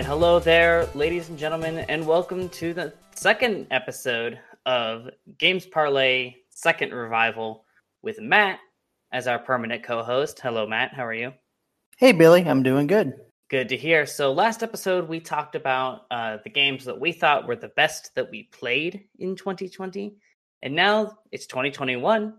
Right, 0.00 0.06
hello 0.06 0.38
there, 0.38 0.88
ladies 0.94 1.28
and 1.28 1.38
gentlemen, 1.38 1.80
and 1.80 2.06
welcome 2.06 2.48
to 2.48 2.72
the 2.72 2.94
second 3.14 3.66
episode 3.70 4.40
of 4.64 5.10
Games 5.36 5.66
Parlay 5.66 6.36
Second 6.48 6.94
Revival 6.94 7.66
with 8.00 8.18
Matt 8.18 8.60
as 9.12 9.26
our 9.26 9.38
permanent 9.38 9.82
co-host. 9.82 10.40
Hello, 10.40 10.66
Matt. 10.66 10.94
How 10.94 11.04
are 11.04 11.12
you? 11.12 11.34
Hey, 11.98 12.12
Billy. 12.12 12.42
I'm 12.48 12.62
doing 12.62 12.86
good. 12.86 13.12
Good 13.50 13.68
to 13.68 13.76
hear. 13.76 14.06
So, 14.06 14.32
last 14.32 14.62
episode 14.62 15.06
we 15.06 15.20
talked 15.20 15.54
about 15.54 16.06
uh, 16.10 16.38
the 16.44 16.48
games 16.48 16.86
that 16.86 16.98
we 16.98 17.12
thought 17.12 17.46
were 17.46 17.54
the 17.54 17.68
best 17.68 18.14
that 18.14 18.30
we 18.30 18.44
played 18.44 19.04
in 19.18 19.36
2020, 19.36 20.16
and 20.62 20.74
now 20.74 21.18
it's 21.30 21.44
2021 21.44 22.32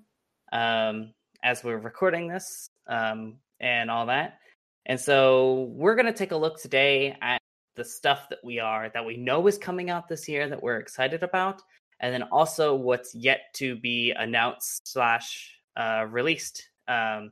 um, 0.51 1.13
as 1.43 1.63
we're 1.63 1.77
recording 1.77 2.27
this 2.27 2.71
um, 2.87 3.35
and 3.59 3.91
all 3.91 4.07
that. 4.07 4.39
And 4.87 4.99
so 4.99 5.71
we're 5.75 5.93
going 5.93 6.07
to 6.07 6.11
take 6.11 6.31
a 6.31 6.35
look 6.35 6.59
today 6.59 7.15
at 7.21 7.39
the 7.75 7.83
stuff 7.85 8.27
that 8.29 8.39
we 8.43 8.59
are 8.59 8.89
that 8.93 9.05
we 9.05 9.17
know 9.17 9.47
is 9.47 9.57
coming 9.57 9.89
out 9.89 10.07
this 10.07 10.27
year 10.27 10.49
that 10.49 10.61
we're 10.61 10.77
excited 10.79 11.23
about, 11.23 11.61
and 11.99 12.13
then 12.13 12.23
also 12.23 12.75
what's 12.75 13.15
yet 13.15 13.41
to 13.55 13.75
be 13.75 14.11
announced 14.11 14.87
slash 14.87 15.55
uh, 15.77 16.05
released, 16.09 16.69
um, 16.87 17.31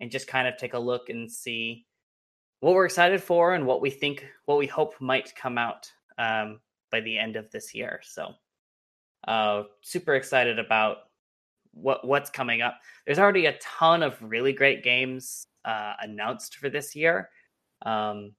and 0.00 0.10
just 0.10 0.26
kind 0.26 0.46
of 0.46 0.56
take 0.56 0.74
a 0.74 0.78
look 0.78 1.08
and 1.08 1.30
see 1.30 1.86
what 2.60 2.74
we're 2.74 2.84
excited 2.84 3.22
for 3.22 3.54
and 3.54 3.64
what 3.64 3.80
we 3.80 3.90
think, 3.90 4.26
what 4.46 4.58
we 4.58 4.66
hope 4.66 4.94
might 5.00 5.34
come 5.36 5.58
out 5.58 5.90
um, 6.18 6.60
by 6.90 7.00
the 7.00 7.18
end 7.18 7.36
of 7.36 7.50
this 7.50 7.74
year. 7.74 8.00
So, 8.02 8.32
uh, 9.26 9.64
super 9.82 10.14
excited 10.14 10.58
about 10.58 10.98
what 11.72 12.06
what's 12.06 12.30
coming 12.30 12.62
up. 12.62 12.78
There's 13.06 13.18
already 13.18 13.46
a 13.46 13.58
ton 13.58 14.02
of 14.02 14.16
really 14.20 14.52
great 14.52 14.82
games 14.82 15.46
uh, 15.64 15.94
announced 16.00 16.56
for 16.56 16.68
this 16.68 16.94
year. 16.96 17.30
Um, 17.82 18.32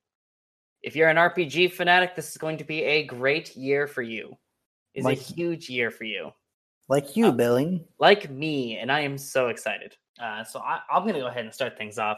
if 0.83 0.95
you're 0.95 1.09
an 1.09 1.17
RPG 1.17 1.73
fanatic, 1.73 2.15
this 2.15 2.29
is 2.29 2.37
going 2.37 2.57
to 2.57 2.63
be 2.63 2.83
a 2.83 3.03
great 3.03 3.55
year 3.55 3.87
for 3.87 4.01
you. 4.01 4.37
Is 4.93 5.05
Like- 5.05 5.17
a 5.19 5.21
huge 5.21 5.69
year 5.69 5.91
for 5.91 6.03
you, 6.05 6.31
Like 6.87 7.15
you, 7.15 7.27
Uh, 7.27 7.31
Billy. 7.31 7.85
like 7.99 8.29
me, 8.29 8.77
and 8.77 8.91
I 8.91 9.01
am 9.01 9.17
so 9.17 9.49
excited. 9.49 9.95
Uh, 10.19 10.43
so 10.43 10.59
I, 10.59 10.81
I'm 10.91 11.03
going 11.03 11.13
to 11.13 11.19
go 11.21 11.27
ahead 11.27 11.45
and 11.45 11.53
start 11.53 11.77
things 11.77 11.99
off. 11.99 12.17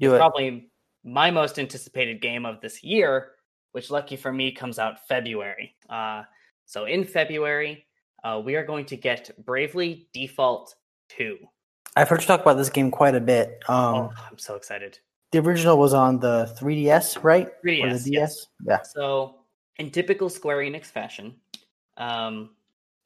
Do 0.00 0.14
it. 0.14 0.18
Probably 0.18 0.70
my 1.04 1.30
most 1.30 1.58
anticipated 1.58 2.20
game 2.20 2.46
of 2.46 2.60
this 2.60 2.82
year, 2.82 3.32
which 3.72 3.90
lucky 3.90 4.16
for 4.16 4.32
me 4.32 4.50
comes 4.52 4.78
out 4.78 5.06
February. 5.06 5.76
Uh, 5.88 6.22
so 6.64 6.86
in 6.86 7.04
February, 7.04 7.86
uh, 8.24 8.40
we 8.44 8.56
are 8.56 8.64
going 8.64 8.86
to 8.86 8.96
get 8.96 9.30
Bravely 9.44 10.08
Default 10.12 10.74
2. 11.10 11.38
I've 11.94 12.08
heard 12.08 12.20
you 12.22 12.26
talk 12.26 12.40
about 12.40 12.56
this 12.56 12.70
game 12.70 12.90
quite 12.90 13.14
a 13.14 13.20
bit. 13.20 13.62
Um, 13.68 13.94
oh, 13.94 14.12
I'm 14.30 14.38
so 14.38 14.54
excited. 14.56 14.98
The 15.36 15.42
original 15.42 15.76
was 15.76 15.92
on 15.92 16.18
the 16.18 16.56
3DS, 16.58 17.22
right? 17.22 17.48
3DS, 17.62 18.04
the 18.04 18.10
yes. 18.10 18.46
Yeah. 18.66 18.80
So, 18.80 19.40
in 19.76 19.90
typical 19.90 20.30
Square 20.30 20.60
Enix 20.60 20.86
fashion, 20.86 21.34
um, 21.98 22.54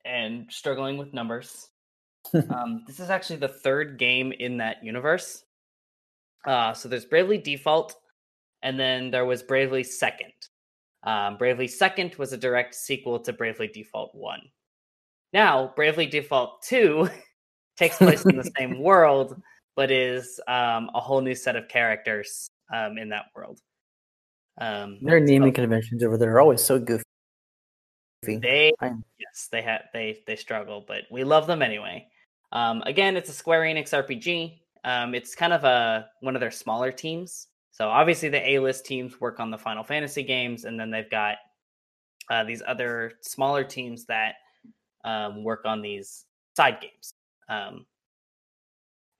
and 0.05 0.47
struggling 0.49 0.97
with 0.97 1.13
numbers, 1.13 1.71
um, 2.51 2.85
this 2.87 3.01
is 3.01 3.11
actually 3.11 3.41
the 3.41 3.49
third 3.49 3.99
game 3.99 4.31
in 4.31 4.59
that 4.59 4.85
universe. 4.85 5.43
Uh, 6.47 6.73
so 6.73 6.89
there's 6.89 7.05
Bravely 7.05 7.37
Default, 7.37 7.97
and 8.63 8.79
then 8.79 9.11
there 9.11 9.25
was 9.25 9.43
Bravely 9.43 9.83
Second. 9.83 10.33
Um, 11.03 11.37
Bravely 11.37 11.67
Second 11.67 12.15
was 12.15 12.33
a 12.33 12.37
direct 12.37 12.77
sequel 12.77 13.19
to 13.19 13.33
Bravely 13.33 13.67
Default 13.67 14.15
One. 14.15 14.43
Now, 15.33 15.73
Bravely 15.75 16.07
Default 16.07 16.63
Two 16.63 17.11
takes 17.77 17.97
place 17.97 18.25
in 18.25 18.37
the 18.37 18.53
same 18.57 18.79
world, 18.85 19.43
but 19.77 19.91
is 19.91 20.41
um, 20.49 20.91
a 20.95 21.01
whole 21.01 21.21
new 21.21 21.35
set 21.35 21.57
of 21.57 21.69
characters 21.69 22.49
um, 22.73 22.99
in 22.99 23.09
that 23.11 23.27
world. 23.35 23.61
Um, 24.61 24.99
Their 25.03 25.21
naming 25.21 25.53
conventions 25.53 26.03
over 26.05 26.19
there 26.19 26.35
are 26.35 26.41
always 26.41 26.63
so 26.63 26.79
goofy. 26.79 27.03
they 28.23 28.73
yes, 28.81 29.49
they 29.51 29.63
had 29.63 29.83
they 29.93 30.23
they 30.27 30.37
struggle, 30.37 30.85
but 30.87 31.03
we 31.11 31.25
love 31.25 31.47
them 31.47 31.63
anyway. 31.63 32.07
Um, 32.53 32.83
again, 32.85 33.17
it's 33.17 33.31
a 33.31 33.33
Square 33.33 33.63
Enix 33.63 33.91
RPG. 33.91 34.59
Um, 34.85 35.15
it's 35.15 35.35
kind 35.35 35.53
of 35.53 35.65
a 35.65 36.09
one 36.21 36.35
of 36.37 36.41
their 36.41 36.51
smaller 36.51 36.93
teams. 36.93 37.47
So 37.71 37.89
obviously 37.89 38.29
the 38.29 38.47
A 38.51 38.59
list 38.59 38.85
teams 38.85 39.21
work 39.21 39.41
on 39.41 39.51
the 39.51 39.57
Final 39.57 39.85
Fantasy 39.85 40.23
games, 40.23 40.65
and 40.65 40.79
then 40.79 40.91
they've 40.91 41.11
got 41.11 41.37
uh, 42.31 42.45
these 42.45 42.63
other 42.67 43.13
smaller 43.23 43.65
teams 43.65 44.05
that 44.07 44.35
um, 45.05 45.43
work 45.43 45.63
on 45.65 45.81
these 45.81 46.27
side 46.57 46.81
games. 46.81 47.15
Um, 47.49 47.87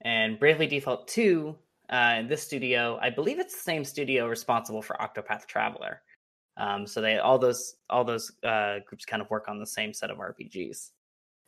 and 0.01 0.39
Bravely 0.39 0.67
Default 0.67 1.07
Two, 1.07 1.57
uh, 1.91 2.15
in 2.19 2.27
this 2.27 2.41
studio, 2.41 2.97
I 3.01 3.09
believe 3.09 3.39
it's 3.39 3.53
the 3.53 3.61
same 3.61 3.83
studio 3.83 4.27
responsible 4.27 4.81
for 4.81 4.95
Octopath 4.95 5.45
Traveler. 5.45 6.01
Um, 6.57 6.87
so 6.87 7.01
they 7.01 7.17
all 7.17 7.37
those 7.37 7.75
all 7.89 8.03
those 8.03 8.31
uh, 8.43 8.79
groups 8.85 9.05
kind 9.05 9.21
of 9.21 9.29
work 9.29 9.47
on 9.47 9.59
the 9.59 9.65
same 9.65 9.93
set 9.93 10.09
of 10.09 10.17
RPGs. 10.17 10.89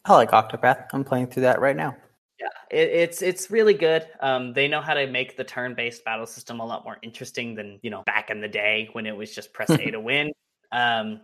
I 0.06 0.16
like 0.16 0.31
Octopath. 0.31 0.88
I'm 0.91 1.03
playing 1.03 1.28
through 1.28 1.44
that 1.44 1.62
right 1.62 1.75
now. 1.75 1.96
Yeah, 2.40 2.78
it, 2.78 2.90
it's 2.90 3.22
it's 3.22 3.52
really 3.52 3.74
good. 3.74 4.06
Um, 4.19 4.53
they 4.53 4.68
know 4.68 4.81
how 4.81 4.94
to 4.94 5.08
make 5.08 5.38
the 5.38 5.44
turn-based 5.44 6.03
battle 6.03 6.25
system 6.25 6.59
a 6.59 6.66
lot 6.66 6.84
more 6.84 6.97
interesting 7.02 7.56
than 7.56 7.80
you 7.84 7.90
know 7.90 8.03
back 8.06 8.30
in 8.30 8.41
the 8.41 8.47
day 8.47 8.90
when 8.94 9.06
it 9.06 9.16
was 9.16 9.34
just 9.34 9.53
press 9.53 9.70
A 9.70 9.91
to 9.91 10.00
win. 10.02 10.31
Um, 10.72 11.22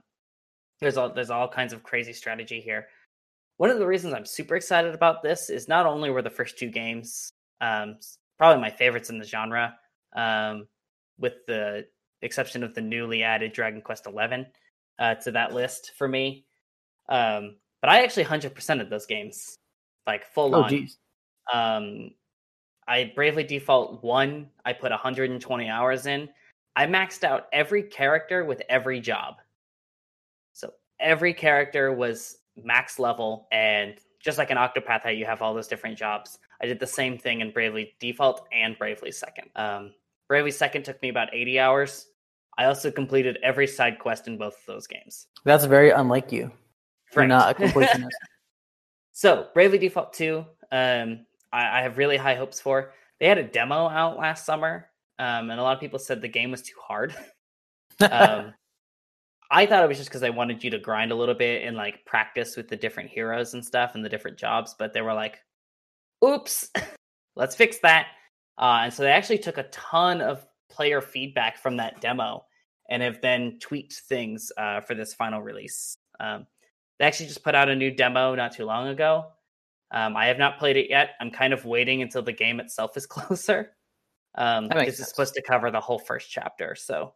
there's 0.79 0.95
all 0.95 1.13
there's 1.13 1.29
all 1.29 1.47
kinds 1.47 1.73
of 1.73 1.83
crazy 1.83 2.13
strategy 2.13 2.61
here. 2.61 2.87
One 3.59 3.69
of 3.69 3.77
the 3.77 3.85
reasons 3.85 4.13
I'm 4.13 4.25
super 4.25 4.55
excited 4.55 4.95
about 4.95 5.21
this 5.21 5.49
is 5.49 5.67
not 5.67 5.85
only 5.85 6.09
were 6.09 6.21
the 6.21 6.29
first 6.29 6.57
two 6.57 6.69
games 6.69 7.33
um, 7.59 7.97
probably 8.37 8.61
my 8.61 8.69
favorites 8.69 9.09
in 9.09 9.19
the 9.19 9.25
genre, 9.25 9.75
um, 10.15 10.65
with 11.17 11.45
the 11.45 11.85
exception 12.21 12.63
of 12.63 12.73
the 12.73 12.79
newly 12.79 13.21
added 13.21 13.51
Dragon 13.51 13.81
Quest 13.81 14.05
XI 14.05 14.45
uh, 14.97 15.15
to 15.15 15.31
that 15.31 15.53
list 15.53 15.91
for 15.97 16.07
me. 16.07 16.45
Um, 17.09 17.57
but 17.81 17.89
I 17.89 18.01
actually 18.01 18.23
100% 18.23 18.79
of 18.79 18.89
those 18.89 19.05
games, 19.05 19.57
like 20.07 20.25
full 20.25 20.55
Oh, 20.55 20.63
on. 20.63 20.69
geez. 20.69 20.97
Um, 21.53 22.11
I 22.87 23.11
Bravely 23.13 23.43
Default 23.43 24.01
one. 24.01 24.47
I 24.63 24.71
put 24.71 24.91
120 24.91 25.69
hours 25.69 26.05
in. 26.05 26.29
I 26.77 26.85
maxed 26.87 27.25
out 27.25 27.47
every 27.51 27.83
character 27.83 28.45
with 28.45 28.61
every 28.69 29.01
job. 29.01 29.35
So 30.53 30.71
every 31.01 31.33
character 31.33 31.91
was 31.91 32.37
max 32.55 32.99
level, 32.99 33.47
and 33.51 33.95
just 34.19 34.37
like 34.37 34.51
an 34.51 34.57
Octopath, 34.57 35.03
how 35.03 35.09
you 35.09 35.25
have 35.25 35.41
all 35.41 35.53
those 35.53 35.67
different 35.67 35.97
jobs. 35.97 36.39
I 36.61 36.65
did 36.65 36.79
the 36.79 36.87
same 36.87 37.17
thing 37.17 37.41
in 37.41 37.51
Bravely 37.51 37.93
Default 37.99 38.47
and 38.51 38.77
Bravely 38.77 39.11
Second. 39.11 39.49
Um, 39.55 39.93
Bravely 40.27 40.51
Second 40.51 40.83
took 40.83 41.01
me 41.01 41.09
about 41.09 41.33
80 41.33 41.59
hours. 41.59 42.07
I 42.57 42.65
also 42.65 42.91
completed 42.91 43.37
every 43.41 43.65
side 43.67 43.99
quest 43.99 44.27
in 44.27 44.37
both 44.37 44.55
of 44.55 44.65
those 44.67 44.85
games. 44.87 45.27
That's 45.45 45.63
very 45.65 45.91
unlike 45.91 46.31
you. 46.31 46.51
You're 47.13 47.21
Right. 47.21 47.27
not 47.27 47.51
a 47.51 47.53
completionist. 47.63 48.09
So, 49.11 49.47
Bravely 49.53 49.77
Default 49.77 50.13
2, 50.13 50.45
um, 50.71 51.25
I, 51.51 51.79
I 51.79 51.81
have 51.81 51.97
really 51.97 52.15
high 52.15 52.35
hopes 52.35 52.61
for. 52.61 52.93
They 53.19 53.27
had 53.27 53.37
a 53.37 53.43
demo 53.43 53.89
out 53.89 54.17
last 54.17 54.45
summer, 54.45 54.89
um, 55.17 55.49
and 55.49 55.59
a 55.59 55.63
lot 55.63 55.73
of 55.75 55.81
people 55.81 55.99
said 55.99 56.21
the 56.21 56.29
game 56.29 56.51
was 56.51 56.61
too 56.61 56.75
hard. 56.81 57.13
I 59.51 59.65
thought 59.65 59.83
it 59.83 59.87
was 59.87 59.97
just 59.97 60.09
because 60.09 60.21
they 60.21 60.29
wanted 60.29 60.63
you 60.63 60.69
to 60.71 60.79
grind 60.79 61.11
a 61.11 61.15
little 61.15 61.35
bit 61.35 61.65
and 61.65 61.75
like 61.75 62.05
practice 62.05 62.55
with 62.55 62.67
the 62.67 62.75
different 62.75 63.09
heroes 63.09 63.53
and 63.53 63.65
stuff 63.65 63.95
and 63.95 64.05
the 64.05 64.09
different 64.09 64.37
jobs, 64.37 64.75
but 64.77 64.93
they 64.93 65.01
were 65.01 65.13
like, 65.13 65.39
oops, 66.23 66.69
let's 67.35 67.55
fix 67.55 67.79
that. 67.79 68.07
Uh, 68.57 68.81
and 68.83 68.93
so 68.93 69.03
they 69.03 69.11
actually 69.11 69.39
took 69.39 69.57
a 69.57 69.63
ton 69.63 70.21
of 70.21 70.45
player 70.69 71.01
feedback 71.01 71.57
from 71.57 71.77
that 71.77 71.99
demo 71.99 72.45
and 72.89 73.01
have 73.01 73.21
then 73.21 73.57
tweaked 73.59 73.93
things 73.93 74.51
uh, 74.57 74.81
for 74.81 74.93
this 74.93 75.13
final 75.13 75.41
release. 75.41 75.97
Um, 76.19 76.45
they 76.99 77.05
actually 77.05 77.27
just 77.27 77.43
put 77.43 77.55
out 77.55 77.69
a 77.69 77.75
new 77.75 77.91
demo 77.91 78.35
not 78.35 78.53
too 78.53 78.65
long 78.65 78.89
ago. 78.89 79.27
Um, 79.91 80.15
I 80.15 80.27
have 80.27 80.37
not 80.37 80.59
played 80.59 80.77
it 80.77 80.89
yet. 80.89 81.11
I'm 81.19 81.31
kind 81.31 81.53
of 81.53 81.65
waiting 81.65 82.01
until 82.01 82.21
the 82.21 82.31
game 82.33 82.59
itself 82.59 82.95
is 82.97 83.05
closer. 83.07 83.71
Um, 84.35 84.67
because 84.67 84.99
it's 84.99 85.09
supposed 85.09 85.33
to 85.33 85.41
cover 85.41 85.71
the 85.71 85.79
whole 85.79 85.97
first 85.97 86.29
chapter. 86.29 86.75
So 86.75 87.13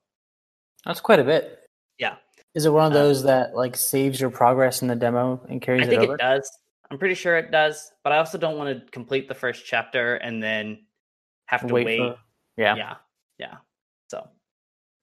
That's 0.85 0.99
quite 0.99 1.19
a 1.19 1.23
bit. 1.23 1.62
Yeah. 1.97 2.15
Is 2.55 2.65
it 2.65 2.69
one 2.69 2.85
of 2.87 2.91
Uh, 2.91 2.95
those 2.95 3.23
that 3.23 3.55
like 3.55 3.75
saves 3.75 4.19
your 4.19 4.29
progress 4.29 4.81
in 4.81 4.87
the 4.87 4.95
demo 4.95 5.43
and 5.49 5.61
carries 5.61 5.87
I 5.87 5.89
think 5.89 6.03
it 6.03 6.09
it 6.09 6.19
does. 6.19 6.49
I'm 6.91 6.97
pretty 6.99 7.15
sure 7.15 7.37
it 7.37 7.49
does, 7.51 7.91
but 8.03 8.13
I 8.13 8.17
also 8.17 8.37
don't 8.37 8.57
want 8.57 8.77
to 8.85 8.91
complete 8.91 9.27
the 9.27 9.33
first 9.33 9.65
chapter 9.65 10.15
and 10.15 10.41
then 10.43 10.85
have 11.45 11.65
to 11.67 11.73
wait. 11.73 11.85
Wait 11.85 11.97
for- 11.97 12.19
yeah. 12.57 12.75
yeah, 12.75 12.95
yeah. 13.39 13.55
So, 14.09 14.27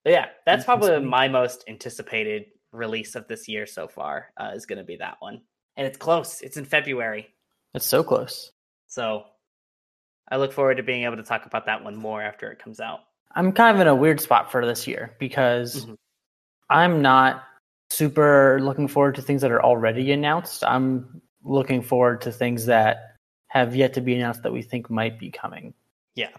yeah, 0.04 0.26
that's 0.46 0.64
probably 0.64 1.00
my 1.00 1.26
most 1.26 1.64
anticipated 1.66 2.46
release 2.72 3.16
of 3.16 3.26
this 3.26 3.48
year 3.48 3.66
so 3.66 3.88
far. 3.88 4.32
Uh, 4.36 4.52
is 4.54 4.66
going 4.66 4.78
to 4.78 4.84
be 4.84 4.96
that 4.96 5.16
one, 5.18 5.40
and 5.76 5.84
it's 5.86 5.98
close. 5.98 6.42
It's 6.42 6.56
in 6.56 6.64
February, 6.64 7.26
It's 7.74 7.86
so 7.86 8.04
close. 8.04 8.52
so 8.86 9.24
I 10.28 10.36
look 10.36 10.52
forward 10.52 10.76
to 10.76 10.84
being 10.84 11.02
able 11.04 11.16
to 11.16 11.24
talk 11.24 11.44
about 11.46 11.66
that 11.66 11.82
one 11.82 11.96
more 11.96 12.22
after 12.22 12.52
it 12.52 12.60
comes 12.60 12.78
out. 12.78 13.00
I'm 13.34 13.50
kind 13.50 13.74
of 13.74 13.80
in 13.80 13.88
a 13.88 13.94
weird 13.96 14.20
spot 14.20 14.52
for 14.52 14.64
this 14.64 14.86
year 14.86 15.16
because 15.18 15.86
Mhm. 15.86 15.96
I'm 16.70 17.02
not 17.02 17.44
super 17.90 18.60
looking 18.62 18.88
forward 18.88 19.16
to 19.16 19.22
things 19.22 19.42
that 19.42 19.50
are 19.50 19.62
already 19.62 20.12
announced. 20.12 20.64
I'm 20.64 21.20
looking 21.42 21.82
forward 21.82 22.20
to 22.22 22.32
things 22.32 22.66
that 22.66 23.16
have 23.48 23.74
yet 23.74 23.92
to 23.94 24.00
be 24.00 24.14
announced 24.14 24.42
that 24.44 24.52
we 24.52 24.62
think 24.62 24.88
might 24.88 25.18
be 25.18 25.30
coming. 25.30 25.74
Yeah. 26.14 26.30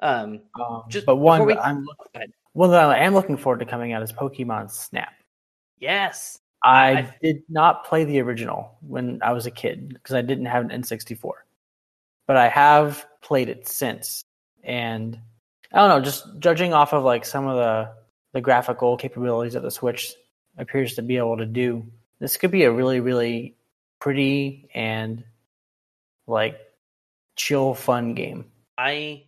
Um. 0.00 0.40
Um, 0.60 0.84
Just 0.88 1.06
but 1.06 1.16
one 1.16 1.44
we- 1.46 1.54
I'm 1.54 1.84
Go 1.84 2.20
one 2.54 2.70
that 2.70 2.88
I 2.88 2.98
am 2.98 3.12
looking 3.12 3.36
forward 3.36 3.60
to 3.60 3.66
coming 3.66 3.92
out 3.92 4.02
is 4.02 4.12
Pokemon 4.12 4.70
Snap. 4.70 5.12
Yes. 5.78 6.38
I, 6.62 6.90
I- 6.92 7.14
did 7.22 7.42
not 7.50 7.84
play 7.84 8.04
the 8.04 8.20
original 8.20 8.78
when 8.80 9.20
I 9.22 9.32
was 9.32 9.44
a 9.46 9.50
kid 9.50 9.90
because 9.90 10.14
I 10.14 10.22
didn't 10.22 10.46
have 10.46 10.64
an 10.64 10.70
N64, 10.82 11.32
but 12.26 12.36
I 12.36 12.48
have 12.48 13.06
played 13.20 13.50
it 13.50 13.68
since, 13.68 14.22
and 14.64 15.18
I 15.72 15.78
don't 15.78 15.90
know. 15.90 16.00
Just 16.00 16.38
judging 16.38 16.72
off 16.72 16.94
of 16.94 17.04
like 17.04 17.26
some 17.26 17.46
of 17.46 17.56
the 17.56 17.92
the 18.36 18.40
graphical 18.42 18.98
capabilities 18.98 19.54
that 19.54 19.62
the 19.62 19.70
Switch 19.70 20.12
appears 20.58 20.94
to 20.94 21.00
be 21.00 21.16
able 21.16 21.38
to 21.38 21.46
do, 21.46 21.82
this 22.18 22.36
could 22.36 22.50
be 22.50 22.64
a 22.64 22.70
really, 22.70 23.00
really 23.00 23.56
pretty 23.98 24.68
and 24.74 25.24
like 26.26 26.60
chill, 27.36 27.72
fun 27.72 28.12
game. 28.12 28.44
I 28.76 29.24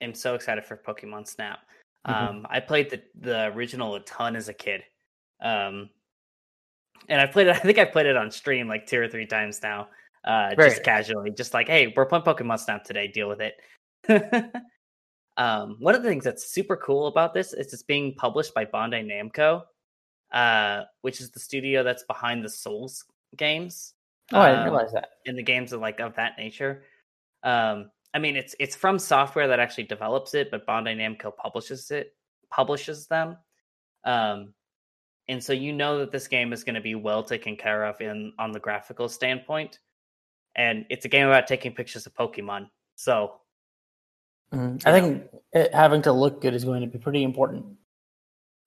am 0.00 0.14
so 0.14 0.36
excited 0.36 0.64
for 0.64 0.76
Pokemon 0.76 1.26
Snap. 1.26 1.58
Mhm. 2.06 2.14
Um, 2.14 2.46
I 2.48 2.60
played 2.60 2.88
the 2.88 3.02
the 3.20 3.46
original 3.46 3.96
a 3.96 4.00
ton 4.00 4.36
as 4.36 4.48
a 4.48 4.54
kid, 4.54 4.84
um, 5.40 5.90
and 7.08 7.20
I 7.20 7.26
played 7.26 7.48
it. 7.48 7.56
I 7.56 7.58
think 7.58 7.78
I 7.78 7.84
played 7.84 8.06
it 8.06 8.16
on 8.16 8.30
stream 8.30 8.68
like 8.68 8.86
two 8.86 9.00
or 9.00 9.08
three 9.08 9.26
times 9.26 9.60
now, 9.60 9.88
uh, 10.22 10.54
Very 10.56 10.70
just 10.70 10.84
casually, 10.84 11.32
just 11.32 11.52
like, 11.52 11.66
hey, 11.66 11.92
we're 11.96 12.06
playing 12.06 12.22
Pokemon 12.22 12.60
Snap 12.60 12.84
today. 12.84 13.08
Deal 13.08 13.28
with 13.28 13.40
it. 13.40 13.56
um, 15.40 15.76
one 15.80 15.94
of 15.94 16.02
the 16.02 16.08
things 16.08 16.24
that's 16.24 16.52
super 16.52 16.76
cool 16.76 17.06
about 17.08 17.32
this 17.32 17.52
is 17.54 17.72
it's 17.72 17.82
being 17.82 18.14
published 18.14 18.52
by 18.54 18.64
Bandai 18.66 19.02
Namco, 19.04 19.62
uh, 20.32 20.84
which 21.00 21.20
is 21.20 21.30
the 21.30 21.40
studio 21.40 21.82
that's 21.82 22.04
behind 22.04 22.44
the 22.44 22.48
Souls 22.50 23.04
games 23.36 23.94
Oh, 24.32 24.40
I 24.40 24.50
didn't 24.50 24.60
Um, 24.68 24.70
realize 24.74 24.92
that. 24.92 25.08
in 25.24 25.34
the 25.36 25.42
games 25.42 25.72
of 25.72 25.80
like 25.80 25.98
of 26.00 26.14
that 26.16 26.38
nature. 26.38 26.84
Um, 27.42 27.90
I 28.14 28.18
mean, 28.18 28.36
it's 28.36 28.54
it's 28.60 28.76
From 28.76 28.98
Software 28.98 29.48
that 29.48 29.58
actually 29.60 29.84
develops 29.84 30.34
it, 30.34 30.50
but 30.50 30.66
Bandai 30.66 30.94
Namco 30.96 31.34
publishes 31.36 31.90
it, 31.90 32.14
publishes 32.50 33.06
them. 33.08 33.36
Um, 34.04 34.54
and 35.28 35.42
so 35.42 35.52
you 35.52 35.72
know 35.72 35.98
that 35.98 36.10
this 36.12 36.28
game 36.28 36.52
is 36.52 36.64
going 36.64 36.74
to 36.76 36.80
be 36.80 36.94
well 36.96 37.22
taken 37.24 37.56
care 37.56 37.84
of 37.84 38.00
in 38.00 38.32
on 38.38 38.52
the 38.52 38.60
graphical 38.60 39.08
standpoint, 39.08 39.78
and 40.56 40.86
it's 40.90 41.04
a 41.04 41.08
game 41.08 41.26
about 41.28 41.46
taking 41.48 41.72
pictures 41.74 42.06
of 42.06 42.14
Pokemon. 42.14 42.68
So 42.96 43.40
Mhm. 44.52 44.82
I 44.86 44.92
think 45.00 45.26
it, 45.52 45.72
having 45.74 46.02
to 46.02 46.12
look 46.12 46.40
good 46.40 46.54
is 46.54 46.64
going 46.64 46.80
to 46.80 46.86
be 46.86 46.98
pretty 46.98 47.22
important. 47.22 47.64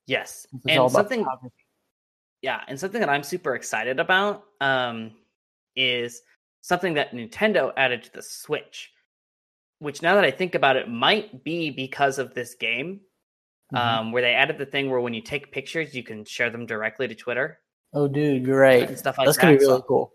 yes, 0.08 0.46
and 0.68 0.92
something 0.92 1.26
yeah, 2.42 2.62
and 2.68 2.78
something 2.80 3.00
that 3.00 3.10
I'm 3.10 3.24
super 3.24 3.56
excited 3.56 4.00
about 4.00 4.44
um, 4.62 5.12
is 5.76 6.22
something 6.62 6.94
that 6.96 7.12
Nintendo 7.12 7.72
added 7.78 8.04
to 8.04 8.12
the 8.14 8.22
Switch, 8.22 8.92
which 9.80 10.02
now 10.02 10.16
that 10.16 10.26
I 10.26 10.32
think 10.32 10.56
about 10.56 10.76
it, 10.76 10.90
might 10.90 11.44
be 11.44 11.70
because 11.72 12.20
of 12.20 12.34
this 12.34 12.54
game, 12.56 13.00
Mhm. 13.74 13.78
um, 13.78 14.12
where 14.12 14.22
they 14.22 14.34
added 14.34 14.58
the 14.58 14.66
thing 14.66 14.90
where 14.90 15.00
when 15.00 15.14
you 15.14 15.22
take 15.22 15.52
pictures, 15.52 15.96
you 15.96 16.04
can 16.04 16.26
share 16.26 16.50
them 16.50 16.66
directly 16.66 17.08
to 17.08 17.16
Twitter 17.16 17.60
oh, 17.94 18.08
dude, 18.08 18.46
you're 18.46 18.60
right. 18.60 18.88
and 18.90 18.98
stuff 18.98 19.18
like 19.18 19.26
That's 19.28 19.38
that. 19.38 19.44
gonna 19.44 19.54
be 19.58 19.60
really 19.66 19.78
So- 19.80 19.82
cool. 19.84 20.14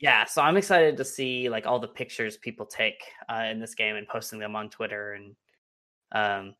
Yeah, 0.00 0.24
so 0.24 0.42
I'm 0.42 0.56
excited 0.56 0.96
to 0.96 1.04
see 1.04 1.48
like 1.48 1.66
all 1.66 1.78
the 1.78 1.88
pictures 1.88 2.36
people 2.36 2.66
take 2.66 3.02
uh, 3.28 3.44
in 3.50 3.60
this 3.60 3.74
game 3.74 3.96
and 3.96 4.06
posting 4.08 4.38
them 4.38 4.56
on 4.56 4.68
Twitter. 4.68 5.12
And 5.12 5.36
um, 6.12 6.54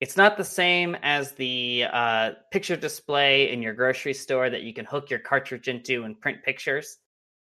it's 0.00 0.16
not 0.16 0.36
the 0.36 0.44
same 0.44 0.96
as 1.02 1.32
the 1.32 1.86
uh, 1.90 2.30
picture 2.52 2.76
display 2.76 3.50
in 3.50 3.62
your 3.62 3.72
grocery 3.74 4.14
store 4.14 4.50
that 4.50 4.62
you 4.62 4.74
can 4.74 4.84
hook 4.84 5.10
your 5.10 5.20
cartridge 5.20 5.68
into 5.68 6.04
and 6.04 6.20
print 6.20 6.42
pictures. 6.42 6.98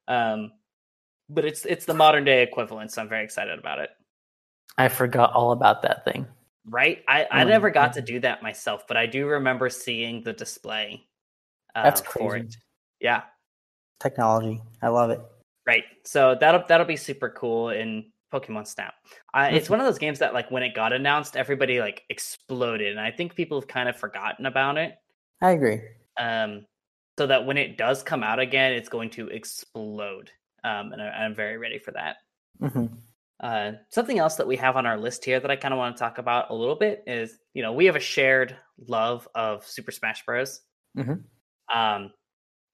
Um, 0.07 0.53
but 1.29 1.45
it's 1.45 1.65
it's 1.65 1.87
the 1.87 1.95
modern 1.95 2.25
day 2.25 2.43
equivalent, 2.43 2.93
so 2.93 3.03
I'm 3.03 3.09
very 3.09 3.25
excited 3.25 3.59
about 3.59 3.81
it. 3.81 3.91
I 4.79 4.89
forgot 4.89 5.33
all 5.33 5.53
about 5.53 5.83
that 5.83 6.05
thing. 6.05 6.27
Right? 6.69 7.03
I, 7.09 7.27
I 7.31 7.45
Oh, 7.45 7.49
never 7.49 7.71
got 7.71 7.95
to 7.95 8.03
do 8.03 8.21
that 8.21 8.43
myself, 8.43 8.87
but 8.87 8.97
I 8.97 9.07
do 9.07 9.27
remember 9.27 9.69
seeing 9.71 10.23
the 10.23 10.33
display. 10.33 11.07
Uh, 11.75 11.83
That's 11.83 12.01
for 12.01 12.33
crazy. 12.33 12.47
it. 12.47 12.57
Yeah. 13.01 13.23
Technology, 14.01 14.61
I 14.83 14.89
love 14.89 15.11
it. 15.11 15.21
Right. 15.67 15.85
So 16.05 16.37
that'll 16.39 16.65
that'll 16.69 16.87
be 16.87 16.97
super 16.97 17.31
cool 17.31 17.71
in 17.71 18.13
Pokemon 18.33 18.67
Snap. 18.67 18.95
Uh, 19.35 19.49
it's 19.53 19.71
one 19.71 19.81
of 19.81 19.87
those 19.87 19.99
games 19.99 20.19
that 20.21 20.35
like 20.35 20.51
when 20.51 20.63
it 20.63 20.75
got 20.75 20.93
announced, 20.93 21.37
everybody 21.37 21.81
like 21.81 22.05
exploded, 22.09 22.91
and 22.91 23.01
I 23.01 23.11
think 23.11 23.35
people 23.35 23.61
have 23.61 23.69
kind 23.69 23.89
of 23.89 23.97
forgotten 23.97 24.47
about 24.47 24.79
it. 24.79 24.95
I 25.41 25.51
agree. 25.51 25.81
Um, 26.19 26.67
so 27.19 27.27
that 27.27 27.47
when 27.47 27.57
it 27.57 27.79
does 27.79 28.03
come 28.03 28.23
out 28.23 28.39
again, 28.39 28.73
it's 28.73 28.89
going 28.89 29.11
to 29.11 29.29
explode. 29.29 30.31
Um, 30.65 30.93
and 30.93 31.01
I, 31.03 31.09
I'm 31.09 31.35
very 31.35 31.57
ready 31.59 31.79
for 31.79 31.93
that. 31.93 32.17
hmm 32.61 32.87
Uh, 33.41 33.73
something 33.91 34.19
else 34.19 34.37
that 34.37 34.47
we 34.47 34.57
have 34.57 34.77
on 34.77 34.87
our 34.87 34.97
list 34.97 35.25
here 35.25 35.41
that 35.41 35.51
I 35.51 35.57
kind 35.57 35.75
of 35.75 35.79
want 35.79 35.97
to 35.97 36.01
talk 36.01 36.19
about 36.19 36.51
a 36.51 36.55
little 36.55 36.75
bit 36.77 37.03
is, 37.07 37.39
you 37.55 37.63
know, 37.63 37.73
we 37.73 37.87
have 37.87 37.97
a 37.97 38.01
shared 38.01 38.57
love 38.89 39.29
of 39.35 39.67
Super 39.67 39.93
Smash 39.93 40.25
Bros. 40.25 40.63
Mhm. 40.97 41.23
Um, 41.75 42.13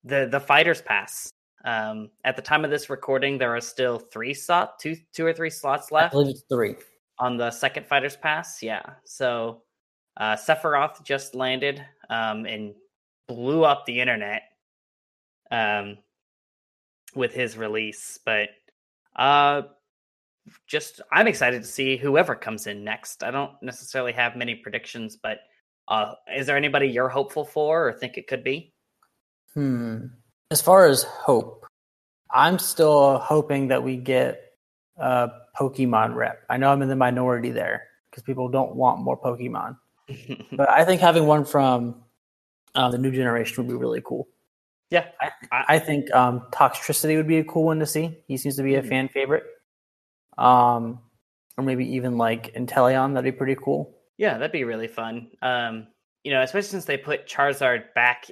the 0.05 0.29
the 0.31 0.41
Fighters 0.41 0.83
Pass. 0.83 1.31
Um, 1.65 2.11
at 2.25 2.35
the 2.35 2.43
time 2.43 2.65
of 2.65 2.71
this 2.71 2.91
recording, 2.91 3.39
there 3.39 3.55
are 3.55 3.61
still 3.61 3.99
three 3.99 4.35
slot, 4.35 4.79
two 4.81 4.97
two 5.13 5.25
or 5.25 5.33
three 5.33 5.51
slots 5.51 5.93
left. 5.93 6.15
I 6.15 6.19
believe 6.19 6.31
it's 6.31 6.45
three. 6.51 6.75
on 7.19 7.37
the 7.37 7.51
second 7.51 7.87
Fighters 7.87 8.17
Pass. 8.17 8.63
Yeah, 8.63 8.83
so 9.05 9.63
uh, 10.17 10.35
Sephiroth 10.35 11.05
just 11.05 11.35
landed 11.35 11.85
um, 12.11 12.47
and 12.47 12.75
blew 13.29 13.65
up 13.65 13.87
the 13.87 14.01
internet 14.01 14.43
um, 15.51 15.99
with 17.15 17.33
his 17.33 17.57
release. 17.57 18.19
But 18.25 18.49
uh, 19.15 19.63
just 20.67 21.01
I'm 21.13 21.29
excited 21.29 21.63
to 21.63 21.69
see 21.69 21.97
whoever 21.97 22.35
comes 22.35 22.67
in 22.67 22.83
next. 22.83 23.23
I 23.23 23.31
don't 23.31 23.53
necessarily 23.63 24.13
have 24.13 24.37
many 24.37 24.57
predictions, 24.57 25.17
but 25.17 25.39
uh, 25.89 26.15
is 26.35 26.47
there 26.47 26.57
anybody 26.57 26.89
you're 26.89 27.09
hopeful 27.09 27.45
for 27.45 27.87
or 27.87 27.93
think 27.93 28.17
it 28.17 28.27
could 28.27 28.43
be? 28.43 28.72
Hmm. 29.55 30.07
As 30.51 30.61
far 30.61 30.87
as 30.87 31.03
hope, 31.05 31.67
I'm 32.31 32.59
still 32.59 33.19
hoping 33.19 33.69
that 33.69 33.83
we 33.83 33.97
get 33.97 34.41
a 34.97 35.31
Pokemon 35.59 36.15
rep. 36.15 36.43
I 36.49 36.57
know 36.57 36.71
I'm 36.71 36.83
in 36.83 36.89
the 36.89 36.97
minority 36.97 37.51
there 37.51 37.85
because 38.11 38.23
people 38.23 38.49
don't 38.49 38.75
want 38.75 39.01
more 39.01 39.19
Pokemon, 39.21 39.77
but 40.53 40.69
I 40.71 40.85
think 40.85 41.01
having 41.01 41.27
one 41.27 41.45
from 41.45 42.03
uh, 42.75 42.91
the 42.91 42.99
new 42.99 43.11
generation 43.11 43.65
would 43.67 43.73
be 43.73 43.77
really 43.79 44.03
cool. 44.05 44.29
yeah, 44.91 45.07
I, 45.21 45.31
I 45.69 45.79
think 45.79 46.13
um, 46.15 46.43
Toxtricity 46.53 47.17
would 47.17 47.29
be 47.29 47.39
a 47.39 47.45
cool 47.45 47.65
one 47.65 47.79
to 47.79 47.87
see. 47.87 48.19
He 48.29 48.37
seems 48.37 48.57
to 48.57 48.63
be 48.63 48.75
a 48.77 48.83
Mhm. 48.83 48.89
fan 48.89 49.09
favorite. 49.09 49.45
Um, 50.39 51.01
or 51.59 51.65
maybe 51.65 51.87
even 51.97 52.17
like 52.17 52.55
Inteleon. 52.55 53.15
That'd 53.15 53.31
be 53.33 53.37
pretty 53.37 53.57
cool. 53.63 53.95
Yeah, 54.17 54.35
that'd 54.39 54.53
be 54.53 54.65
really 54.65 54.89
fun. 54.89 55.31
Um, 55.43 55.87
you 56.25 56.33
know, 56.33 56.43
especially 56.43 56.69
since 56.71 56.85
they 56.87 56.97
put 56.97 57.27
Charizard 57.27 57.93
back 57.95 58.31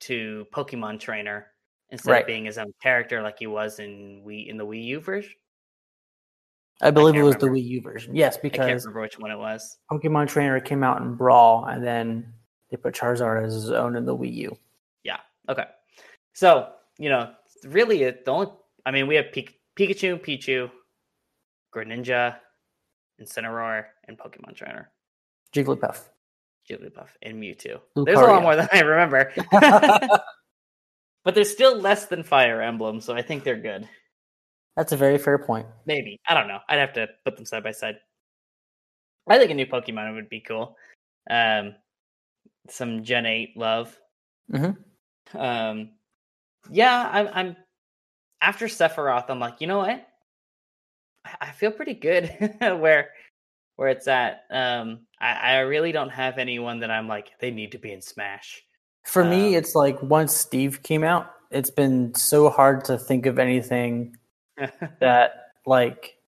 into 0.00 0.46
Pokemon 0.52 1.00
Trainer 1.00 1.46
instead 1.90 2.10
Right. 2.10 2.20
of 2.22 2.26
being 2.26 2.44
his 2.44 2.58
own 2.58 2.72
character 2.82 3.22
like 3.22 3.38
he 3.38 3.46
was 3.46 3.78
in 3.78 4.22
Wii 4.26 4.48
in 4.48 4.56
the 4.56 4.66
Wii 4.66 4.84
U 4.84 5.00
version. 5.00 5.32
I 6.82 6.90
believe 6.90 7.14
can't 7.14 7.22
it 7.22 7.26
was 7.26 7.34
remember. 7.36 7.54
the 7.58 7.62
Wii 7.62 7.68
U 7.68 7.80
version. 7.82 8.14
Yes, 8.16 8.36
because 8.38 8.60
I 8.60 8.68
can't 8.68 8.80
remember 8.82 9.00
which 9.02 9.18
one 9.18 9.30
it 9.30 9.38
was. 9.38 9.78
Pokemon 9.90 10.28
Trainer 10.28 10.60
came 10.60 10.82
out 10.82 11.02
in 11.02 11.14
Brawl, 11.14 11.66
and 11.66 11.84
then 11.84 12.32
they 12.70 12.76
put 12.78 12.94
Charizard 12.94 13.44
as 13.44 13.52
his 13.52 13.70
own 13.70 13.96
in 13.96 14.06
the 14.06 14.16
Wii 14.16 14.32
U. 14.34 14.58
Yeah. 15.04 15.18
Okay. 15.48 15.64
So 16.32 16.72
you 16.98 17.08
know, 17.08 17.32
really, 17.64 18.02
it, 18.04 18.24
the 18.24 18.30
only 18.30 18.48
I 18.86 18.90
mean, 18.92 19.06
we 19.06 19.14
have 19.16 19.26
Pik- 19.26 19.54
Pikachu, 19.76 20.18
Pichu, 20.24 20.70
Greninja, 21.74 22.36
Incineroar, 23.20 23.84
and 24.08 24.18
Pokemon 24.18 24.54
Trainer, 24.54 24.90
Jigglypuff. 25.54 26.00
Jigglypuff, 26.70 27.08
and 27.22 27.42
Mewtwo. 27.42 27.80
Lucario. 27.96 28.04
There's 28.04 28.20
a 28.20 28.22
lot 28.22 28.42
more 28.42 28.56
than 28.56 28.68
I 28.72 28.80
remember, 28.80 29.32
but 31.24 31.34
there's 31.34 31.50
still 31.50 31.78
less 31.78 32.06
than 32.06 32.22
Fire 32.22 32.60
Emblem, 32.60 33.00
so 33.00 33.14
I 33.14 33.22
think 33.22 33.44
they're 33.44 33.60
good. 33.60 33.88
That's 34.76 34.92
a 34.92 34.96
very 34.96 35.18
fair 35.18 35.38
point. 35.38 35.66
Maybe. 35.84 36.20
I 36.28 36.34
don't 36.34 36.48
know. 36.48 36.60
I'd 36.68 36.78
have 36.78 36.92
to 36.94 37.08
put 37.24 37.36
them 37.36 37.44
side 37.44 37.64
by 37.64 37.72
side. 37.72 37.96
I 39.28 39.38
think 39.38 39.50
a 39.50 39.54
new 39.54 39.66
Pokemon 39.66 40.14
would 40.14 40.28
be 40.28 40.40
cool. 40.40 40.76
Um, 41.28 41.74
some 42.68 43.02
Gen 43.04 43.26
8 43.26 43.56
love. 43.56 43.96
Mhm. 44.50 44.76
Um, 45.34 45.90
yeah, 46.70 47.08
I'm, 47.12 47.28
I'm 47.32 47.56
after 48.40 48.66
Sephiroth, 48.66 49.26
I'm 49.28 49.38
like, 49.38 49.60
you 49.60 49.66
know 49.66 49.78
what? 49.78 50.06
I, 51.24 51.36
I 51.40 51.50
feel 51.52 51.70
pretty 51.70 51.94
good 51.94 52.28
where 52.60 53.10
where 53.80 53.88
it's 53.88 54.08
at. 54.08 54.44
Um, 54.50 55.06
I, 55.22 55.32
I 55.32 55.58
really 55.60 55.90
don't 55.90 56.10
have 56.10 56.36
anyone 56.36 56.80
that 56.80 56.90
I'm 56.90 57.08
like, 57.08 57.30
they 57.40 57.50
need 57.50 57.72
to 57.72 57.78
be 57.78 57.94
in 57.94 58.02
Smash. 58.02 58.62
For 59.06 59.24
me, 59.24 59.48
Um, 59.48 59.54
it's 59.54 59.74
like 59.74 60.02
once 60.02 60.36
Steve 60.36 60.82
came 60.82 61.02
out, 61.02 61.30
it's 61.50 61.70
been 61.70 62.14
so 62.14 62.50
hard 62.50 62.84
to 62.84 62.98
think 62.98 63.24
of 63.24 63.38
anything 63.38 64.18
that 65.00 65.32
like 65.64 66.18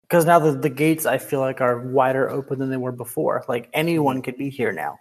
because 0.00 0.24
now 0.24 0.38
the, 0.38 0.52
the 0.52 0.70
gates 0.70 1.04
I 1.04 1.18
feel 1.18 1.40
like 1.40 1.60
are 1.60 1.80
wider 1.80 2.30
open 2.30 2.58
than 2.58 2.70
they 2.70 2.78
were 2.78 2.92
before. 2.92 3.44
Like 3.46 3.68
anyone 3.74 4.22
could 4.22 4.38
be 4.38 4.48
here 4.48 4.72
now. 4.72 4.98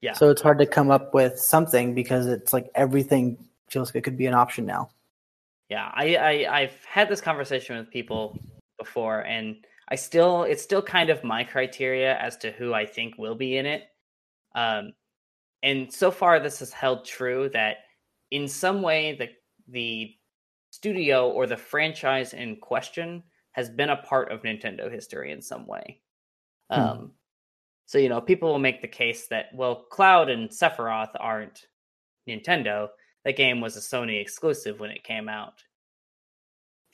Yeah. 0.00 0.14
So 0.14 0.30
it's 0.30 0.42
hard 0.42 0.58
to 0.58 0.66
come 0.66 0.90
up 0.90 1.14
with 1.14 1.38
something 1.38 1.94
because 1.94 2.26
it's 2.26 2.52
like 2.52 2.70
everything 2.74 3.38
feels 3.70 3.90
like 3.90 3.96
it 3.98 4.02
could 4.02 4.18
be 4.18 4.26
an 4.26 4.34
option 4.34 4.66
now. 4.66 4.90
Yeah, 5.68 5.92
I, 5.94 6.16
I 6.16 6.58
I've 6.58 6.84
had 6.84 7.08
this 7.08 7.20
conversation 7.20 7.76
with 7.76 7.88
people 7.88 8.36
before, 8.80 9.20
and 9.20 9.64
I 9.90 9.96
still 9.96 10.42
it's 10.42 10.62
still 10.62 10.82
kind 10.82 11.10
of 11.10 11.24
my 11.24 11.44
criteria 11.44 12.16
as 12.18 12.36
to 12.38 12.50
who 12.52 12.74
I 12.74 12.86
think 12.86 13.16
will 13.18 13.34
be 13.34 13.56
in 13.56 13.66
it. 13.66 13.84
Um, 14.54 14.92
and 15.62 15.92
so 15.92 16.10
far 16.10 16.40
this 16.40 16.58
has 16.60 16.72
held 16.72 17.04
true 17.04 17.48
that 17.50 17.78
in 18.30 18.48
some 18.48 18.82
way 18.82 19.16
the 19.16 19.28
the 19.68 20.14
studio 20.70 21.30
or 21.30 21.46
the 21.46 21.56
franchise 21.56 22.34
in 22.34 22.56
question 22.56 23.22
has 23.52 23.70
been 23.70 23.90
a 23.90 23.96
part 23.96 24.30
of 24.30 24.42
Nintendo 24.42 24.90
history 24.90 25.32
in 25.32 25.42
some 25.42 25.66
way. 25.66 26.00
Hmm. 26.70 26.80
Um, 26.80 27.12
so 27.86 27.96
you 27.98 28.10
know, 28.10 28.20
people 28.20 28.50
will 28.50 28.58
make 28.58 28.82
the 28.82 28.88
case 28.88 29.28
that 29.28 29.46
well, 29.54 29.86
Cloud 29.90 30.28
and 30.28 30.50
Sephiroth 30.50 31.12
aren't 31.18 31.66
Nintendo. 32.28 32.88
That 33.24 33.36
game 33.36 33.60
was 33.60 33.76
a 33.76 33.80
Sony 33.80 34.20
exclusive 34.20 34.78
when 34.78 34.90
it 34.90 35.02
came 35.04 35.28
out. 35.28 35.62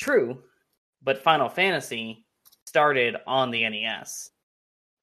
True, 0.01 0.39
but 1.03 1.23
Final 1.23 1.49
Fantasy 1.49 2.24
started 2.79 3.15
on 3.25 3.53
the 3.53 3.63
NES, 3.63 4.33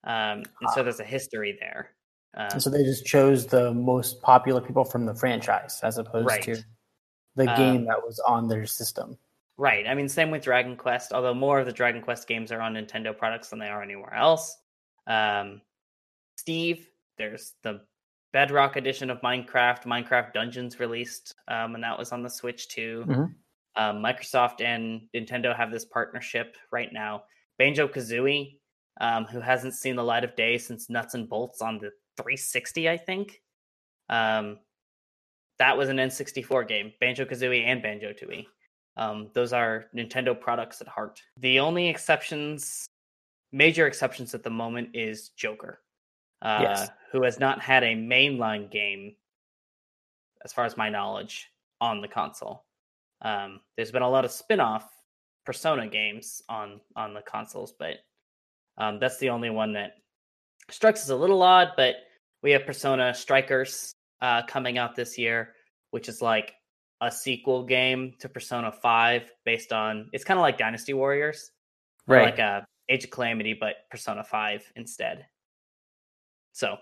um, 0.03 0.39
and 0.39 0.69
so 0.73 0.81
Ah. 0.81 0.83
there's 0.83 0.99
a 0.99 1.05
history 1.05 1.57
there. 1.57 1.91
Um, 2.33 2.59
so 2.59 2.69
they 2.69 2.83
just 2.83 3.05
chose 3.05 3.47
the 3.47 3.73
most 3.73 4.21
popular 4.21 4.59
people 4.59 4.83
from 4.83 5.05
the 5.05 5.15
franchise 5.15 5.79
as 5.81 5.97
opposed 5.97 6.27
Right. 6.27 6.43
to 6.43 6.57
the 7.37 7.49
Um, 7.49 7.55
game 7.55 7.85
that 7.85 8.03
was 8.05 8.19
on 8.27 8.49
their 8.49 8.65
system. 8.65 9.17
Right. 9.55 9.87
I 9.87 9.93
mean, 9.95 10.09
same 10.09 10.31
with 10.31 10.43
Dragon 10.43 10.75
Quest, 10.75 11.13
although 11.13 11.33
more 11.33 11.61
of 11.61 11.65
the 11.65 11.71
Dragon 11.71 12.01
Quest 12.01 12.27
games 12.27 12.51
are 12.51 12.59
on 12.59 12.73
Nintendo 12.73 13.17
products 13.17 13.51
than 13.51 13.59
they 13.59 13.69
are 13.69 13.81
anywhere 13.81 14.13
else. 14.13 14.57
Um, 15.07 15.61
Steve, 16.35 16.89
there's 17.17 17.53
the 17.63 17.85
Bedrock 18.33 18.75
edition 18.75 19.09
of 19.09 19.21
Minecraft, 19.21 19.83
Minecraft 19.85 20.33
Dungeons 20.33 20.77
released, 20.77 21.35
um, 21.47 21.75
and 21.75 21.83
that 21.85 21.97
was 21.97 22.11
on 22.11 22.21
the 22.21 22.29
Switch 22.29 22.67
too. 22.67 23.05
Mhm. 23.07 23.35
Um, 23.77 24.03
Microsoft 24.03 24.59
and 24.59 25.07
Nintendo 25.15 25.55
have 25.55 25.71
this 25.71 25.85
partnership 25.85 26.57
right 26.71 26.91
now. 26.91 27.23
Banjo 27.61 27.87
Kazooie, 27.87 28.57
um, 29.01 29.25
who 29.25 29.39
hasn't 29.39 29.75
seen 29.75 29.95
the 29.95 30.03
light 30.03 30.23
of 30.23 30.35
day 30.35 30.57
since 30.57 30.89
Nuts 30.89 31.13
and 31.13 31.29
Bolts 31.29 31.61
on 31.61 31.77
the 31.77 31.91
360, 32.17 32.89
I 32.89 32.97
think. 32.97 33.39
Um, 34.09 34.57
that 35.59 35.77
was 35.77 35.89
an 35.89 35.97
N64 35.97 36.67
game, 36.67 36.91
Banjo 36.99 37.23
Kazooie 37.23 37.63
and 37.63 37.83
Banjo 37.83 38.13
Tooie. 38.13 38.47
Um, 38.97 39.29
those 39.35 39.53
are 39.53 39.85
Nintendo 39.95 40.33
products 40.39 40.81
at 40.81 40.87
heart. 40.87 41.21
The 41.37 41.59
only 41.59 41.87
exceptions, 41.87 42.87
major 43.51 43.85
exceptions 43.85 44.33
at 44.33 44.41
the 44.41 44.49
moment, 44.49 44.89
is 44.95 45.29
Joker, 45.29 45.83
uh, 46.41 46.61
Yes. 46.63 46.89
who 47.11 47.21
has 47.23 47.39
not 47.39 47.61
had 47.61 47.83
a 47.83 47.93
mainline 47.93 48.71
game, 48.71 49.15
as 50.43 50.51
far 50.51 50.65
as 50.65 50.75
my 50.77 50.89
knowledge, 50.89 51.47
on 51.79 52.01
the 52.01 52.07
console. 52.07 52.65
Um, 53.21 53.61
there's 53.75 53.91
been 53.91 54.01
a 54.01 54.09
lot 54.09 54.25
of 54.25 54.31
spin-off 54.31 54.91
Persona 55.45 55.87
games 55.87 56.41
on 56.49 56.79
on 56.95 57.13
the 57.13 57.21
consoles, 57.21 57.73
but 57.77 57.97
um, 58.77 58.99
that's 58.99 59.17
the 59.17 59.29
only 59.29 59.49
one 59.49 59.73
that 59.73 59.93
strikes 60.69 61.01
us 61.03 61.09
a 61.09 61.15
little 61.15 61.41
odd. 61.41 61.69
But 61.75 61.95
we 62.43 62.51
have 62.51 62.65
Persona 62.65 63.13
Strikers 63.13 63.93
uh, 64.21 64.43
coming 64.43 64.77
out 64.77 64.95
this 64.95 65.17
year, 65.17 65.53
which 65.91 66.09
is 66.09 66.21
like 66.21 66.53
a 67.01 67.11
sequel 67.11 67.63
game 67.63 68.13
to 68.19 68.29
Persona 68.29 68.71
5 68.71 69.31
based 69.43 69.73
on 69.73 70.09
it's 70.13 70.23
kind 70.23 70.39
of 70.39 70.41
like 70.41 70.57
Dynasty 70.57 70.93
Warriors. 70.93 71.51
Right. 72.07 72.25
Like 72.25 72.39
a 72.39 72.65
Age 72.89 73.05
of 73.05 73.11
Calamity, 73.11 73.53
but 73.53 73.75
Persona 73.89 74.23
5 74.23 74.71
instead. 74.75 75.25
So 76.51 76.77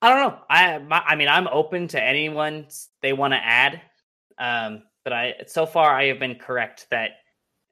I 0.00 0.08
don't 0.08 0.18
know. 0.18 0.38
I 0.50 0.78
my, 0.78 1.00
I 1.00 1.16
mean 1.16 1.28
I'm 1.28 1.48
open 1.48 1.88
to 1.88 2.02
anyone 2.02 2.66
they 3.00 3.12
want 3.12 3.32
to 3.32 3.38
add. 3.38 3.80
Um, 4.38 4.82
but 5.04 5.12
I 5.12 5.34
so 5.46 5.66
far 5.66 5.94
I 5.94 6.06
have 6.06 6.18
been 6.18 6.36
correct 6.36 6.86
that 6.90 7.10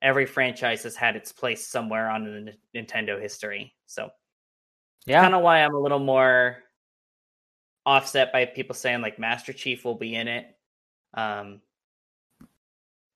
every 0.02 0.26
franchise 0.26 0.82
has 0.82 0.96
had 0.96 1.16
its 1.16 1.32
place 1.32 1.66
somewhere 1.66 2.08
on 2.08 2.24
the 2.24 2.52
N- 2.74 2.84
Nintendo 2.86 3.20
history. 3.20 3.74
So 3.86 4.10
yeah. 5.06 5.20
kind 5.22 5.34
of 5.34 5.42
why 5.42 5.62
I'm 5.62 5.74
a 5.74 5.78
little 5.78 5.98
more 5.98 6.58
offset 7.86 8.32
by 8.32 8.44
people 8.44 8.74
saying 8.74 9.00
like 9.00 9.18
Master 9.18 9.52
Chief 9.52 9.84
will 9.84 9.94
be 9.94 10.14
in 10.14 10.28
it. 10.28 10.56
Um, 11.14 11.60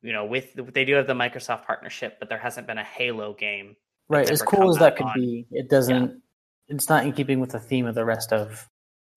you 0.03 0.13
know, 0.13 0.27
with 0.27 0.55
they 0.75 0.85
do 0.85 0.95
have 0.95 1.07
the 1.07 1.15
Microsoft 1.15 1.65
partnership, 1.65 2.19
but 2.19 2.29
there 2.29 2.39
hasn't 2.39 2.67
been 2.67 2.79
a 2.79 2.85
Halo 2.85 3.33
game. 3.35 3.77
right. 4.09 4.29
As 4.31 4.43
cool 4.43 4.71
as 4.71 4.79
that 4.79 4.97
could 4.97 5.07
on- 5.07 5.15
be, 5.21 5.47
it 5.51 5.71
doesn't. 5.71 6.21
It's 6.69 6.89
not 6.89 7.05
in 7.05 7.13
keeping 7.13 7.41
with 7.41 7.51
the 7.51 7.61
theme 7.61 7.87
of 7.87 7.95
the 7.95 8.05
rest 8.05 8.33
of 8.33 8.69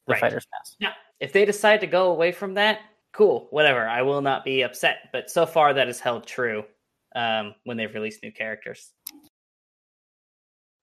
the 0.06 0.14
Right. 0.14 0.20
Fighters 0.22 0.46
Pass. 0.54 0.76
Now, 0.82 0.92
if 1.20 1.32
they 1.34 1.46
decide 1.46 1.80
to 1.82 1.88
go 1.88 2.12
away 2.12 2.32
from 2.32 2.54
that, 2.56 2.80
cool, 3.14 3.48
whatever. 3.52 3.88
I 3.88 4.02
will 4.02 4.22
not 4.22 4.44
be 4.46 4.62
upset. 4.64 5.10
But 5.12 5.30
so 5.30 5.46
far, 5.46 5.74
that 5.74 5.88
has 5.88 6.00
held 6.00 6.26
true 6.26 6.64
um, 7.18 7.56
when 7.64 7.78
they've 7.78 7.94
released 7.94 8.22
new 8.24 8.32
characters. 8.32 8.92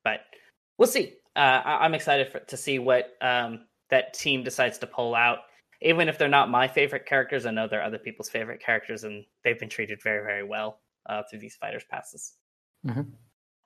But 0.03 0.21
we'll 0.79 0.89
see. 0.89 1.15
Uh, 1.37 1.63
I- 1.65 1.85
I'm 1.85 1.95
excited 1.95 2.29
for, 2.31 2.41
to 2.41 2.57
see 2.57 2.79
what 2.79 3.13
um, 3.21 3.67
that 3.91 4.15
team 4.15 4.43
decides 4.43 4.79
to 4.79 4.87
pull 4.87 5.15
out. 5.15 5.39
Even 5.83 6.09
if 6.09 6.19
they're 6.19 6.29
not 6.29 6.51
my 6.51 6.67
favorite 6.69 7.07
characters, 7.07 7.47
I 7.47 7.51
know 7.51 7.67
they're 7.69 7.83
other 7.83 7.99
people's 7.99 8.31
favorite 8.31 8.61
characters, 8.61 9.05
and 9.05 9.25
they've 9.43 9.59
been 9.59 9.69
treated 9.69 10.03
very, 10.03 10.25
very 10.25 10.43
well 10.45 10.81
uh, 11.09 11.23
through 11.29 11.41
these 11.41 11.57
fighters 11.57 11.85
passes. 11.91 12.35
Mhm. 12.87 13.13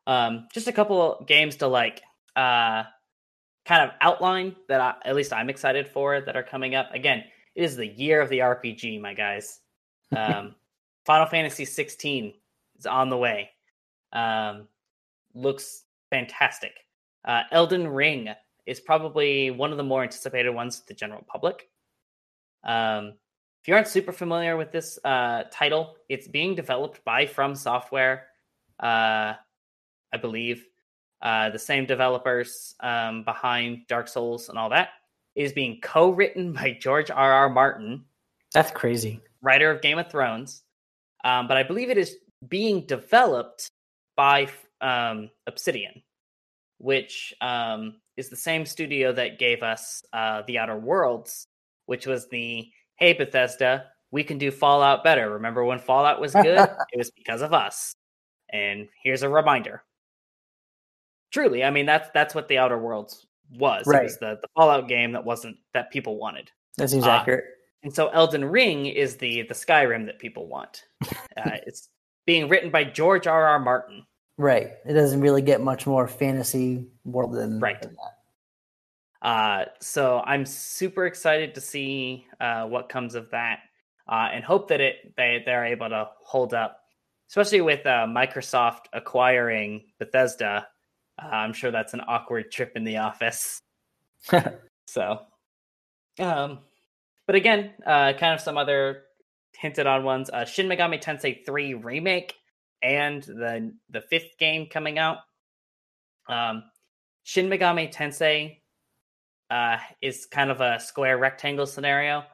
Um, 0.06 0.48
just 0.52 0.68
a 0.68 0.72
couple 0.72 1.24
games 1.26 1.56
to 1.56 1.66
like 1.66 2.00
uh, 2.34 2.84
kind 3.66 3.82
of 3.82 3.90
outline 4.00 4.56
that 4.68 4.80
I, 4.80 4.94
at 5.04 5.14
least 5.14 5.32
I'm 5.32 5.50
excited 5.50 5.86
for 5.88 6.20
that 6.20 6.36
are 6.36 6.42
coming 6.42 6.74
up. 6.74 6.92
Again, 6.94 7.24
it 7.54 7.62
is 7.64 7.76
the 7.76 7.86
year 7.86 8.20
of 8.20 8.28
the 8.28 8.38
RPG, 8.40 9.00
my 9.00 9.14
guys. 9.14 9.60
Um, 10.16 10.54
Final 11.04 11.26
Fantasy 11.26 11.66
16 11.66 12.32
is 12.78 12.86
on 12.86 13.08
the 13.10 13.16
way. 13.16 13.50
Um, 14.12 14.68
looks 15.34 15.84
fantastic. 16.10 16.72
Uh, 17.24 17.42
Elden 17.52 17.88
Ring 17.88 18.28
is 18.66 18.80
probably 18.80 19.50
one 19.50 19.70
of 19.70 19.76
the 19.76 19.84
more 19.84 20.02
anticipated 20.02 20.50
ones 20.50 20.80
to 20.80 20.88
the 20.88 20.94
general 20.94 21.24
public. 21.26 21.68
Um, 22.64 23.14
if 23.62 23.68
you 23.68 23.74
aren't 23.74 23.88
super 23.88 24.12
familiar 24.12 24.56
with 24.56 24.72
this 24.72 24.98
uh, 25.04 25.44
title, 25.50 25.96
it's 26.08 26.28
being 26.28 26.54
developed 26.54 27.04
by 27.04 27.26
From 27.26 27.54
Software, 27.54 28.26
uh, 28.80 29.34
I 30.12 30.16
believe. 30.20 30.64
Uh, 31.20 31.50
the 31.50 31.58
same 31.58 31.84
developers 31.84 32.76
um, 32.80 33.24
behind 33.24 33.86
Dark 33.88 34.06
Souls 34.06 34.48
and 34.48 34.56
all 34.56 34.68
that. 34.70 34.90
It 35.34 35.42
is 35.42 35.52
being 35.52 35.80
co-written 35.82 36.52
by 36.54 36.76
George 36.80 37.10
R. 37.10 37.32
R. 37.32 37.48
Martin, 37.48 38.04
That's 38.54 38.70
crazy. 38.70 39.20
writer 39.42 39.70
of 39.70 39.82
Game 39.82 39.98
of 39.98 40.10
Thrones. 40.10 40.62
Um, 41.24 41.48
but 41.48 41.56
I 41.56 41.64
believe 41.64 41.90
it 41.90 41.98
is 41.98 42.16
being 42.46 42.86
developed 42.86 43.70
by 44.16 44.48
um, 44.80 45.30
Obsidian, 45.46 46.02
which 46.78 47.34
um, 47.40 47.96
is 48.16 48.28
the 48.28 48.36
same 48.36 48.66
studio 48.66 49.12
that 49.12 49.38
gave 49.38 49.62
us 49.62 50.02
uh, 50.12 50.42
The 50.46 50.58
Outer 50.58 50.78
Worlds, 50.78 51.46
which 51.86 52.06
was 52.06 52.28
the 52.28 52.68
hey 52.96 53.12
Bethesda, 53.12 53.86
we 54.10 54.24
can 54.24 54.38
do 54.38 54.50
Fallout 54.50 55.04
better. 55.04 55.30
Remember 55.30 55.64
when 55.64 55.78
Fallout 55.78 56.20
was 56.20 56.32
good? 56.32 56.58
it 56.92 56.98
was 56.98 57.10
because 57.10 57.42
of 57.42 57.52
us. 57.52 57.94
And 58.50 58.88
here's 59.02 59.22
a 59.22 59.28
reminder. 59.28 59.82
Truly, 61.30 61.62
I 61.62 61.70
mean 61.70 61.86
that's 61.86 62.08
that's 62.14 62.34
what 62.34 62.48
The 62.48 62.58
Outer 62.58 62.78
Worlds 62.78 63.26
was. 63.50 63.86
It 63.86 64.02
was 64.02 64.18
the, 64.18 64.38
the 64.40 64.48
Fallout 64.56 64.88
game 64.88 65.12
that 65.12 65.24
wasn't 65.24 65.56
that 65.74 65.90
people 65.90 66.18
wanted. 66.18 66.50
That 66.78 66.90
seems 66.90 67.04
Uh, 67.04 67.10
accurate. 67.10 67.44
And 67.82 67.94
so 67.94 68.08
Elden 68.08 68.44
Ring 68.44 68.86
is 68.86 69.16
the 69.16 69.42
the 69.42 69.54
Skyrim 69.54 70.06
that 70.06 70.18
people 70.18 70.48
want. 70.48 70.84
Uh, 71.36 71.58
it's 71.66 71.88
being 72.28 72.46
written 72.46 72.70
by 72.70 72.84
George 72.84 73.26
R. 73.26 73.46
R. 73.46 73.58
Martin. 73.58 74.04
Right. 74.36 74.72
It 74.84 74.92
doesn't 74.92 75.22
really 75.22 75.40
get 75.40 75.62
much 75.62 75.86
more 75.86 76.06
fantasy 76.06 76.86
world 77.06 77.32
than, 77.32 77.58
Right. 77.58 77.80
than 77.80 77.96
that. 79.22 79.26
Uh, 79.26 79.64
so 79.80 80.20
I'm 80.26 80.44
super 80.44 81.06
excited 81.06 81.54
to 81.54 81.62
see 81.62 82.26
uh, 82.38 82.66
what 82.66 82.90
comes 82.90 83.14
of 83.14 83.30
that, 83.30 83.60
uh, 84.06 84.28
and 84.30 84.44
hope 84.44 84.68
that 84.68 84.80
it 84.82 85.16
they 85.16 85.42
they're 85.44 85.64
able 85.64 85.88
to 85.88 86.10
hold 86.22 86.52
up, 86.52 86.82
especially 87.30 87.62
with 87.62 87.84
uh, 87.86 88.04
Microsoft 88.06 88.82
acquiring 88.92 89.86
Bethesda. 89.98 90.68
Uh, 91.20 91.26
I'm 91.28 91.54
sure 91.54 91.70
that's 91.70 91.94
an 91.94 92.02
awkward 92.06 92.52
trip 92.52 92.72
in 92.76 92.84
the 92.84 92.98
office. 92.98 93.58
So, 94.86 95.20
um, 96.18 96.60
but 97.26 97.36
again, 97.36 97.72
uh, 97.84 98.14
kind 98.14 98.32
of 98.32 98.40
some 98.40 98.56
other 98.56 99.02
hinted 99.58 99.86
on 99.86 100.04
ones. 100.04 100.30
Uh, 100.30 100.44
Shin 100.44 100.68
Megami 100.68 101.02
Tensei 101.02 101.44
3 101.44 101.74
remake 101.74 102.34
and 102.82 103.22
the 103.24 103.74
the 103.90 104.00
fifth 104.00 104.38
game 104.38 104.66
coming 104.66 104.98
out. 104.98 105.18
Um, 106.28 106.64
Shin 107.24 107.48
Megami 107.48 107.92
Tensei 107.92 108.58
uh, 109.50 109.78
is 110.00 110.26
kind 110.26 110.50
of 110.50 110.60
a 110.60 110.78
square 110.78 111.18
rectangle 111.18 111.66
scenario, 111.66 112.24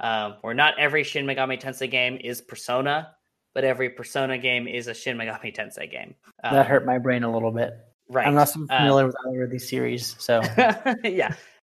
um, 0.00 0.36
where 0.42 0.54
not 0.54 0.78
every 0.78 1.02
Shin 1.02 1.26
Megami 1.26 1.60
Tensei 1.60 1.90
game 1.90 2.18
is 2.22 2.40
Persona, 2.40 3.14
but 3.54 3.64
every 3.64 3.90
Persona 3.90 4.38
game 4.38 4.68
is 4.68 4.86
a 4.86 4.94
Shin 4.94 5.16
Megami 5.16 5.54
Tensei 5.54 5.90
game. 5.90 6.14
Um, 6.44 6.54
that 6.54 6.66
hurt 6.66 6.86
my 6.86 6.98
brain 6.98 7.24
a 7.24 7.32
little 7.32 7.50
bit. 7.50 7.72
Right. 8.08 8.26
I'm 8.26 8.34
not 8.34 8.48
so 8.48 8.64
Uh, 8.70 8.78
familiar 8.78 9.06
with 9.06 9.16
either 9.28 9.44
of 9.44 9.50
these 9.50 9.68
series, 9.68 10.14
so 10.18 10.42
yeah. 11.04 11.34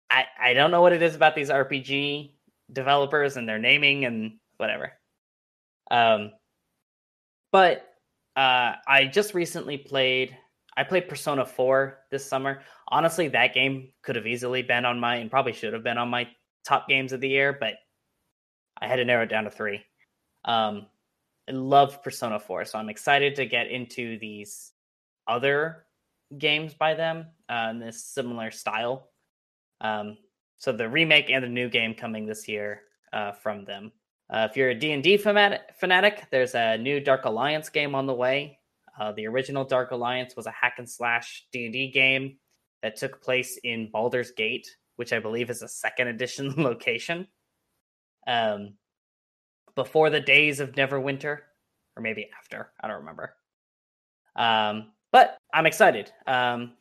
I, 0.10 0.26
I 0.40 0.54
don't 0.54 0.72
know 0.72 0.82
what 0.82 0.94
it 0.94 1.02
is 1.02 1.16
about 1.16 1.36
these 1.36 1.50
RPG 1.50 2.34
developers 2.72 3.38
and 3.38 3.48
their 3.48 3.60
naming 3.60 4.06
and 4.06 4.34
whatever. 4.64 4.94
Um, 5.92 6.32
but 7.52 7.86
uh, 8.38 8.74
I 8.88 9.10
just 9.12 9.34
recently 9.34 9.78
played 9.78 10.38
I 10.76 10.84
played 10.84 11.08
Persona 11.08 11.46
4 11.46 12.00
this 12.10 12.26
summer. 12.26 12.62
Honestly, 12.88 13.28
that 13.28 13.54
game 13.54 13.90
could 14.02 14.16
have 14.16 14.26
easily 14.26 14.64
been 14.64 14.86
on 14.86 15.00
my 15.00 15.18
and 15.18 15.30
probably 15.30 15.54
should 15.54 15.74
have 15.74 15.84
been 15.84 16.00
on 16.00 16.10
my 16.10 16.28
top 16.66 16.88
games 16.88 17.12
of 17.12 17.22
the 17.22 17.30
year, 17.30 17.56
but 17.60 17.76
I 18.82 18.88
had 18.88 18.96
to 18.96 19.06
narrow 19.06 19.24
it 19.24 19.30
down 19.30 19.44
to 19.44 19.52
three. 19.52 19.82
Um, 20.46 20.88
I 21.48 21.52
love 21.52 22.02
Persona 22.02 22.40
4, 22.40 22.66
so 22.66 22.80
I'm 22.80 22.90
excited 22.90 23.36
to 23.36 23.46
get 23.46 23.68
into 23.68 24.18
these 24.18 24.72
other 25.28 25.86
games 26.40 26.74
by 26.74 26.96
them 26.96 27.28
uh, 27.50 27.68
in 27.70 27.80
this 27.80 28.04
similar 28.04 28.50
style. 28.50 29.10
Um, 29.82 30.18
so 30.58 30.72
the 30.72 30.90
remake 30.90 31.30
and 31.30 31.44
the 31.44 31.50
new 31.50 31.70
game 31.70 31.94
coming 31.94 32.26
this 32.26 32.48
year 32.48 32.82
uh, 33.12 33.34
from 33.34 33.66
them. 33.66 33.92
Uh, 34.34 34.48
if 34.50 34.58
you're 34.58 34.70
a 34.70 34.76
D&D 34.76 35.18
fanatic, 35.18 36.26
there's 36.32 36.56
a 36.56 36.76
new 36.78 37.00
Dark 37.00 37.26
Alliance 37.26 37.70
game 37.70 37.94
on 37.94 38.08
the 38.08 38.14
way. 38.14 38.58
Uh, 39.00 39.12
the 39.12 39.28
original 39.28 39.64
Dark 39.64 39.92
Alliance 39.92 40.36
was 40.36 40.48
a 40.48 40.52
hack 40.52 40.76
and 40.80 40.90
slash 40.90 41.46
D&D 41.52 41.92
game 41.92 42.38
that 42.82 42.96
took 42.96 43.22
place 43.22 43.60
in 43.64 43.92
Baldur's 43.92 44.32
Gate, 44.32 44.68
which 44.96 45.14
I 45.14 45.20
believe 45.20 45.52
is 45.52 45.62
a 45.62 45.68
second 45.68 46.08
edition 46.08 46.52
location. 46.58 47.28
Um, 48.26 48.74
before 49.76 50.10
the 50.10 50.20
days 50.20 50.60
of 50.60 50.72
Neverwinter, 50.72 51.40
or 51.96 52.02
maybe 52.02 52.30
after. 52.40 52.72
I 52.82 52.88
don't 52.88 52.98
remember. 52.98 53.36
Um, 54.36 54.94
but 55.12 55.38
I'm 55.54 55.68
excited. 55.68 56.12
Um, 56.26 56.74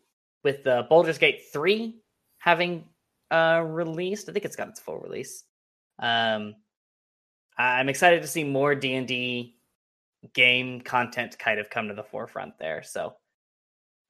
with 0.43 0.65
the 0.65 0.87
Baldur's 0.89 1.19
Gate 1.19 1.43
3 1.53 2.01
having 2.39 2.85
uh, 3.31 3.63
released, 3.67 4.29
I 4.29 4.33
think 4.33 4.47
it's 4.47 4.57
got 4.57 4.69
its 4.69 4.81
full 4.81 4.99
release. 4.99 5.45
Um, 5.99 6.55
I'm 7.59 7.89
excited 7.89 8.23
to 8.23 8.29
see 8.29 8.45
more 8.45 8.75
D&D 8.75 9.55
game 10.35 10.81
content 10.81 11.39
kind 11.39 11.59
of 11.59 11.71
come 11.71 11.89
to 11.89 11.95
the 11.95 12.03
forefront 12.03 12.59
there. 12.59 12.83
So 12.83 13.15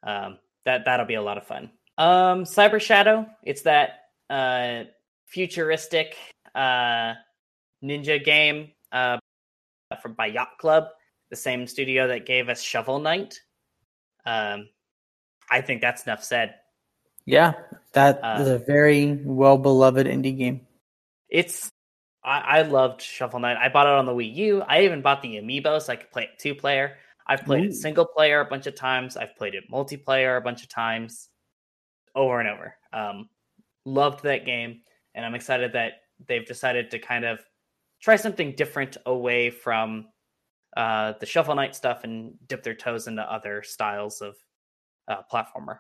um, 0.03 0.39
that 0.65 0.85
that'll 0.85 1.07
be 1.07 1.15
a 1.15 1.23
lot 1.23 1.39
of 1.39 1.47
fun. 1.47 1.71
Um, 1.99 2.45
Cyber 2.45 2.81
Shadow, 2.81 3.27
it's 3.43 3.63
that 3.63 4.01
uh, 4.31 4.85
futuristic 5.27 6.17
uh, 6.55 7.15
ninja 7.83 8.23
game 8.23 8.73
uh, 8.91 9.19
from 10.01 10.15
by 10.15 10.27
Yacht 10.27 10.59
Club, 10.59 10.89
the 11.31 11.37
same 11.37 11.67
studio 11.67 12.09
that 12.09 12.27
gave 12.27 12.49
us 12.49 12.63
Shovel 12.63 12.99
Knight. 12.99 13.41
Um, 14.25 14.69
I 15.51 15.61
think 15.61 15.81
that's 15.81 16.05
enough 16.07 16.25
said. 16.25 16.55
Yeah, 17.25 17.53
that 17.93 18.21
uh, 18.23 18.39
is 18.41 18.49
a 18.49 18.59
very 18.59 19.21
well 19.25 19.59
beloved 19.59 20.07
indie 20.07 20.37
game. 20.37 20.67
It's 21.29 21.71
I, 22.25 22.59
I 22.59 22.63
loved 22.63 23.03
Shovel 23.03 23.41
Knight. 23.41 23.57
I 23.57 23.69
bought 23.69 23.87
it 23.87 23.93
on 23.93 24.07
the 24.07 24.13
Wii 24.13 24.35
U. 24.37 24.63
I 24.63 24.83
even 24.83 25.03
bought 25.03 25.23
the 25.23 25.37
amiibo 25.37 25.81
so 25.81 25.93
I 25.93 25.97
could 25.97 26.11
play 26.11 26.25
it 26.25 26.39
two 26.39 26.55
player. 26.55 26.97
I've 27.27 27.45
played 27.45 27.65
Ooh. 27.65 27.69
it 27.69 27.75
single 27.75 28.05
player 28.05 28.41
a 28.41 28.45
bunch 28.45 28.67
of 28.67 28.75
times. 28.75 29.17
I've 29.17 29.37
played 29.37 29.55
it 29.55 29.65
multiplayer 29.71 30.37
a 30.37 30.41
bunch 30.41 30.63
of 30.63 30.69
times, 30.69 31.29
over 32.15 32.41
and 32.41 32.49
over. 32.49 32.75
Um, 32.93 33.29
loved 33.85 34.23
that 34.25 34.45
game, 34.45 34.81
and 35.15 35.25
I'm 35.25 35.35
excited 35.35 35.73
that 35.73 35.93
they've 36.27 36.47
decided 36.47 36.91
to 36.91 36.99
kind 36.99 37.25
of 37.25 37.41
try 38.01 38.17
something 38.17 38.55
different 38.57 38.97
away 39.07 39.51
from 39.51 40.07
uh, 40.77 41.15
the 41.21 41.27
Shovel 41.27 41.55
Knight 41.55 41.75
stuff 41.75 42.05
and 42.05 42.35
dip 42.47 42.63
their 42.63 42.75
toes 42.75 43.07
into 43.07 43.23
other 43.23 43.63
styles 43.63 44.21
of 44.21 44.37
uh, 45.09 45.23
platformer. 45.33 45.79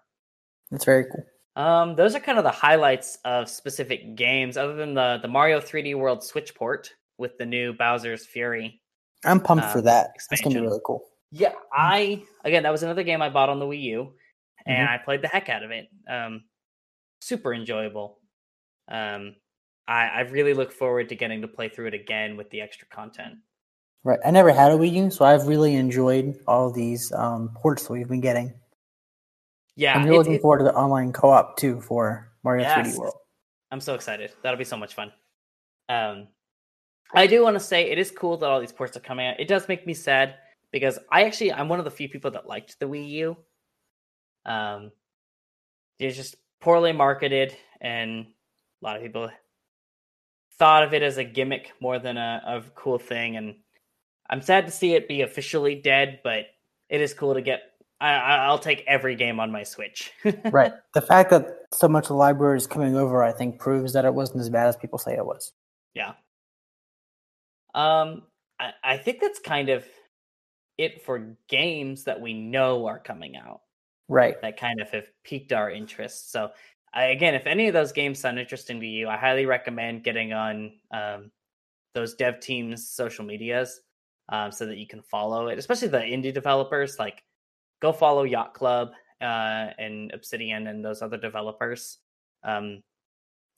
That's 0.70 0.85
very 0.85 1.05
cool. 1.05 1.24
Um, 1.54 1.96
those 1.96 2.14
are 2.14 2.20
kind 2.20 2.38
of 2.38 2.44
the 2.44 2.50
highlights 2.50 3.18
of 3.24 3.48
specific 3.48 4.14
games, 4.14 4.56
other 4.56 4.74
than 4.74 4.94
the 4.94 5.18
the 5.20 5.28
Mario 5.28 5.60
3D 5.60 5.94
World 5.94 6.24
Switch 6.24 6.54
port 6.54 6.92
with 7.18 7.36
the 7.38 7.46
new 7.46 7.74
Bowser's 7.74 8.26
Fury. 8.26 8.80
I'm 9.24 9.40
pumped 9.40 9.66
for 9.66 9.78
um, 9.78 9.84
that. 9.84 10.12
Expansion. 10.14 10.44
That's 10.44 10.54
gonna 10.54 10.62
be 10.62 10.66
really 10.66 10.80
cool. 10.84 11.04
Yeah, 11.30 11.52
I 11.72 12.22
again 12.44 12.62
that 12.62 12.72
was 12.72 12.82
another 12.82 13.02
game 13.02 13.20
I 13.20 13.28
bought 13.28 13.48
on 13.48 13.58
the 13.58 13.66
Wii 13.66 13.82
U, 13.82 14.12
and 14.66 14.78
mm-hmm. 14.78 14.94
I 14.94 14.98
played 14.98 15.22
the 15.22 15.28
heck 15.28 15.48
out 15.48 15.62
of 15.62 15.70
it. 15.70 15.88
Um, 16.10 16.44
super 17.20 17.52
enjoyable. 17.52 18.18
Um, 18.90 19.36
I, 19.86 20.06
I 20.06 20.20
really 20.20 20.54
look 20.54 20.72
forward 20.72 21.08
to 21.10 21.16
getting 21.16 21.42
to 21.42 21.48
play 21.48 21.68
through 21.68 21.88
it 21.88 21.94
again 21.94 22.36
with 22.36 22.50
the 22.50 22.60
extra 22.60 22.86
content. 22.88 23.34
Right, 24.04 24.18
I 24.24 24.30
never 24.30 24.52
had 24.52 24.72
a 24.72 24.74
Wii 24.74 24.92
U, 24.92 25.10
so 25.10 25.24
I've 25.24 25.46
really 25.46 25.74
enjoyed 25.74 26.36
all 26.46 26.72
these 26.72 27.12
um, 27.14 27.50
ports 27.54 27.86
that 27.86 27.92
we've 27.92 28.08
been 28.08 28.20
getting. 28.20 28.52
Yeah, 29.76 29.94
I'm 29.94 30.04
really 30.04 30.18
looking 30.18 30.35
it, 30.35 30.42
forward 30.42 30.58
to 30.58 30.64
the 30.64 30.74
online 30.74 31.12
co-op 31.12 31.56
too 31.56 31.80
for 31.80 32.30
Mario 32.44 32.64
yes. 32.64 32.94
3D 32.94 32.98
World. 32.98 33.14
I'm 33.70 33.80
so 33.80 33.94
excited. 33.94 34.32
That'll 34.42 34.58
be 34.58 34.64
so 34.64 34.76
much 34.76 34.94
fun. 34.94 35.12
Um, 35.88 36.28
I 37.14 37.26
do 37.26 37.42
want 37.42 37.56
to 37.56 37.61
say 37.61 37.90
it 37.90 37.98
is 37.98 38.11
cool 38.11 38.37
that 38.38 38.50
all 38.50 38.61
these 38.61 38.72
ports 38.72 38.96
are 38.96 39.00
coming 39.00 39.26
out. 39.26 39.40
It 39.40 39.48
does 39.48 39.68
make 39.68 39.87
me 39.87 39.94
sad 39.94 40.37
because 40.72 40.98
I 41.11 41.24
actually 41.24 41.52
I'm 41.52 41.68
one 41.68 41.78
of 41.78 41.85
the 41.85 41.90
few 41.90 42.08
people 42.08 42.30
that 42.32 42.46
liked 42.46 42.78
the 42.80 42.87
Wii 42.87 43.08
U. 43.11 43.37
Um, 44.44 44.92
it's 45.98 46.16
just 46.16 46.37
poorly 46.61 46.92
marketed, 46.92 47.54
and 47.80 48.26
a 48.82 48.85
lot 48.85 48.96
of 48.96 49.02
people 49.02 49.30
thought 50.58 50.85
of 50.85 50.94
it 50.94 51.02
as 51.02 51.18
a 51.18 51.24
gimmick 51.24 51.72
more 51.80 51.98
than 51.98 52.16
a, 52.16 52.42
a 52.46 52.62
cool 52.74 52.98
thing. 52.98 53.37
And 53.37 53.56
I'm 54.28 54.42
sad 54.42 54.66
to 54.66 54.72
see 54.72 54.94
it 54.94 55.08
be 55.08 55.22
officially 55.22 55.76
dead, 55.76 56.20
but 56.24 56.46
it 56.88 57.00
is 57.00 57.14
cool 57.14 57.35
to 57.35 57.42
get 57.42 57.62
I, 58.10 58.50
will 58.50 58.58
take 58.58 58.84
every 58.86 59.14
game 59.14 59.38
on 59.38 59.52
my 59.52 59.62
Switch. 59.62 60.12
right. 60.50 60.72
The 60.94 61.00
fact 61.00 61.30
that 61.30 61.46
so 61.72 61.88
much 61.88 62.04
of 62.04 62.08
the 62.08 62.14
library 62.14 62.56
is 62.56 62.66
coming 62.66 62.96
over, 62.96 63.22
I 63.22 63.32
think, 63.32 63.58
proves 63.58 63.92
that 63.92 64.04
it 64.04 64.12
wasn't 64.12 64.40
as 64.40 64.50
bad 64.50 64.68
as 64.68 64.76
people 64.76 64.98
say 64.98 65.14
it 65.14 65.24
was. 65.24 65.52
Yeah. 65.94 66.14
Um, 67.74 68.22
I, 68.58 68.72
I 68.82 68.96
think 68.96 69.20
that's 69.20 69.38
kind 69.38 69.68
of 69.68 69.84
it 70.78 71.04
for 71.04 71.36
games 71.48 72.04
that 72.04 72.20
we 72.20 72.34
know 72.34 72.86
are 72.86 72.98
coming 72.98 73.36
out. 73.36 73.60
Right. 74.08 74.40
That 74.42 74.58
kind 74.58 74.80
of 74.80 74.90
have 74.90 75.06
piqued 75.24 75.52
our 75.52 75.70
interest. 75.70 76.32
So, 76.32 76.50
I, 76.92 77.06
again, 77.06 77.34
if 77.34 77.46
any 77.46 77.68
of 77.68 77.72
those 77.72 77.92
games 77.92 78.18
sound 78.18 78.38
interesting 78.38 78.80
to 78.80 78.86
you, 78.86 79.08
I 79.08 79.16
highly 79.16 79.46
recommend 79.46 80.04
getting 80.04 80.32
on 80.32 80.72
um, 80.92 81.30
those 81.94 82.14
dev 82.14 82.40
teams' 82.40 82.88
social 82.88 83.24
medias 83.24 83.80
um, 84.28 84.52
so 84.52 84.66
that 84.66 84.76
you 84.76 84.86
can 84.86 85.02
follow 85.02 85.48
it, 85.48 85.58
especially 85.58 85.88
the 85.88 85.98
indie 85.98 86.34
developers. 86.34 86.98
Like, 86.98 87.22
go 87.82 87.92
follow 87.92 88.22
Yacht 88.22 88.54
Club 88.54 88.92
uh, 89.20 89.70
and 89.78 90.12
Obsidian 90.14 90.68
and 90.68 90.82
those 90.82 91.02
other 91.02 91.18
developers 91.18 91.98
um, 92.44 92.82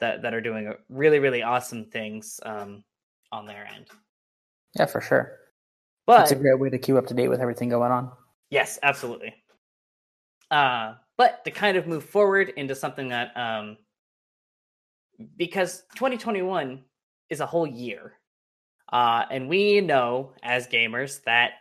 that 0.00 0.22
that 0.22 0.34
are 0.34 0.40
doing 0.40 0.72
really 0.88 1.20
really 1.20 1.42
awesome 1.42 1.84
things 1.84 2.40
um, 2.44 2.82
on 3.30 3.46
their 3.46 3.68
end. 3.72 3.86
Yeah, 4.76 4.86
for 4.86 5.00
sure. 5.00 5.38
But 6.06 6.22
it's 6.22 6.32
a 6.32 6.36
great 6.36 6.58
way 6.58 6.70
to 6.70 6.78
keep 6.78 6.96
up 6.96 7.06
to 7.06 7.14
date 7.14 7.28
with 7.28 7.40
everything 7.40 7.68
going 7.68 7.92
on. 7.92 8.10
Yes, 8.50 8.78
absolutely. 8.82 9.34
Uh, 10.50 10.94
but 11.16 11.44
to 11.44 11.50
kind 11.50 11.76
of 11.76 11.86
move 11.86 12.04
forward 12.04 12.50
into 12.56 12.74
something 12.74 13.08
that 13.08 13.34
um, 13.36 13.76
because 15.36 15.84
2021 15.94 16.82
is 17.30 17.40
a 17.40 17.46
whole 17.46 17.66
year. 17.66 18.14
Uh, 18.92 19.24
and 19.30 19.48
we 19.48 19.80
know 19.80 20.32
as 20.42 20.68
gamers 20.68 21.22
that 21.24 21.52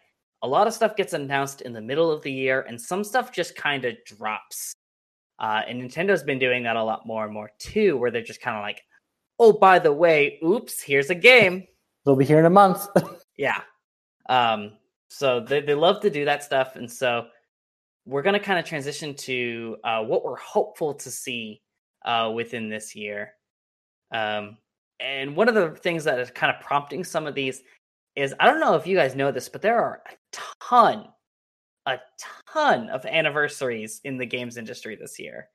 a 0.43 0.47
lot 0.47 0.67
of 0.67 0.73
stuff 0.73 0.95
gets 0.97 1.13
announced 1.13 1.61
in 1.61 1.71
the 1.71 1.81
middle 1.81 2.11
of 2.11 2.21
the 2.21 2.31
year, 2.31 2.65
and 2.67 2.79
some 2.79 3.03
stuff 3.03 3.31
just 3.31 3.55
kind 3.55 3.85
of 3.85 3.95
drops. 4.05 4.73
Uh, 5.39 5.61
and 5.67 5.81
Nintendo's 5.81 6.21
been 6.21 6.37
doing 6.37 6.63
that 6.63 6.75
a 6.75 6.83
lot 6.83 7.07
more 7.07 7.23
and 7.23 7.33
more 7.33 7.49
too, 7.59 7.97
where 7.97 8.11
they're 8.11 8.21
just 8.21 8.41
kind 8.41 8.57
of 8.57 8.61
like, 8.61 8.83
"Oh, 9.39 9.53
by 9.53 9.79
the 9.79 9.91
way, 9.91 10.39
oops, 10.43 10.81
here's 10.81 11.09
a 11.09 11.15
game." 11.15 11.65
They'll 12.05 12.17
be 12.17 12.25
here 12.25 12.39
in 12.39 12.45
a 12.45 12.49
month. 12.49 12.87
yeah. 13.37 13.61
Um. 14.29 14.73
So 15.07 15.39
they 15.39 15.61
they 15.61 15.73
love 15.73 16.01
to 16.01 16.09
do 16.09 16.25
that 16.25 16.43
stuff, 16.43 16.75
and 16.75 16.91
so 16.91 17.27
we're 18.05 18.21
going 18.21 18.33
to 18.33 18.39
kind 18.39 18.59
of 18.59 18.65
transition 18.65 19.15
to 19.15 19.77
uh, 19.85 20.03
what 20.03 20.25
we're 20.25 20.35
hopeful 20.35 20.93
to 20.93 21.09
see 21.09 21.61
uh, 22.05 22.31
within 22.35 22.69
this 22.69 22.95
year. 22.95 23.31
Um, 24.11 24.57
and 24.99 25.35
one 25.35 25.47
of 25.47 25.55
the 25.55 25.69
things 25.69 26.03
that 26.03 26.19
is 26.19 26.29
kind 26.31 26.53
of 26.53 26.61
prompting 26.61 27.05
some 27.05 27.27
of 27.27 27.33
these 27.33 27.61
is 28.15 28.35
I 28.39 28.45
don't 28.45 28.59
know 28.59 28.75
if 28.75 28.85
you 28.85 28.97
guys 28.97 29.15
know 29.15 29.31
this, 29.31 29.47
but 29.47 29.61
there 29.61 29.81
are 29.81 30.01
ton, 30.61 31.07
a 31.85 31.97
ton 32.51 32.89
of 32.89 33.05
anniversaries 33.05 34.01
in 34.03 34.17
the 34.17 34.25
games 34.25 34.57
industry 34.57 34.95
this 34.95 35.19
year. 35.19 35.49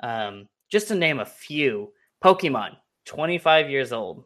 Um, 0.00 0.48
just 0.70 0.88
to 0.88 0.94
name 0.94 1.20
a 1.20 1.24
few 1.24 1.92
Pokemon, 2.22 2.76
25 3.06 3.70
years 3.70 3.92
old, 3.92 4.24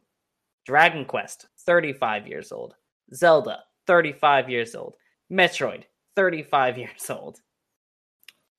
Dragon 0.66 1.04
Quest, 1.04 1.46
35 1.60 2.26
years 2.26 2.52
old, 2.52 2.74
Zelda, 3.14 3.60
35 3.86 4.48
years 4.48 4.74
old, 4.74 4.96
Metroid, 5.30 5.84
35 6.16 6.78
years 6.78 7.10
old. 7.10 7.40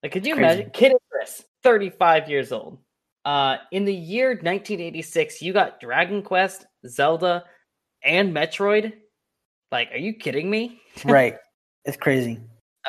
Like, 0.03 0.11
could 0.11 0.25
you 0.25 0.35
Crazy. 0.35 0.45
imagine? 0.45 0.71
Kid 0.71 0.93
Icarus, 0.93 1.43
35 1.63 2.29
years 2.29 2.51
old. 2.51 2.79
Uh, 3.23 3.57
in 3.71 3.85
the 3.85 3.93
year 3.93 4.29
1986, 4.29 5.41
you 5.41 5.53
got 5.53 5.79
Dragon 5.79 6.23
Quest, 6.23 6.65
Zelda, 6.87 7.43
and 8.03 8.35
Metroid. 8.35 8.93
Like, 9.71 9.91
are 9.91 9.97
you 9.97 10.13
kidding 10.13 10.49
me? 10.49 10.81
right. 11.05 11.35
It's 11.85 11.97
crazy. 11.97 12.39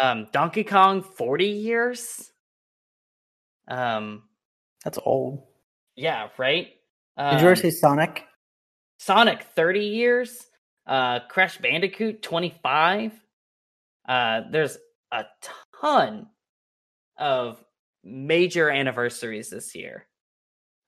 Um, 0.01 0.29
Donkey 0.33 0.65
Kong, 0.65 1.03
40 1.03 1.47
years. 1.47 2.33
Um, 3.69 4.25
that's 4.85 4.99
old. 5.05 5.45
Yeah, 5.97 6.29
right. 6.39 6.69
Um, 7.17 7.37
Did 7.37 7.43
you 7.43 7.47
ever 7.49 7.57
um, 7.57 7.57
say 7.57 7.71
Sonic? 7.71 8.25
Sonic, 8.99 9.43
30 9.43 9.81
years. 9.81 10.47
Uh, 10.87 11.21
Crash 11.29 11.59
Bandicoot, 11.59 12.23
25. 12.23 13.13
Uh, 14.09 14.41
there's 14.51 14.79
a 15.13 15.25
ton 15.81 16.27
of 17.19 17.63
major 18.03 18.69
anniversaries 18.69 19.51
this 19.51 19.75
year. 19.75 20.07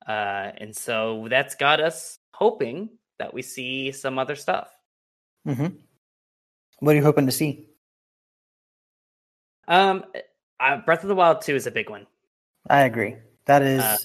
Uh, 0.06 0.50
and 0.58 0.74
so 0.74 1.26
that's 1.30 1.54
got 1.54 1.80
us 1.80 2.18
hoping 2.34 2.90
that 3.18 3.32
we 3.32 3.42
see 3.42 3.92
some 3.92 4.18
other 4.18 4.34
stuff. 4.34 4.73
Mm-hmm. 5.46 5.66
What 6.80 6.92
are 6.92 6.96
you 6.96 7.02
hoping 7.04 7.26
to 7.26 7.32
see? 7.32 7.68
Um, 9.68 10.04
uh, 10.60 10.78
Breath 10.78 11.02
of 11.02 11.08
the 11.08 11.14
Wild 11.14 11.42
2 11.42 11.54
is 11.54 11.66
a 11.66 11.70
big 11.70 11.88
one. 11.90 12.06
I 12.68 12.82
agree. 12.82 13.16
That 13.46 13.62
is 13.62 13.82
Uh, 13.82 13.96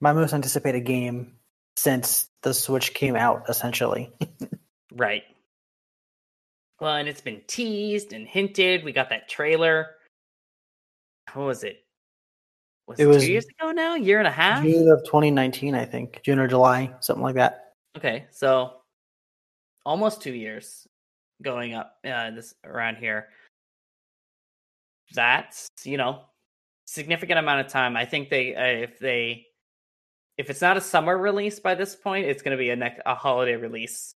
my 0.00 0.12
most 0.12 0.32
anticipated 0.32 0.80
game 0.82 1.34
since 1.76 2.28
the 2.42 2.52
Switch 2.54 2.94
came 2.94 3.16
out, 3.16 3.44
essentially. 3.48 4.12
Right. 4.94 5.22
Well, 6.80 6.96
and 6.96 7.08
it's 7.08 7.22
been 7.22 7.40
teased 7.46 8.12
and 8.12 8.28
hinted. 8.28 8.84
We 8.84 8.92
got 8.92 9.08
that 9.08 9.26
trailer. 9.26 9.86
What 11.32 11.46
was 11.46 11.64
it? 11.64 11.82
Was 12.86 13.00
It 13.00 13.04
it, 13.04 13.06
was 13.06 13.24
two 13.24 13.32
years 13.32 13.46
ago 13.46 13.70
now? 13.70 13.94
Year 13.94 14.18
and 14.18 14.28
a 14.28 14.30
half? 14.30 14.62
June 14.62 14.90
of 14.90 15.02
2019, 15.04 15.74
I 15.74 15.86
think. 15.86 16.20
June 16.22 16.38
or 16.38 16.46
July, 16.46 16.92
something 17.00 17.22
like 17.22 17.36
that. 17.36 17.72
Okay, 17.96 18.26
so 18.32 18.81
almost 19.84 20.22
two 20.22 20.32
years 20.32 20.86
going 21.42 21.74
up 21.74 21.96
uh, 22.04 22.30
this 22.30 22.54
around 22.64 22.96
here. 22.96 23.28
That's 25.14 25.68
you 25.84 25.96
know 25.96 26.22
significant 26.86 27.38
amount 27.38 27.66
of 27.66 27.72
time. 27.72 27.96
I 27.96 28.04
think 28.04 28.30
they 28.30 28.54
uh, 28.54 28.84
if 28.90 28.98
they 28.98 29.46
if 30.38 30.50
it's 30.50 30.60
not 30.60 30.76
a 30.76 30.80
summer 30.80 31.16
release 31.16 31.60
by 31.60 31.74
this 31.74 31.94
point, 31.94 32.26
it's 32.26 32.42
going 32.42 32.56
to 32.56 32.62
be 32.62 32.70
a 32.70 32.76
next 32.76 33.00
a 33.04 33.14
holiday 33.14 33.56
release. 33.56 34.14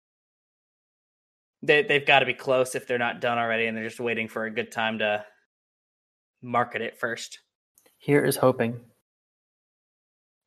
They 1.62 1.82
they've 1.82 2.06
got 2.06 2.20
to 2.20 2.26
be 2.26 2.34
close 2.34 2.74
if 2.74 2.86
they're 2.86 2.98
not 2.98 3.20
done 3.20 3.38
already, 3.38 3.66
and 3.66 3.76
they're 3.76 3.84
just 3.84 4.00
waiting 4.00 4.28
for 4.28 4.44
a 4.44 4.50
good 4.50 4.72
time 4.72 4.98
to 5.00 5.24
market 6.42 6.82
it 6.82 6.98
first. 6.98 7.40
Here 7.98 8.24
is 8.24 8.36
hoping. 8.36 8.80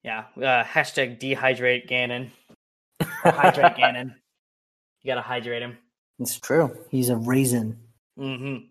Yeah, 0.03 0.25
uh, 0.37 0.63
hashtag 0.63 1.19
dehydrate 1.19 1.89
Ganon. 1.89 2.29
Hydrate 3.01 3.75
Ganon. 3.75 4.13
You 5.01 5.07
gotta 5.07 5.21
hydrate 5.21 5.61
him. 5.61 5.77
It's 6.19 6.39
true. 6.39 6.77
He's 6.89 7.09
a 7.09 7.15
raisin. 7.15 7.77
Mm-hmm. 8.17 8.65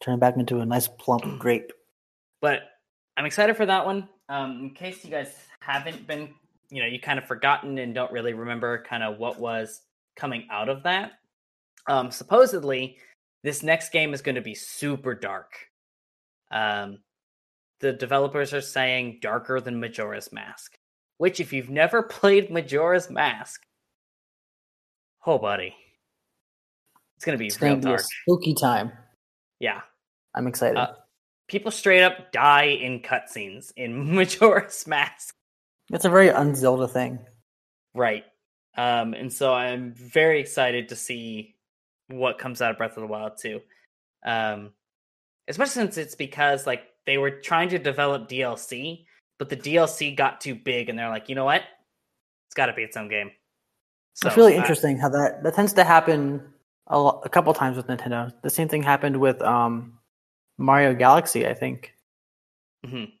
Turn 0.00 0.14
him 0.14 0.20
back 0.20 0.36
into 0.36 0.60
a 0.60 0.66
nice 0.66 0.88
plump 0.88 1.24
grape. 1.38 1.72
But 2.40 2.62
I'm 3.16 3.26
excited 3.26 3.56
for 3.56 3.66
that 3.66 3.84
one. 3.84 4.08
Um, 4.28 4.60
in 4.60 4.70
case 4.70 5.04
you 5.04 5.10
guys 5.10 5.34
haven't 5.60 6.06
been, 6.06 6.34
you 6.70 6.82
know, 6.82 6.88
you 6.88 7.00
kind 7.00 7.18
of 7.18 7.26
forgotten 7.26 7.78
and 7.78 7.94
don't 7.94 8.12
really 8.12 8.32
remember 8.32 8.84
kind 8.88 9.02
of 9.02 9.18
what 9.18 9.38
was 9.38 9.82
coming 10.16 10.46
out 10.50 10.68
of 10.68 10.82
that. 10.84 11.12
Um, 11.86 12.10
supposedly, 12.10 12.98
this 13.42 13.62
next 13.62 13.90
game 13.90 14.14
is 14.14 14.22
going 14.22 14.34
to 14.34 14.40
be 14.40 14.54
super 14.54 15.14
dark. 15.14 15.54
Um, 16.50 16.98
the 17.80 17.92
developers 17.92 18.52
are 18.52 18.60
saying 18.60 19.18
darker 19.22 19.60
than 19.60 19.80
Majora's 19.80 20.32
Mask, 20.32 20.76
which, 21.18 21.40
if 21.40 21.52
you've 21.52 21.70
never 21.70 22.02
played 22.18 22.50
Majora's 22.50 23.10
Mask, 23.10 23.62
oh, 25.26 25.38
buddy, 25.38 25.74
it's 27.16 27.24
going 27.24 27.36
to 27.36 27.38
be 27.38 27.46
It's 27.46 27.60
real 27.60 27.74
to 27.74 27.80
be 27.80 27.84
dark. 27.84 28.00
spooky 28.00 28.54
time. 28.54 28.92
Yeah. 29.58 29.80
I'm 30.34 30.46
excited. 30.46 30.76
Uh, 30.78 30.92
people 31.48 31.70
straight 31.70 32.02
up 32.02 32.32
die 32.32 32.64
in 32.80 33.00
cutscenes 33.00 33.72
in 33.76 34.14
Majora's 34.14 34.86
Mask. 34.86 35.34
it's 35.92 36.04
a 36.04 36.10
very 36.10 36.30
un-Zelda 36.30 36.88
thing. 36.88 37.18
Right. 37.94 38.24
Um, 38.76 39.14
and 39.14 39.32
so 39.32 39.52
I'm 39.52 39.92
very 39.94 40.40
excited 40.40 40.88
to 40.90 40.96
see 40.96 41.56
what 42.08 42.38
comes 42.38 42.62
out 42.62 42.70
of 42.70 42.78
Breath 42.78 42.96
of 42.96 43.02
the 43.02 43.06
Wild 43.08 43.32
too. 43.38 43.60
Um, 44.24 44.70
especially 45.48 45.72
since 45.72 45.96
it's 45.98 46.14
because 46.14 46.66
like 46.66 46.84
they 47.06 47.18
were 47.18 47.30
trying 47.32 47.68
to 47.70 47.78
develop 47.78 48.28
DLC, 48.28 49.04
but 49.38 49.48
the 49.48 49.56
DLC 49.56 50.16
got 50.16 50.40
too 50.40 50.54
big, 50.54 50.88
and 50.88 50.98
they're 50.98 51.08
like, 51.08 51.28
you 51.28 51.34
know 51.34 51.44
what? 51.44 51.62
It's 52.46 52.54
got 52.54 52.66
to 52.66 52.72
be 52.72 52.82
its 52.82 52.96
own 52.96 53.08
game. 53.08 53.30
So 54.14 54.28
it's 54.28 54.36
really 54.36 54.54
interesting 54.56 54.98
how 54.98 55.08
that 55.10 55.42
that 55.42 55.54
tends 55.54 55.72
to 55.74 55.84
happen 55.84 56.42
a, 56.88 56.98
a 56.98 57.28
couple 57.28 57.52
times 57.54 57.76
with 57.76 57.86
Nintendo. 57.86 58.32
The 58.42 58.50
same 58.50 58.68
thing 58.68 58.82
happened 58.82 59.18
with 59.18 59.40
um, 59.42 59.98
Mario 60.58 60.94
Galaxy, 60.94 61.46
I 61.46 61.54
think. 61.54 61.94
mhm. 62.84 63.12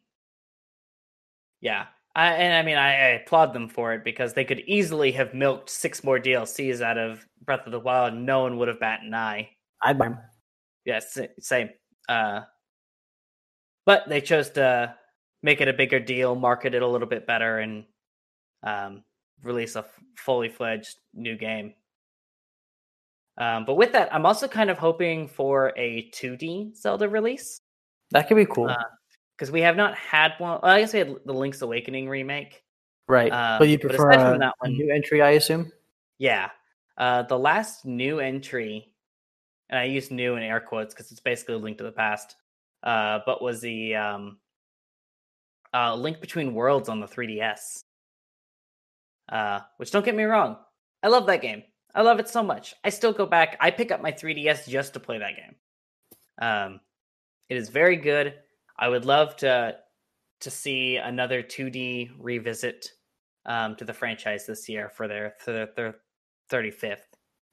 Yeah, 1.60 1.86
I, 2.14 2.32
and 2.34 2.54
I 2.54 2.62
mean, 2.62 2.76
I, 2.78 2.88
I 2.88 3.08
applaud 3.20 3.52
them 3.52 3.68
for 3.68 3.92
it 3.94 4.04
because 4.04 4.32
they 4.34 4.44
could 4.44 4.60
easily 4.60 5.12
have 5.12 5.34
milked 5.34 5.68
six 5.70 6.02
more 6.02 6.18
DLCs 6.18 6.80
out 6.80 6.98
of 6.98 7.26
Breath 7.44 7.66
of 7.66 7.72
the 7.72 7.80
Wild. 7.80 8.14
and 8.14 8.26
No 8.26 8.40
one 8.42 8.56
would 8.58 8.68
have 8.68 8.80
batted 8.80 9.06
an 9.08 9.14
eye. 9.14 9.50
I'd 9.82 9.98
buy 9.98 10.06
'em. 10.06 10.18
Yes, 10.84 11.16
yeah, 11.20 11.26
same. 11.40 11.70
Uh, 12.08 12.42
but 13.86 14.08
they 14.08 14.20
chose 14.20 14.50
to 14.50 14.94
make 15.42 15.60
it 15.60 15.68
a 15.68 15.72
bigger 15.72 16.00
deal, 16.00 16.34
market 16.34 16.74
it 16.74 16.82
a 16.82 16.86
little 16.86 17.06
bit 17.08 17.26
better, 17.26 17.58
and 17.58 17.84
um, 18.62 19.04
release 19.42 19.76
a 19.76 19.84
fully 20.16 20.48
fledged 20.48 20.98
new 21.14 21.36
game. 21.36 21.74
Um, 23.38 23.64
but 23.64 23.74
with 23.74 23.92
that, 23.92 24.12
I'm 24.14 24.26
also 24.26 24.46
kind 24.48 24.68
of 24.70 24.78
hoping 24.78 25.26
for 25.28 25.72
a 25.76 26.10
2D 26.10 26.76
Zelda 26.76 27.08
release 27.08 27.60
That 28.10 28.28
could 28.28 28.36
be 28.36 28.44
cool, 28.46 28.68
Uh, 28.68 28.76
because 29.36 29.50
we 29.50 29.60
have 29.62 29.76
not 29.76 29.94
had 29.94 30.32
one. 30.38 30.60
Well, 30.62 30.72
I 30.72 30.80
guess 30.80 30.92
we 30.92 30.98
had 30.98 31.14
the 31.24 31.32
Link's 31.32 31.62
Awakening 31.62 32.08
remake. 32.08 32.62
right? 33.08 33.32
uh, 33.32 33.56
but 33.58 33.68
you 33.68 33.78
prefer 33.78 34.10
a, 34.10 34.38
that 34.38 34.54
one- 34.58 34.72
new 34.72 34.92
entry, 34.92 35.22
I 35.22 35.30
assume. 35.30 35.72
Yeah. 36.18 36.50
Uh, 36.98 37.22
the 37.22 37.38
last 37.38 37.86
new 37.86 38.20
entry, 38.20 38.92
and 39.70 39.78
I 39.78 39.84
use 39.84 40.10
new 40.10 40.34
in 40.36 40.42
air 40.42 40.60
quotes 40.60 40.92
because 40.92 41.10
it's 41.10 41.20
basically 41.20 41.54
a 41.54 41.58
link 41.58 41.78
to 41.78 41.84
the 41.84 41.92
past, 41.92 42.36
uh, 42.82 43.20
but 43.24 43.40
was 43.40 43.60
the 43.62 43.94
um, 43.94 44.38
uh, 45.72 45.94
Link 45.94 46.20
Between 46.20 46.52
Worlds 46.52 46.88
on 46.90 47.00
the 47.00 47.06
3DS. 47.06 47.84
Uh, 49.30 49.60
which 49.76 49.90
don't 49.90 50.04
get 50.04 50.16
me 50.16 50.24
wrong, 50.24 50.56
I 51.02 51.08
love 51.08 51.26
that 51.26 51.42
game. 51.42 51.62
I 51.94 52.02
love 52.02 52.20
it 52.20 52.28
so 52.28 52.42
much. 52.42 52.74
I 52.84 52.90
still 52.90 53.12
go 53.12 53.26
back. 53.26 53.56
I 53.60 53.70
pick 53.70 53.90
up 53.90 54.02
my 54.02 54.12
3DS 54.12 54.68
just 54.68 54.92
to 54.94 55.00
play 55.00 55.18
that 55.18 55.36
game. 55.36 55.56
Um, 56.40 56.80
it 57.48 57.56
is 57.56 57.68
very 57.68 57.96
good. 57.96 58.34
I 58.78 58.88
would 58.88 59.04
love 59.04 59.36
to 59.38 59.76
to 60.40 60.50
see 60.50 60.96
another 60.96 61.42
2D 61.42 62.12
revisit 62.18 62.88
um, 63.44 63.76
to 63.76 63.84
the 63.84 63.92
franchise 63.92 64.46
this 64.46 64.68
year 64.68 64.88
for 64.88 65.06
their 65.06 65.34
for 65.38 65.52
their, 65.52 65.68
their 65.76 65.96
35th. 66.50 67.00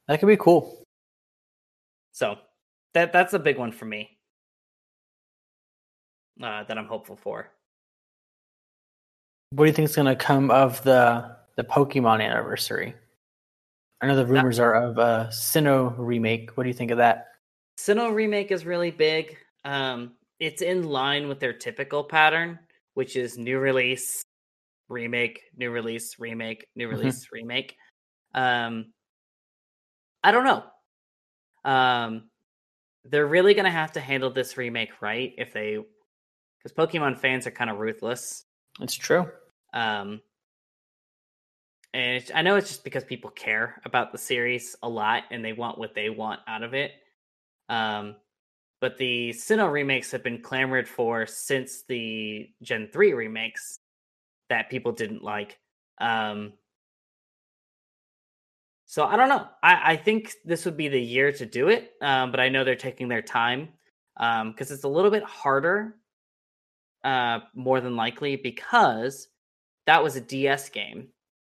That 0.08 0.20
could 0.20 0.28
be 0.28 0.38
cool. 0.38 0.84
So 2.14 2.38
that 2.94 3.12
that's 3.12 3.34
a 3.34 3.40
big 3.40 3.58
one 3.58 3.72
for 3.72 3.86
me. 3.86 4.18
Uh, 6.42 6.64
that 6.64 6.78
I'm 6.78 6.86
hopeful 6.86 7.16
for. 7.16 7.52
What 9.52 9.66
do 9.66 9.70
you 9.70 9.74
think 9.74 9.90
is 9.90 9.96
going 9.96 10.08
to 10.08 10.16
come 10.16 10.52
of 10.52 10.84
the 10.84 11.37
the 11.58 11.64
Pokemon 11.64 12.24
anniversary? 12.24 12.94
I 14.00 14.08
know 14.08 14.16
the 14.16 14.26
rumors 14.26 14.60
are 14.60 14.76
of 14.76 14.98
a 15.00 15.28
Sinnoh 15.32 15.94
remake. 15.98 16.52
What 16.56 16.64
do 16.64 16.70
you 16.70 16.74
think 16.74 16.92
of 16.92 17.00
that? 17.00 17.30
Sinnoh 17.80 18.14
remake 18.14 18.52
is 18.52 18.66
really 18.66 18.92
big. 18.92 19.38
Um, 19.66 20.14
it's 20.40 20.62
in 20.62 20.84
line 20.84 21.28
with 21.28 21.40
their 21.40 21.54
typical 21.54 22.04
pattern, 22.04 22.60
which 22.94 23.16
is 23.16 23.38
new 23.38 23.58
release, 23.60 24.22
remake, 24.88 25.42
new 25.58 25.72
release, 25.72 26.20
remake, 26.20 26.68
new 26.76 26.88
Mhm. 26.88 26.92
release, 26.92 27.32
remake. 27.32 27.76
Um, 28.36 28.94
I 30.24 30.32
don't 30.32 30.44
know. 30.44 30.64
Um, 31.64 32.30
they're 33.04 33.26
really 33.26 33.56
gonna 33.56 33.72
have 33.72 33.94
to 33.94 34.00
handle 34.00 34.30
this 34.30 34.58
remake 34.58 35.02
right 35.02 35.34
if 35.38 35.54
they, 35.54 35.78
because 36.58 36.74
Pokemon 36.74 37.18
fans 37.18 37.48
are 37.48 37.52
kind 37.52 37.70
of 37.70 37.80
ruthless. 37.80 38.46
It's 38.80 38.94
true. 38.94 39.32
Um, 39.74 40.22
and 41.98 42.24
I 42.36 42.44
know 42.44 42.58
it's 42.58 42.68
just 42.68 42.84
because 42.84 43.04
people 43.04 43.32
care 43.32 43.82
about 43.84 44.12
the 44.12 44.20
series 44.20 44.76
a 44.84 44.88
lot 44.88 45.24
and 45.32 45.44
they 45.44 45.54
want 45.54 45.80
what 45.80 45.96
they 45.96 46.12
want 46.12 46.42
out 46.48 46.62
of 46.62 46.76
it. 46.76 46.92
Um, 47.70 48.18
but 48.80 49.00
the 49.00 49.32
Sinnoh 49.32 49.72
remakes 49.72 50.12
have 50.12 50.24
been 50.24 50.44
clamored 50.44 50.88
for 50.88 51.26
since 51.26 51.86
the 51.90 52.50
Gen 52.62 52.90
3 52.94 53.14
remakes 53.14 53.80
that 54.48 54.70
people 54.70 54.92
didn't 54.92 55.24
like. 55.24 55.58
Um, 56.00 56.54
so 58.86 59.04
I 59.04 59.16
don't 59.16 59.30
know. 59.30 59.48
I, 59.64 59.94
I 59.94 59.96
think 59.96 60.34
this 60.46 60.66
would 60.66 60.78
be 60.78 60.90
the 60.90 61.02
year 61.02 61.32
to 61.32 61.48
do 61.48 61.70
it, 61.70 61.94
um, 62.04 62.30
but 62.30 62.40
I 62.40 62.50
know 62.50 62.64
they're 62.64 62.76
taking 62.76 63.08
their 63.08 63.24
time 63.24 63.70
because 64.16 64.70
it's 64.70 64.84
a 64.84 64.88
little 64.88 65.10
bit 65.10 65.24
harder, 65.24 65.96
uh, 67.04 67.40
more 67.56 67.82
than 67.82 67.96
likely, 67.96 68.36
because 68.36 69.30
that 69.88 70.04
was 70.04 70.16
a 70.16 70.22
DS 70.22 70.70
game. 70.70 71.08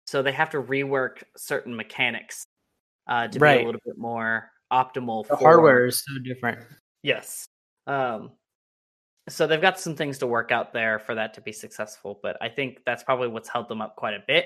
So 0.08 0.22
they 0.22 0.32
have 0.32 0.50
to 0.52 0.62
rework 0.62 1.24
certain 1.36 1.76
mechanics 1.76 2.48
uh, 3.08 3.28
to 3.28 3.40
be 3.40 3.46
a 3.46 3.66
little 3.66 3.82
bit 3.86 3.98
more 3.98 4.50
optimal. 4.72 5.28
The 5.28 5.36
for- 5.36 5.44
hardware 5.44 5.86
is 5.86 6.04
so 6.06 6.20
different. 6.24 6.60
Yes. 7.04 7.48
Um, 7.86 8.32
so 9.30 9.46
they've 9.46 9.62
got 9.62 9.80
some 9.80 9.96
things 9.96 10.18
to 10.20 10.28
work 10.28 10.52
out 10.52 10.72
there 10.72 11.00
for 11.00 11.16
that 11.16 11.34
to 11.34 11.42
be 11.42 11.52
successful, 11.52 12.20
but 12.24 12.38
I 12.42 12.48
think 12.48 12.80
that's 12.86 13.04
probably 13.04 13.28
what's 13.28 13.50
held 13.50 13.68
them 13.68 13.82
up 13.82 13.98
quite 13.98 14.14
a 14.14 14.24
bit 14.26 14.46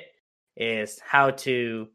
is 0.58 1.00
how 1.00 1.30
to 1.32 1.88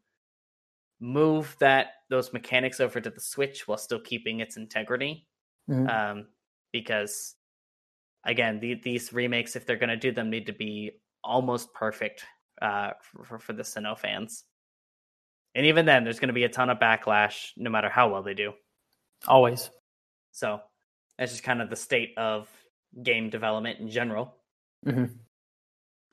move 0.99 1.55
that 1.59 1.87
those 2.09 2.33
mechanics 2.33 2.79
over 2.79 2.99
to 3.01 3.09
the 3.09 3.19
Switch 3.19 3.67
while 3.67 3.77
still 3.77 3.99
keeping 3.99 4.39
its 4.39 4.55
integrity. 4.55 5.27
Mhm. 5.69 5.89
Um, 5.89 6.27
because 6.71 7.35
again, 8.23 8.59
the, 8.61 8.75
these 8.75 9.11
remakes, 9.11 9.57
if 9.57 9.65
they're 9.65 9.75
going 9.75 9.89
to 9.89 9.97
do 9.97 10.11
them, 10.11 10.29
need 10.29 10.45
to 10.45 10.53
be 10.53 10.91
almost 11.23 11.73
perfect 11.73 12.23
uh, 12.61 12.91
for, 13.23 13.39
for 13.39 13.53
the 13.53 13.63
Sinnoh 13.63 13.97
fans. 13.97 14.43
And 15.55 15.65
even 15.65 15.85
then, 15.85 16.03
there's 16.03 16.19
going 16.19 16.27
to 16.27 16.33
be 16.33 16.43
a 16.43 16.49
ton 16.49 16.69
of 16.69 16.77
backlash, 16.79 17.51
no 17.57 17.69
matter 17.69 17.89
how 17.89 18.09
well 18.09 18.21
they 18.23 18.33
do. 18.33 18.53
Always. 19.27 19.69
So 20.31 20.59
that's 21.17 21.31
just 21.31 21.43
kind 21.43 21.61
of 21.61 21.69
the 21.69 21.75
state 21.75 22.13
of 22.17 22.47
game 23.01 23.29
development 23.29 23.79
in 23.79 23.89
general. 23.89 24.35
Mhm. 24.85 25.15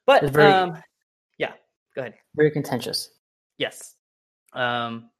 But 0.07 0.25
very- 0.31 0.53
um, 0.53 0.83
yeah, 1.39 1.53
go 1.95 2.03
ahead. 2.03 2.15
Very 2.35 2.51
contentious. 2.51 3.11
Yes. 3.59 3.95
Um, 4.53 5.11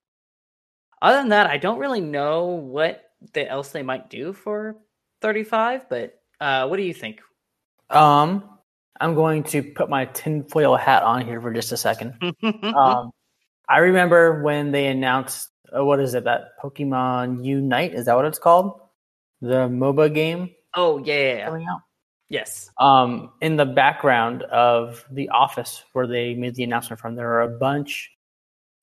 other 1.03 1.19
than 1.19 1.29
that, 1.31 1.49
I 1.49 1.59
don't 1.59 1.79
really 1.79 2.01
know 2.01 2.47
what 2.47 3.03
the, 3.33 3.49
else 3.49 3.71
they 3.71 3.83
might 3.83 4.09
do 4.09 4.33
for 4.33 4.77
35. 5.21 5.89
But 5.89 6.19
uh, 6.41 6.67
what 6.67 6.77
do 6.79 6.83
you 6.83 6.95
think? 6.95 7.21
Um, 7.91 8.54
I'm 9.01 9.15
going 9.15 9.43
to 9.45 9.63
put 9.63 9.91
my 9.91 10.05
tinfoil 10.07 10.77
hat 10.77 11.03
on 11.03 11.25
here 11.27 11.41
for 11.41 11.53
just 11.53 11.73
a 11.73 11.77
second. 11.77 12.15
Um, 12.63 13.11
I 13.69 13.79
remember 13.79 14.43
when 14.43 14.73
they 14.73 14.87
announced 14.87 15.49
uh, 15.75 15.85
what 15.85 16.01
is 16.01 16.15
it 16.15 16.25
that 16.25 16.59
Pokemon 16.63 17.45
Unite 17.45 17.95
is 17.95 18.07
that 18.07 18.15
what 18.17 18.27
it's 18.27 18.39
called? 18.39 18.81
The 19.41 19.69
MOBA 19.69 20.15
game 20.15 20.51
oh 20.75 20.99
yeah, 21.05 21.47
coming 21.47 21.67
out. 21.67 21.81
yes. 22.29 22.71
Um, 22.79 23.33
in 23.41 23.57
the 23.57 23.67
background 23.67 24.43
of 24.45 25.05
the 25.11 25.29
office 25.31 25.83
where 25.93 26.07
they 26.07 26.35
made 26.35 26.55
the 26.55 26.65
announcement 26.65 27.01
from, 27.01 27.15
there 27.15 27.33
are 27.33 27.43
a 27.43 27.49
bunch, 27.49 28.11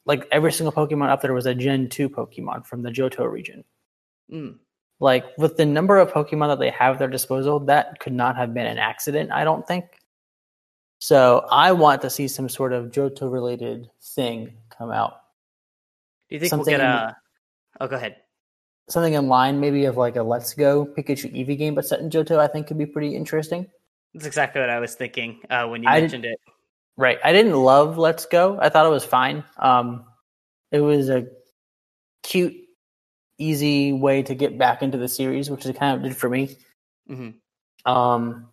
like 0.06 0.28
every 0.32 0.52
single 0.52 0.72
Pokemon 0.72 1.10
up 1.10 1.22
there 1.22 1.34
was 1.34 1.46
a 1.46 1.56
Gen 1.56 1.90
two 1.90 2.10
Pokemon 2.10 2.66
from 2.66 2.82
the 2.82 2.90
Johto 2.90 3.30
region. 3.30 3.64
Mm. 4.32 4.58
Like 5.00 5.26
with 5.38 5.58
the 5.58 5.66
number 5.66 5.98
of 5.98 6.12
Pokemon 6.12 6.50
that 6.50 6.60
they 6.60 6.70
have 6.72 6.96
at 6.96 7.00
their 7.00 7.08
disposal, 7.08 7.60
that 7.62 8.00
could 8.00 8.14
not 8.14 8.36
have 8.36 8.54
been 8.54 8.68
an 8.68 8.78
accident. 8.78 9.32
I 9.32 9.44
don't 9.44 9.68
think. 9.68 9.86
So 11.02 11.48
I 11.50 11.72
want 11.72 12.04
to 12.04 12.12
see 12.12 12.28
some 12.28 12.48
sort 12.48 12.74
of 12.74 12.92
Johto 12.92 13.32
related 13.32 13.90
thing 14.14 14.54
come 14.70 14.92
out. 14.92 15.14
Do 16.30 16.36
you 16.36 16.40
think 16.40 16.52
Something 16.52 16.74
we'll 16.74 16.80
get 16.80 16.88
a? 16.88 17.18
Oh, 17.80 17.88
go 17.88 17.96
ahead. 17.96 18.18
Something 18.88 19.14
in 19.14 19.28
line, 19.28 19.60
maybe 19.60 19.86
of 19.86 19.98
like 19.98 20.16
a 20.16 20.22
Let's 20.22 20.54
Go 20.54 20.86
Pikachu 20.86 21.34
Eevee 21.34 21.58
game, 21.58 21.74
but 21.74 21.88
set 21.88 22.02
in 22.02 22.12
Johto, 22.12 22.38
I 22.38 22.46
think 22.46 22.68
could 22.68 22.78
be 22.78 22.86
pretty 22.86 23.16
interesting. 23.16 23.66
That's 24.14 24.28
exactly 24.28 24.62
what 24.62 24.70
I 24.70 24.80
was 24.80 24.94
thinking 24.94 25.42
uh, 25.50 25.68
when 25.68 25.82
you 25.82 25.90
I 25.90 26.02
mentioned 26.02 26.26
it. 26.26 26.40
Right. 26.98 27.18
I 27.24 27.34
didn't 27.34 27.56
love 27.56 27.98
Let's 27.98 28.28
Go. 28.28 28.60
I 28.62 28.70
thought 28.70 28.86
it 28.86 28.90
was 28.90 29.04
fine. 29.04 29.44
Um, 29.58 30.06
it 30.72 30.82
was 30.82 31.10
a 31.10 31.26
cute, 32.22 32.54
easy 33.40 33.92
way 33.92 34.22
to 34.22 34.36
get 34.36 34.56
back 34.60 34.84
into 34.84 35.00
the 35.00 35.08
series, 35.08 35.50
which 35.50 35.66
it 35.66 35.80
kind 35.80 35.98
of 35.98 36.04
did 36.04 36.16
for 36.16 36.30
me. 36.30 36.58
hmm 37.08 37.30
Um, 37.86 38.50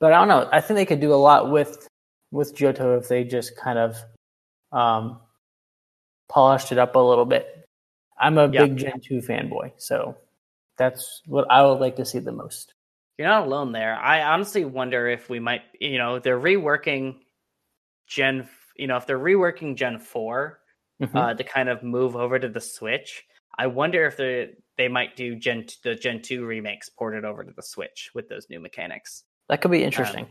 but 0.00 0.12
I 0.12 0.18
don't 0.18 0.28
know. 0.28 0.48
I 0.52 0.60
think 0.60 0.76
they 0.76 0.86
could 0.86 1.00
do 1.00 1.12
a 1.12 1.16
lot 1.16 1.50
with 1.50 1.88
with 2.32 2.54
Johto 2.56 2.98
if 2.98 3.08
they 3.08 3.24
just 3.24 3.56
kind 3.56 3.78
of 3.78 3.96
um, 4.72 5.20
polished 6.28 6.72
it 6.72 6.78
up 6.78 6.96
a 6.96 6.98
little 6.98 7.24
bit. 7.24 7.64
I'm 8.18 8.38
a 8.38 8.48
Yeah. 8.48 8.66
big 8.66 8.76
Gen 8.76 9.00
two 9.00 9.20
fanboy, 9.20 9.72
so 9.78 10.16
that's 10.76 11.22
what 11.26 11.50
I 11.50 11.62
would 11.62 11.80
like 11.80 11.96
to 11.96 12.04
see 12.04 12.18
the 12.18 12.32
most. 12.32 12.72
You're 13.18 13.28
not 13.28 13.46
alone 13.46 13.72
there. 13.72 13.96
I 13.96 14.22
honestly 14.22 14.64
wonder 14.66 15.08
if 15.08 15.30
we 15.30 15.40
might, 15.40 15.62
you 15.80 15.96
know, 15.96 16.18
they're 16.18 16.38
reworking 16.38 17.20
Gen, 18.06 18.48
you 18.76 18.86
know, 18.86 18.96
if 18.98 19.06
they're 19.06 19.18
reworking 19.18 19.74
Gen 19.74 19.98
4 19.98 20.60
Mhm. 21.00 21.14
uh, 21.14 21.34
to 21.34 21.44
kind 21.44 21.68
of 21.68 21.82
move 21.82 22.16
over 22.16 22.38
to 22.38 22.48
the 22.48 22.60
Switch. 22.60 23.24
I 23.58 23.66
wonder 23.68 24.06
if 24.06 24.16
they 24.18 24.50
they 24.76 24.88
might 24.88 25.16
do 25.16 25.34
Gen 25.36 25.66
the 25.82 25.94
Gen 25.94 26.20
2 26.20 26.44
remakes 26.44 26.88
ported 26.90 27.24
over 27.24 27.42
to 27.44 27.52
the 27.52 27.62
Switch 27.62 28.10
with 28.14 28.28
those 28.28 28.48
new 28.50 28.60
mechanics. 28.60 29.24
That 29.48 29.60
could 29.60 29.70
be 29.70 29.84
interesting. 29.84 30.26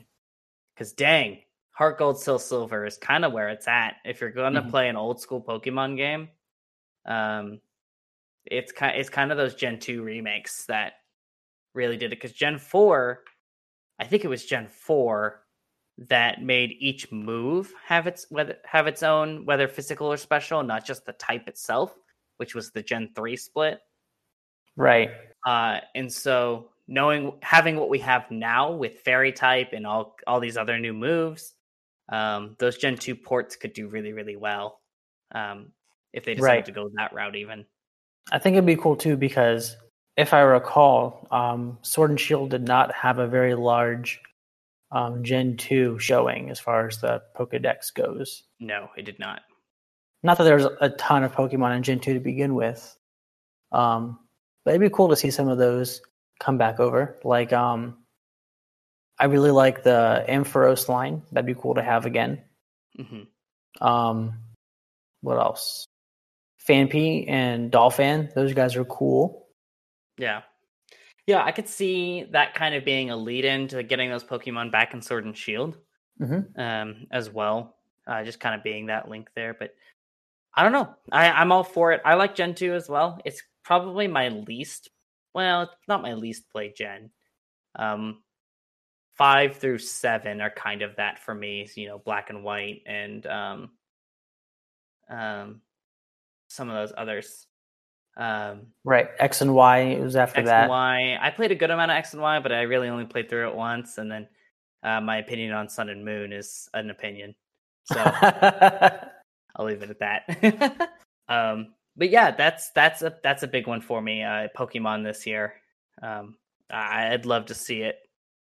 Because 0.74 0.94
dang, 0.94 1.42
Heart 1.72 1.98
Gold, 2.00 2.20
Soul 2.20 2.40
Silver 2.40 2.86
is 2.86 2.98
kind 2.98 3.26
of 3.26 3.32
where 3.34 3.50
it's 3.50 3.68
at. 3.68 3.98
If 4.06 4.22
you're 4.22 4.32
going 4.32 4.54
to 4.54 4.62
Mhm. 4.62 4.70
play 4.70 4.90
an 4.90 4.96
old 4.96 5.20
school 5.22 5.42
Pokemon 5.42 5.98
game, 5.98 6.30
um, 7.06 7.62
it's 8.46 8.72
kind 8.72 8.98
it's 9.00 9.10
kind 9.10 9.32
of 9.32 9.38
those 9.38 9.56
Gen 9.56 9.80
two 9.80 10.04
remakes 10.04 10.66
that 10.68 10.94
really 11.74 11.98
did 11.98 12.08
it. 12.14 12.18
Because 12.18 12.34
Gen 12.34 12.58
four, 12.58 13.24
I 14.00 14.06
think 14.06 14.26
it 14.26 14.30
was 14.30 14.46
Gen 14.46 14.68
four 14.68 15.46
that 15.98 16.42
made 16.44 16.74
each 16.80 17.12
move 17.12 17.74
have 17.86 18.08
its 18.08 18.28
whether 18.30 18.58
have 18.66 18.88
its 18.88 19.04
own 19.04 19.46
whether 19.46 19.68
physical 19.68 20.12
or 20.12 20.18
special, 20.18 20.64
not 20.64 20.86
just 20.86 21.06
the 21.06 21.14
type 21.14 21.48
itself, 21.48 21.98
which 22.38 22.56
was 22.56 22.72
the 22.72 22.84
Gen 22.84 23.12
three 23.16 23.38
split. 23.38 23.82
right. 24.76 25.10
Uh, 25.46 25.80
and 25.94 26.12
so 26.12 26.72
knowing 26.88 27.34
having 27.42 27.76
what 27.78 27.90
we 27.90 28.00
have 28.00 28.30
now 28.32 28.72
with 28.72 29.00
fairy 29.00 29.32
type 29.32 29.70
and 29.74 29.86
all 29.88 30.16
all 30.28 30.40
these 30.40 30.58
other 30.58 30.78
new 30.80 30.94
moves, 30.94 31.54
um, 32.10 32.56
those 32.60 32.78
Gen 32.78 32.98
two 32.98 33.16
ports 33.16 33.56
could 33.56 33.74
do 33.74 33.88
really 33.88 34.14
really 34.14 34.36
well 34.36 34.80
um, 35.34 35.72
if 36.14 36.26
they 36.26 36.36
decide 36.36 36.46
Right. 36.48 36.66
to 36.66 36.72
go 36.72 36.90
that 36.96 37.14
route. 37.14 37.36
Even 37.36 37.66
I 38.32 38.40
think 38.40 38.54
it'd 38.56 38.66
be 38.66 38.76
cool 38.76 38.96
too 38.96 39.18
because 39.18 39.76
if 40.18 40.34
I 40.34 40.40
recall, 40.42 41.28
um, 41.32 41.78
Sword 41.82 42.10
and 42.12 42.20
Shield 42.20 42.50
did 42.52 42.66
not 42.68 42.94
have 42.94 43.20
a 43.20 43.28
very 43.28 43.54
large 43.54 44.22
um, 44.92 45.24
Gen 45.24 45.58
two 45.58 46.00
showing 46.00 46.50
as 46.50 46.60
far 46.60 46.88
as 46.88 47.00
the 47.02 47.22
Pokedex 47.36 47.94
goes. 47.94 48.44
no, 48.60 48.90
it 48.96 49.04
did 49.04 49.20
not. 49.20 49.42
Not 50.24 50.38
that 50.40 50.46
there's 50.46 50.66
a 50.82 50.90
ton 50.92 51.24
of 51.24 51.34
Pokemon 51.34 51.76
in 51.78 51.84
Gen 51.84 52.00
2 52.00 52.16
to 52.16 52.20
begin 52.20 52.56
with. 52.56 52.98
Um, 53.72 54.18
but 54.64 54.72
it'd 54.72 54.82
be 54.82 54.90
cool 54.96 55.10
to 55.10 55.16
see 55.16 55.30
some 55.30 55.48
of 55.50 55.60
those 55.60 56.02
come 56.40 56.58
back 56.58 56.80
over. 56.80 57.18
Like, 57.24 57.54
um, 57.54 57.98
I 59.18 59.26
really 59.26 59.52
like 59.52 59.84
the 59.84 60.26
Ampharos 60.28 60.90
line. 60.90 61.22
That'd 61.32 61.46
be 61.46 61.56
cool 61.60 61.76
to 61.76 61.84
have 61.84 62.06
again. 62.06 62.42
hmm 62.98 63.24
Um, 63.82 64.40
what 65.22 65.38
else? 65.38 65.86
Phanpy 66.68 67.30
and 67.30 67.72
Donphan. 67.72 68.34
Those 68.34 68.54
guys 68.54 68.76
are 68.76 68.86
cool. 68.86 69.48
Yeah, 70.18 70.42
yeah, 71.28 71.44
I 71.44 71.52
could 71.52 71.68
see 71.68 72.24
that 72.32 72.54
kind 72.56 72.74
of 72.76 72.86
being 72.86 73.10
a 73.12 73.18
lead 73.18 73.46
in 73.46 73.68
to 73.70 73.84
getting 73.84 74.10
those 74.10 74.24
Pokemon 74.24 74.72
back 74.72 74.94
in 74.94 75.02
Sword 75.02 75.26
and 75.26 75.38
Shield. 75.38 75.78
Mhm. 76.22 76.58
um, 76.58 77.08
as 77.12 77.30
well. 77.30 77.76
Uh, 78.08 78.24
just 78.24 78.40
kind 78.40 78.56
of 78.56 78.64
being 78.64 78.86
that 78.86 79.10
link 79.10 79.28
there, 79.36 79.54
but 79.54 79.76
I 80.54 80.64
don't 80.64 80.72
know. 80.72 80.96
I, 81.12 81.30
I'm 81.30 81.52
all 81.52 81.66
for 81.66 81.92
it. 81.92 82.02
I 82.06 82.14
like 82.14 82.36
Gen 82.36 82.56
two 82.56 82.74
as 82.74 82.88
well. 82.88 83.20
It's 83.26 83.44
probably 83.66 84.08
my 84.08 84.30
least. 84.30 84.90
Well, 85.36 85.64
it's 85.64 85.74
not 85.90 86.02
my 86.02 86.14
least 86.14 86.50
played 86.50 86.78
Gen. 86.78 87.10
Um, 87.78 88.24
five 89.18 89.58
through 89.58 89.80
seven 89.80 90.40
are 90.40 90.50
kind 90.50 90.82
of 90.82 90.96
that 90.96 91.20
for 91.20 91.36
me. 91.36 91.70
You 91.76 91.90
know, 91.90 91.98
Black 92.00 92.30
and 92.30 92.42
White 92.42 92.84
and 92.86 93.28
um, 93.28 93.70
um, 95.10 95.62
some 96.48 96.70
of 96.70 96.76
those 96.76 96.94
others. 96.98 97.48
Um, 98.16 98.68
Right. 98.86 99.10
X 99.20 99.42
and 99.42 99.54
Y 99.54 99.80
it 99.80 100.02
was 100.02 100.16
after 100.16 100.36
that. 100.36 100.40
X 100.42 100.48
that. 100.48 100.62
and 100.62 100.70
Y. 100.70 101.18
I 101.22 101.30
played 101.32 101.52
a 101.52 101.56
good 101.56 101.70
amount 101.70 101.92
of 101.92 101.98
X 101.98 102.14
and 102.14 102.22
Y, 102.22 102.40
but 102.40 102.54
I 102.54 102.62
really 102.62 102.88
only 102.88 103.06
played 103.06 103.30
through 103.30 103.50
it 103.50 103.56
once, 103.56 103.98
and 103.98 104.10
then 104.10 104.30
uh, 104.84 105.02
my 105.02 105.18
opinion 105.18 105.52
on 105.52 105.68
Sun 105.68 105.90
and 105.90 106.06
Moon 106.06 106.32
is 106.32 106.70
an 106.74 106.90
opinion. 106.90 107.36
So 107.84 107.96
I'll 108.02 109.66
leave 109.66 109.84
it 109.84 109.90
at 109.90 110.00
that. 110.00 110.90
um, 111.28 111.74
but 111.96 112.10
yeah, 112.10 112.32
that's 112.32 112.72
that's 112.72 113.02
a 113.02 113.16
that's 113.24 113.44
a 113.44 113.48
big 113.48 113.68
one 113.68 113.82
for 113.82 114.02
me. 114.02 114.24
Uh, 114.24 114.48
Pokemon 114.58 115.04
this 115.04 115.26
year. 115.26 115.54
Um, 116.02 116.36
I'd 116.70 117.26
love 117.26 117.46
to 117.48 117.54
see 117.54 117.82
it 117.82 117.98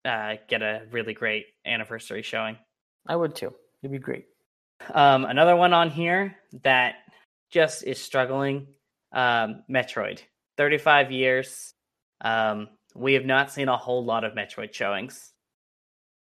uh, 0.05 0.37
get 0.49 0.63
a 0.63 0.83
really 0.91 1.15
great 1.15 1.47
anniversary 1.67 2.23
showing. 2.23 2.57
I 3.07 3.17
would 3.17 3.35
too. 3.35 3.53
It'd 3.83 3.93
be 3.93 3.99
great. 3.99 4.27
Um, 4.93 5.25
another 5.25 5.57
one 5.57 5.73
on 5.73 5.91
here 5.91 6.37
that 6.63 6.95
just 7.51 7.85
is 7.85 8.01
struggling. 8.01 8.69
Um, 9.13 9.65
Metroid. 9.71 10.21
Thirty-five 10.57 11.11
years. 11.11 11.75
Um, 12.21 12.69
we 12.95 13.15
have 13.15 13.25
not 13.25 13.51
seen 13.51 13.69
a 13.69 13.77
whole 13.77 14.05
lot 14.05 14.25
of 14.25 14.35
Metroid 14.35 14.73
showings. 14.73 15.33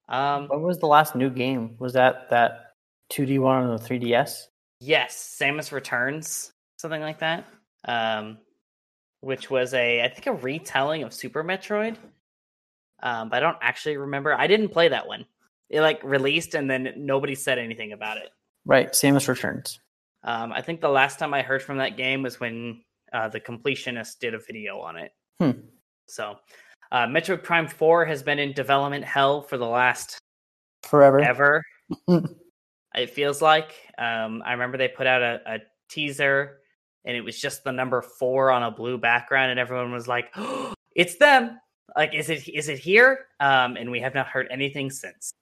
Um, 0.08 0.48
What 0.48 0.62
was 0.62 0.78
the 0.80 0.88
last 0.88 1.16
new 1.16 1.30
game? 1.30 1.76
Was 1.80 1.94
that 1.94 2.30
that 2.30 2.74
2D 3.12 3.40
one 3.40 3.64
on 3.64 3.76
the 3.76 3.84
3DS? 3.84 4.48
Yes, 4.80 5.38
Samus 5.40 5.72
Returns, 5.72 6.52
something 6.82 7.02
like 7.02 7.20
that. 7.20 7.46
Um, 7.86 8.40
which 9.22 9.50
was 9.50 9.74
a 9.74 10.04
I 10.04 10.10
think 10.10 10.28
a 10.28 10.34
retelling 10.34 11.04
of 11.04 11.14
Super 11.14 11.44
Metroid. 11.44 11.96
Um, 13.04 13.30
but 13.30 13.38
I 13.38 13.40
don't 13.40 13.58
actually 13.62 13.98
remember. 13.98 14.34
I 14.34 14.48
didn't 14.48 14.70
play 14.70 14.90
that 14.90 15.08
one. 15.08 15.26
It 15.70 15.82
like 15.82 16.04
released 16.04 16.54
and 16.54 16.70
then 16.70 16.94
nobody 16.98 17.36
said 17.36 17.58
anything 17.58 17.94
about 17.94 18.18
it. 18.18 18.30
Right. 18.66 18.92
Samus 18.92 19.28
Returns. 19.28 19.80
Um, 20.24 20.52
I 20.52 20.62
think 20.62 20.82
the 20.82 20.90
last 20.90 21.18
time 21.18 21.34
I 21.34 21.42
heard 21.42 21.64
from 21.64 21.78
that 21.78 21.98
game 21.98 22.22
was 22.22 22.40
when 22.40 22.82
uh, 23.14 23.28
the 23.30 23.40
completionist 23.40 24.20
did 24.20 24.34
a 24.34 24.40
video 24.40 24.80
on 24.80 24.98
it. 24.98 25.12
Hmm. 25.40 25.52
So, 26.08 26.36
uh, 26.92 27.08
Metroid 27.08 27.44
Prime 27.44 27.68
Four 27.68 28.06
has 28.06 28.22
been 28.22 28.38
in 28.38 28.54
development 28.54 29.04
hell 29.06 29.42
for 29.42 29.58
the 29.58 29.66
last 29.66 30.20
Forever. 30.84 31.22
ever. 31.22 31.64
it 32.96 33.10
feels 33.10 33.42
like. 33.42 33.74
Um, 33.98 34.44
I 34.46 34.52
remember 34.52 34.78
they 34.78 34.90
put 34.90 35.08
out 35.08 35.22
a, 35.22 35.42
a 35.46 35.60
teaser, 35.90 36.60
and 37.06 37.16
it 37.18 37.22
was 37.22 37.40
just 37.40 37.64
the 37.64 37.72
number 37.72 38.02
four 38.02 38.52
on 38.52 38.64
a 38.64 38.72
blue 38.72 38.98
background, 38.98 39.52
and 39.52 39.60
everyone 39.60 39.92
was 39.92 40.08
like, 40.08 40.34
"It's 40.96 41.18
them!" 41.18 41.60
Like, 41.96 42.14
is 42.14 42.30
it 42.30 42.48
is 42.48 42.70
it 42.70 42.80
here? 42.80 43.26
Um, 43.40 43.76
and 43.76 43.92
we 43.92 44.00
have 44.00 44.14
not 44.14 44.28
heard 44.28 44.48
anything 44.52 44.90
since. 44.90 45.34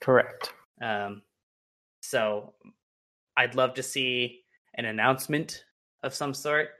Correct. 0.00 0.52
Um, 0.80 1.22
so 2.00 2.54
I'd 3.36 3.54
love 3.54 3.74
to 3.74 3.82
see 3.82 4.42
an 4.74 4.84
announcement 4.84 5.64
of 6.02 6.14
some 6.14 6.34
sort. 6.34 6.70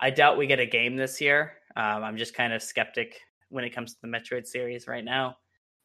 I 0.00 0.10
doubt 0.10 0.38
we 0.38 0.46
get 0.46 0.60
a 0.60 0.66
game 0.66 0.96
this 0.96 1.20
year. 1.20 1.54
Um, 1.76 2.04
I'm 2.04 2.16
just 2.16 2.34
kind 2.34 2.52
of 2.52 2.62
skeptic 2.62 3.20
when 3.50 3.64
it 3.64 3.70
comes 3.70 3.94
to 3.94 4.00
the 4.02 4.08
Metroid 4.08 4.46
series 4.46 4.86
right 4.86 5.04
now. 5.04 5.36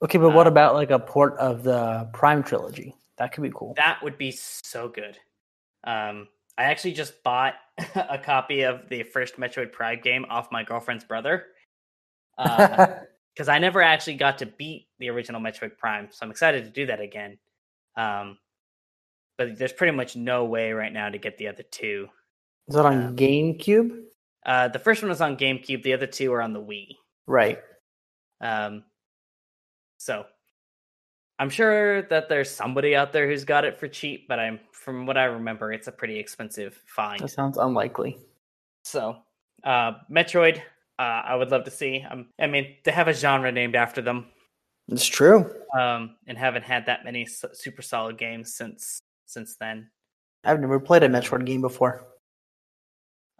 Okay, 0.04 0.18
but 0.18 0.32
what 0.32 0.48
Uh, 0.48 0.52
about 0.52 0.76
like 0.76 0.92
a 0.92 1.00
port 1.00 1.38
of 1.38 1.64
the 1.64 2.10
Prime 2.14 2.44
trilogy? 2.44 2.96
That 3.18 3.32
could 3.32 3.42
be 3.44 3.52
cool. 3.54 3.74
That 3.76 4.02
would 4.04 4.18
be 4.18 4.32
so 4.32 4.88
good. 4.88 5.18
Um, 5.84 6.28
I 6.58 6.64
actually 6.64 6.94
just 6.94 7.24
bought 7.24 7.56
a 7.96 8.18
copy 8.18 8.62
of 8.62 8.88
the 8.90 9.04
first 9.04 9.38
Metroid 9.38 9.72
Prime 9.72 10.00
game 10.02 10.26
off 10.30 10.52
my 10.52 10.64
girlfriend's 10.64 11.04
brother. 11.04 11.46
because 12.38 13.50
I 13.50 13.60
never 13.60 13.82
actually 13.82 14.16
got 14.16 14.38
to 14.40 14.46
beat 14.46 14.88
the 15.00 15.10
original 15.10 15.42
Metroid 15.42 15.78
Prime, 15.78 16.10
so 16.12 16.20
I'm 16.24 16.32
excited 16.32 16.66
to 16.66 16.70
do 16.70 16.86
that 16.88 17.00
again. 17.00 17.38
Um, 17.98 18.38
but 19.38 19.58
there's 19.58 19.74
pretty 19.74 19.96
much 19.96 20.16
no 20.16 20.46
way 20.46 20.72
right 20.72 20.94
now 20.94 21.10
to 21.10 21.18
get 21.18 21.38
the 21.38 21.48
other 21.48 21.64
two. 21.72 22.08
Is 22.68 22.76
that 22.76 22.86
on 22.86 23.04
um, 23.04 23.16
GameCube? 23.16 24.02
Uh, 24.46 24.68
the 24.68 24.80
first 24.80 25.02
one 25.02 25.10
was 25.10 25.22
on 25.22 25.38
GameCube. 25.38 25.84
The 25.84 25.94
other 25.94 26.08
two 26.08 26.32
are 26.34 26.42
on 26.42 26.54
the 26.54 26.62
Wii. 26.62 26.98
Right. 27.28 27.60
Um, 28.42 28.84
so 29.98 30.26
I'm 31.40 31.50
sure 31.50 32.04
that 32.04 32.30
there's 32.30 32.50
somebody 32.50 32.96
out 32.96 33.12
there 33.12 33.28
who's 33.28 33.44
got 33.44 33.66
it 33.66 33.78
for 33.80 33.88
cheap, 33.88 34.28
but 34.28 34.40
I'm 34.40 34.60
from 34.72 35.06
what 35.06 35.18
I 35.18 35.26
remember, 35.26 35.74
it's 35.74 35.88
a 35.88 35.92
pretty 35.92 36.18
expensive 36.20 36.80
find. 36.86 37.20
That 37.22 37.30
sounds 37.30 37.58
unlikely. 37.58 38.18
So, 38.84 39.18
uh, 39.64 39.94
Metroid, 40.12 40.58
uh, 41.00 41.02
I 41.02 41.36
would 41.36 41.50
love 41.52 41.64
to 41.66 41.72
see. 41.72 42.06
Um, 42.10 42.28
I 42.40 42.48
mean, 42.48 42.76
they 42.84 42.92
have 42.92 43.08
a 43.08 43.14
genre 43.14 43.52
named 43.52 43.76
after 43.76 44.02
them. 44.02 44.28
It's 44.90 45.06
true. 45.08 45.50
um, 45.78 46.18
and 46.28 46.38
haven't 46.38 46.64
had 46.64 46.86
that 46.86 47.04
many 47.06 47.26
super 47.26 47.82
solid 47.82 48.18
games 48.18 48.54
since 48.54 49.00
since 49.26 49.56
then. 49.56 49.90
I've 50.44 50.60
never 50.60 50.80
played 50.80 51.02
a 51.04 51.10
Metroid 51.10 51.46
game 51.46 51.62
before. 51.62 52.06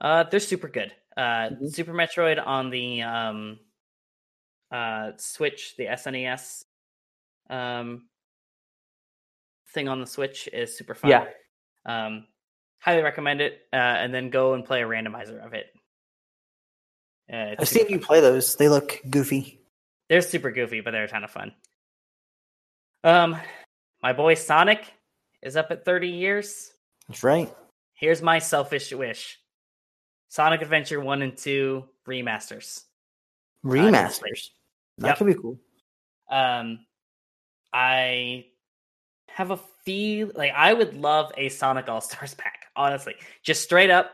Uh, 0.02 0.24
they're 0.24 0.40
super 0.40 0.68
good. 0.70 0.92
Uh, 1.16 1.50
Mhm. 1.52 1.72
Super 1.72 1.94
Metroid 1.94 2.42
on 2.44 2.70
the 2.72 3.02
um, 3.04 3.60
uh, 4.72 5.12
Switch, 5.18 5.76
the 5.78 5.86
SNES 5.88 6.64
um, 7.50 8.08
thing 9.74 9.88
on 9.88 10.00
the 10.00 10.08
Switch 10.08 10.48
is 10.52 10.78
super 10.78 10.94
fun. 10.96 11.12
Yeah. 11.12 11.26
Um, 11.86 12.28
highly 12.80 13.02
recommend 13.02 13.42
it. 13.42 13.62
Uh, 13.72 13.76
and 13.76 14.14
then 14.14 14.30
go 14.30 14.54
and 14.54 14.66
play 14.66 14.82
a 14.82 14.86
randomizer 14.88 15.46
of 15.46 15.54
it. 15.54 15.68
Uh, 17.32 17.56
I've 17.60 17.68
seen 17.68 17.88
you 17.90 18.00
play 18.00 18.20
those. 18.20 18.56
They 18.56 18.70
look 18.70 19.00
goofy. 19.10 19.60
They're 20.10 20.22
super 20.22 20.52
goofy, 20.52 20.82
but 20.82 20.92
they're 20.92 21.06
a 21.06 21.08
ton 21.08 21.24
of 21.24 21.32
fun. 21.32 21.54
Um, 23.04 23.38
my 24.02 24.14
boy 24.14 24.34
Sonic 24.36 24.86
is 25.42 25.56
up 25.56 25.72
at 25.72 25.86
30 25.86 26.10
years. 26.10 26.72
That's 27.08 27.24
right. 27.24 27.54
Here's 27.96 28.22
my 28.22 28.40
selfish 28.40 28.92
wish: 28.92 29.40
Sonic 30.30 30.62
Adventure 30.62 31.00
One 31.00 31.22
and 31.22 31.38
Two 31.38 31.86
remasters. 32.08 32.82
Remasters. 33.66 34.50
That 34.98 35.08
Yep. 35.10 35.18
could 35.18 35.28
be 35.28 35.34
cool. 35.36 35.60
Um, 36.30 36.86
I 37.74 38.46
have 39.30 39.52
a 39.52 39.58
feel 39.84 40.32
like 40.36 40.52
I 40.56 40.74
would 40.74 40.96
love 40.96 41.32
a 41.38 41.50
Sonic 41.50 41.90
All 41.90 42.02
Stars 42.02 42.34
pack. 42.38 42.66
Honestly, 42.76 43.16
just 43.44 43.64
straight 43.64 43.90
up 43.90 44.12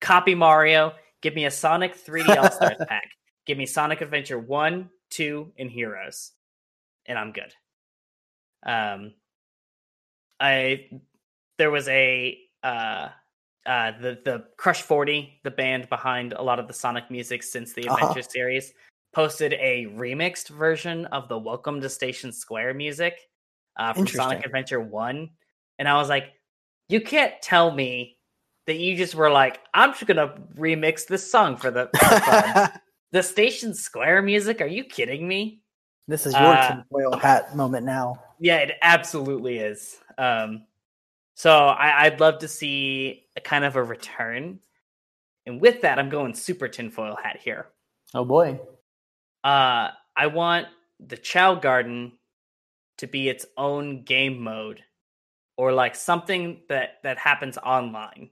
copy 0.00 0.34
Mario. 0.34 0.92
Give 1.22 1.34
me 1.34 1.44
a 1.44 1.50
Sonic 1.50 1.94
3D 2.02 2.36
All 2.40 2.50
Stars 2.50 2.78
pack. 2.88 3.10
Give 3.46 3.58
me 3.58 3.66
Sonic 3.66 4.00
Adventure 4.00 4.38
One, 4.38 4.90
Two, 5.10 5.52
and 5.58 5.70
Heroes, 5.70 6.32
and 7.06 7.18
I'm 7.18 7.32
good. 7.32 7.52
Um, 8.64 9.14
I 10.38 10.88
there 11.58 11.70
was 11.70 11.88
a 11.88 12.38
uh 12.62 13.08
uh 13.66 13.92
the 14.00 14.18
the 14.24 14.44
Crush 14.56 14.82
40, 14.82 15.40
the 15.44 15.50
band 15.50 15.88
behind 15.88 16.32
a 16.32 16.42
lot 16.42 16.58
of 16.58 16.68
the 16.68 16.74
Sonic 16.74 17.10
music 17.10 17.42
since 17.42 17.72
the 17.72 17.88
Uh-huh. 17.88 17.96
Adventure 17.96 18.28
series, 18.28 18.72
posted 19.12 19.54
a 19.54 19.86
remixed 19.96 20.48
version 20.48 21.06
of 21.06 21.28
the 21.28 21.38
Welcome 21.38 21.80
to 21.80 21.88
Station 21.88 22.32
Square 22.32 22.74
music 22.74 23.18
uh, 23.78 23.92
from 23.92 24.06
Sonic 24.06 24.44
Adventure 24.44 24.80
1. 24.80 25.28
And 25.78 25.88
I 25.88 25.94
was 25.94 26.08
like, 26.08 26.32
you 26.88 27.00
can't 27.00 27.34
tell 27.42 27.70
me 27.70 28.18
that 28.66 28.76
you 28.76 28.96
just 28.96 29.14
were 29.14 29.30
like, 29.30 29.60
I'm 29.74 29.92
just 29.92 30.06
gonna 30.06 30.34
remix 30.56 31.06
this 31.06 31.30
song 31.30 31.56
for 31.56 31.70
the 31.70 31.88
for 31.98 32.80
the 33.12 33.22
Station 33.22 33.74
Square 33.74 34.22
music. 34.22 34.60
Are 34.60 34.66
you 34.66 34.84
kidding 34.84 35.26
me? 35.26 35.62
this 36.08 36.26
is 36.26 36.32
your 36.32 36.42
Uh, 36.42 36.68
tinfoil 36.68 37.16
hat 37.16 37.54
moment 37.56 37.86
now. 37.86 38.20
Yeah, 38.40 38.56
it 38.58 38.72
absolutely 38.82 39.58
is. 39.58 39.96
Um, 40.18 40.64
so 41.34 41.52
I, 41.68 42.06
I'd 42.06 42.20
love 42.20 42.40
to 42.40 42.48
see 42.48 43.26
a 43.36 43.40
kind 43.40 43.64
of 43.64 43.76
a 43.76 43.82
return. 43.82 44.58
And 45.46 45.60
with 45.60 45.82
that, 45.82 45.98
I'm 45.98 46.10
going 46.10 46.34
super 46.34 46.66
tinfoil 46.68 47.16
hat 47.22 47.38
here. 47.40 47.68
Oh 48.12 48.24
boy. 48.24 48.58
Uh, 49.42 49.90
I 50.16 50.26
want 50.26 50.66
the 50.98 51.16
Chao 51.16 51.54
Garden 51.54 52.12
to 52.98 53.06
be 53.06 53.28
its 53.28 53.46
own 53.56 54.04
game 54.04 54.40
mode, 54.42 54.82
or 55.56 55.72
like 55.72 55.94
something 55.94 56.62
that 56.68 56.98
that 57.02 57.18
happens 57.18 57.58
online. 57.58 58.30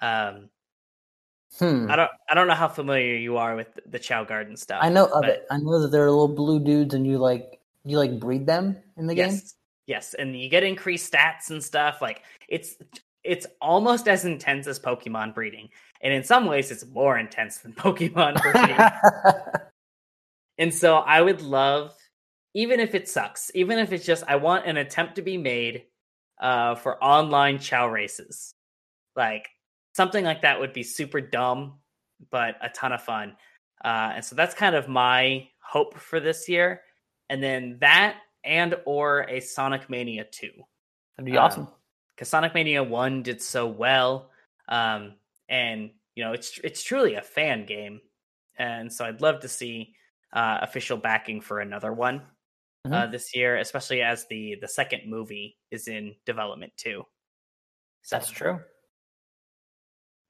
Um, 0.00 0.48
Hmm. 1.58 1.90
I 1.90 1.96
don't 1.96 2.10
I 2.30 2.34
don't 2.34 2.46
know 2.46 2.54
how 2.54 2.68
familiar 2.68 3.14
you 3.14 3.36
are 3.36 3.54
with 3.54 3.78
the 3.86 3.98
Chao 3.98 4.24
Garden 4.24 4.56
stuff. 4.56 4.78
I 4.82 4.88
know 4.88 5.06
of 5.06 5.24
it. 5.24 5.46
I 5.50 5.58
know 5.58 5.80
that 5.80 5.88
there 5.88 6.04
are 6.04 6.10
little 6.10 6.28
blue 6.28 6.58
dudes, 6.58 6.94
and 6.94 7.06
you 7.06 7.18
like 7.18 7.60
you 7.84 7.98
like 7.98 8.18
breed 8.18 8.46
them 8.46 8.76
in 8.96 9.06
the 9.06 9.14
game. 9.14 9.30
yes, 9.30 9.54
yes, 9.86 10.14
and 10.14 10.38
you 10.38 10.48
get 10.48 10.62
increased 10.62 11.12
stats 11.12 11.50
and 11.50 11.62
stuff. 11.62 12.00
Like 12.00 12.22
it's 12.48 12.76
it's 13.22 13.46
almost 13.60 14.08
as 14.08 14.24
intense 14.24 14.66
as 14.66 14.80
Pokemon 14.80 15.34
breeding, 15.34 15.68
and 16.00 16.14
in 16.14 16.24
some 16.24 16.46
ways, 16.46 16.70
it's 16.70 16.86
more 16.86 17.18
intense 17.18 17.58
than 17.58 17.72
Pokemon 17.74 18.40
breeding. 18.40 18.76
and 20.58 20.72
so, 20.74 20.96
I 20.96 21.20
would 21.20 21.42
love, 21.42 21.94
even 22.54 22.80
if 22.80 22.94
it 22.94 23.08
sucks, 23.08 23.50
even 23.54 23.78
if 23.78 23.92
it's 23.92 24.04
just, 24.06 24.24
I 24.26 24.36
want 24.36 24.66
an 24.66 24.76
attempt 24.76 25.16
to 25.16 25.22
be 25.22 25.36
made 25.38 25.84
uh, 26.40 26.74
for 26.76 27.02
online 27.02 27.58
Chao 27.58 27.88
races, 27.88 28.54
like 29.16 29.48
something 29.94 30.24
like 30.24 30.42
that 30.42 30.60
would 30.60 30.72
be 30.72 30.82
super 30.82 31.20
dumb, 31.20 31.78
but 32.30 32.56
a 32.60 32.68
ton 32.68 32.92
of 32.92 33.02
fun. 33.02 33.36
Uh, 33.84 34.12
and 34.16 34.24
so 34.24 34.36
that's 34.36 34.54
kind 34.54 34.74
of 34.74 34.88
my 34.88 35.48
hope 35.60 35.98
for 35.98 36.20
this 36.20 36.48
year. 36.48 36.82
And 37.28 37.42
then 37.42 37.78
that 37.80 38.16
and 38.44 38.74
or 38.86 39.22
a 39.28 39.40
Sonic 39.40 39.88
Mania 39.88 40.24
2 40.30 40.50
That'd 41.16 41.30
be 41.32 41.38
Um, 41.38 41.44
awesome. 41.44 41.68
because 42.14 42.28
Sonic 42.28 42.54
Mania 42.54 42.82
One 42.82 43.22
did 43.22 43.40
so 43.42 43.66
well, 43.66 44.30
um, 44.68 45.14
and 45.48 45.90
you 46.14 46.24
know 46.24 46.32
it's 46.32 46.58
it's 46.64 46.82
truly 46.82 47.14
a 47.14 47.22
fan 47.22 47.66
game, 47.66 48.00
and 48.58 48.92
so 48.92 49.04
I'd 49.04 49.20
love 49.20 49.40
to 49.40 49.48
see 49.48 49.94
uh, 50.32 50.58
official 50.62 50.96
backing 50.96 51.40
for 51.40 51.60
another 51.60 51.92
one 51.92 52.22
uh, 52.90 53.06
this 53.06 53.34
year, 53.34 53.56
especially 53.58 54.02
as 54.02 54.26
the 54.28 54.56
the 54.60 54.68
second 54.68 55.02
movie 55.06 55.56
is 55.70 55.88
in 55.88 56.14
development 56.26 56.72
too. 56.76 57.04
So, 58.02 58.16
That's 58.16 58.30
true. 58.30 58.58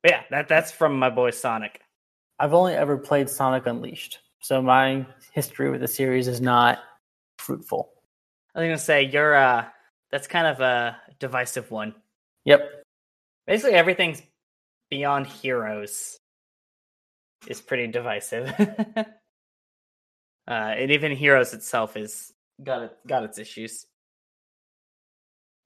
but 0.03 0.13
yeah, 0.13 0.23
that 0.31 0.49
that's 0.49 0.71
from 0.71 0.99
my 0.99 1.09
boy 1.09 1.31
Sonic. 1.31 1.81
I've 2.39 2.55
only 2.55 2.75
ever 2.75 2.99
played 2.99 3.31
Sonic 3.31 3.67
Unleashed, 3.67 4.19
so 4.41 4.61
my 4.61 5.07
history 5.33 5.71
with 5.71 5.81
the 5.81 5.89
series 5.89 6.29
is 6.29 6.41
not 6.41 6.81
fruitful. 7.39 7.91
I 8.55 8.61
was 8.61 8.67
gonna 8.67 8.79
say 8.79 9.05
you're 9.05 9.35
uh 9.35 9.65
that's 10.11 10.27
kind 10.27 10.47
of 10.47 10.61
a 10.61 10.99
divisive 11.19 11.71
one. 11.71 11.95
Yep. 12.45 12.85
Basically, 13.47 13.75
everything's 13.75 14.21
beyond 14.91 15.27
heroes 15.27 16.19
is 17.47 17.61
pretty 17.63 17.87
divisive. 17.87 18.53
uh, 20.49 20.75
and 20.77 20.91
even 20.91 21.13
heroes 21.13 21.55
itself 21.55 21.97
is 21.97 22.33
got 22.63 22.83
it 22.83 22.97
got 23.07 23.25
its 23.25 23.39
issues. 23.39 23.87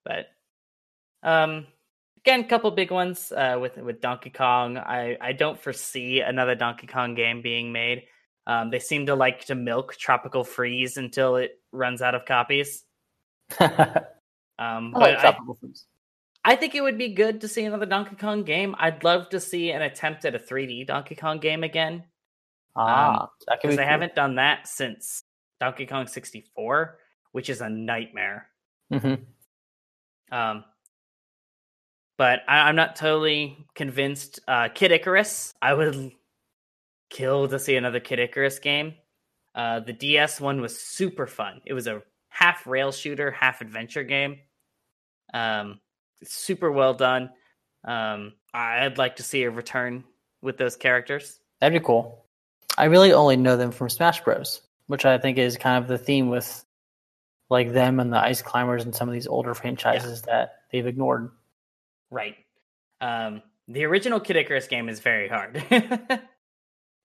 But 0.04 0.26
um 1.22 1.66
again, 2.18 2.46
couple 2.48 2.70
big 2.70 2.90
ones 2.90 3.32
uh 3.32 3.58
with 3.60 3.76
with 3.78 4.00
Donkey 4.00 4.30
Kong. 4.30 4.78
I 4.78 5.16
I 5.20 5.32
don't 5.32 5.60
foresee 5.60 6.20
another 6.20 6.54
Donkey 6.54 6.86
Kong 6.86 7.14
game 7.14 7.42
being 7.42 7.72
made. 7.72 8.04
Um 8.46 8.70
they 8.70 8.78
seem 8.78 9.06
to 9.06 9.14
like 9.14 9.46
to 9.46 9.54
milk 9.54 9.96
Tropical 9.96 10.44
Freeze 10.44 10.96
until 10.96 11.36
it 11.36 11.58
runs 11.72 12.02
out 12.02 12.14
of 12.14 12.24
copies. 12.24 12.84
I 13.60 14.02
Um 14.58 14.92
but 14.92 15.02
like 15.02 15.18
I, 15.18 15.20
tropical 15.20 15.54
fruits. 15.54 15.86
I 16.44 16.54
think 16.54 16.76
it 16.76 16.80
would 16.80 16.96
be 16.96 17.08
good 17.08 17.40
to 17.40 17.48
see 17.48 17.64
another 17.64 17.86
Donkey 17.86 18.14
Kong 18.14 18.44
game. 18.44 18.76
I'd 18.78 19.02
love 19.02 19.30
to 19.30 19.40
see 19.40 19.72
an 19.72 19.82
attempt 19.82 20.24
at 20.24 20.36
a 20.36 20.38
3D 20.38 20.86
Donkey 20.86 21.16
Kong 21.16 21.40
game 21.40 21.64
again 21.64 22.04
Ah, 22.76 23.28
because 23.50 23.70
be 23.70 23.76
they 23.76 23.82
cool. 23.82 23.88
haven't 23.90 24.14
done 24.14 24.34
that 24.36 24.68
since 24.68 25.22
Donkey 25.60 25.86
Kong 25.86 26.06
64, 26.06 26.98
which 27.32 27.48
is 27.48 27.60
a 27.60 27.68
nightmare. 27.68 28.48
Mhm. 28.92 29.24
Um, 30.30 30.64
but 32.18 32.40
I, 32.48 32.68
I'm 32.68 32.76
not 32.76 32.96
totally 32.96 33.66
convinced. 33.74 34.40
Uh, 34.46 34.68
Kid 34.74 34.92
Icarus, 34.92 35.54
I 35.62 35.74
would 35.74 36.12
kill 37.10 37.48
to 37.48 37.58
see 37.58 37.76
another 37.76 38.00
Kid 38.00 38.18
Icarus 38.18 38.58
game. 38.58 38.94
Uh, 39.54 39.80
the 39.80 39.92
DS 39.92 40.40
one 40.40 40.60
was 40.60 40.78
super 40.78 41.26
fun. 41.26 41.60
It 41.64 41.72
was 41.72 41.86
a 41.86 42.02
half 42.28 42.66
rail 42.66 42.92
shooter, 42.92 43.30
half 43.30 43.60
adventure 43.62 44.04
game. 44.04 44.38
Um, 45.32 45.80
super 46.24 46.70
well 46.70 46.92
done. 46.94 47.30
Um, 47.84 48.34
I'd 48.52 48.98
like 48.98 49.16
to 49.16 49.22
see 49.22 49.44
a 49.44 49.50
return 49.50 50.04
with 50.42 50.58
those 50.58 50.76
characters. 50.76 51.40
That'd 51.60 51.80
be 51.80 51.84
cool. 51.84 52.25
I 52.76 52.84
really 52.84 53.12
only 53.12 53.36
know 53.36 53.56
them 53.56 53.72
from 53.72 53.88
Smash 53.88 54.22
Bros, 54.22 54.62
which 54.86 55.04
I 55.04 55.18
think 55.18 55.38
is 55.38 55.56
kind 55.56 55.82
of 55.82 55.88
the 55.88 55.98
theme 55.98 56.28
with 56.28 56.64
like 57.48 57.72
them 57.72 58.00
and 58.00 58.12
the 58.12 58.18
Ice 58.18 58.42
Climbers 58.42 58.84
and 58.84 58.94
some 58.94 59.08
of 59.08 59.14
these 59.14 59.26
older 59.26 59.54
franchises 59.54 60.22
yeah. 60.26 60.32
that 60.32 60.52
they've 60.70 60.86
ignored. 60.86 61.30
Right. 62.10 62.36
Um, 63.00 63.42
the 63.68 63.84
original 63.84 64.20
Kid 64.20 64.36
Icarus 64.36 64.66
game 64.66 64.88
is 64.88 65.00
very 65.00 65.28
hard. 65.28 65.56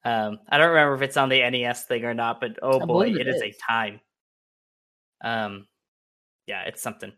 um, 0.03 0.39
I 0.49 0.57
don't 0.57 0.69
remember 0.69 0.95
if 0.95 1.01
it's 1.01 1.17
on 1.17 1.30
the 1.30 1.47
NES 1.49 1.86
thing 1.86 2.05
or 2.05 2.13
not, 2.13 2.39
but 2.39 2.59
oh 2.61 2.82
I 2.82 2.86
boy, 2.86 3.13
it, 3.13 3.28
is 3.28 3.41
a 3.41 3.53
time. 3.67 3.99
Um, 5.24 5.67
yeah, 6.47 6.63
it's 6.63 6.82
something. 6.82 7.13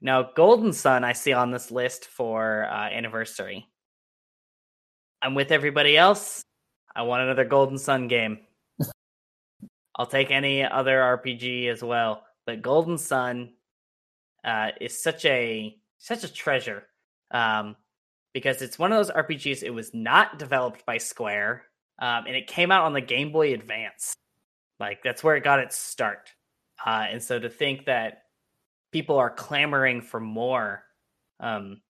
Now, 0.00 0.30
Golden 0.34 0.72
Sun, 0.72 1.04
I 1.04 1.12
see 1.12 1.32
on 1.32 1.50
this 1.50 1.70
list 1.70 2.06
for 2.06 2.66
uh, 2.70 2.88
anniversary. 2.88 3.66
I'm 5.20 5.34
with 5.34 5.52
everybody 5.52 5.96
else. 5.96 6.44
I 6.94 7.02
want 7.02 7.22
another 7.22 7.44
Golden 7.44 7.78
Sun 7.78 8.08
game. 8.08 8.38
I'll 9.96 10.06
take 10.06 10.30
any 10.30 10.64
other 10.64 10.98
RPG 10.98 11.68
as 11.68 11.82
well, 11.82 12.24
but 12.46 12.62
Golden 12.62 12.98
Sun 12.98 13.50
uh, 14.44 14.68
is 14.80 15.00
such 15.00 15.24
a 15.24 15.76
such 15.98 16.24
a 16.24 16.32
treasure 16.32 16.84
um, 17.30 17.76
because 18.32 18.62
it's 18.62 18.78
one 18.78 18.92
of 18.92 18.98
those 18.98 19.14
RPGs. 19.14 19.62
It 19.62 19.70
was 19.70 19.92
not 19.94 20.38
developed 20.38 20.84
by 20.86 20.98
Square, 20.98 21.64
um, 22.00 22.26
and 22.26 22.34
it 22.34 22.46
came 22.46 22.72
out 22.72 22.84
on 22.84 22.92
the 22.92 23.00
Game 23.00 23.32
Boy 23.32 23.54
Advance. 23.54 24.14
Like 24.78 25.02
that's 25.02 25.22
where 25.22 25.36
it 25.36 25.44
got 25.44 25.60
its 25.60 25.76
start. 25.76 26.30
Uh, 26.84 27.06
and 27.10 27.22
so 27.22 27.38
to 27.38 27.50
think 27.50 27.84
that 27.84 28.22
people 28.92 29.18
are 29.18 29.30
clamoring 29.30 30.00
for 30.00 30.18
more 30.18 30.82
um, 31.38 31.82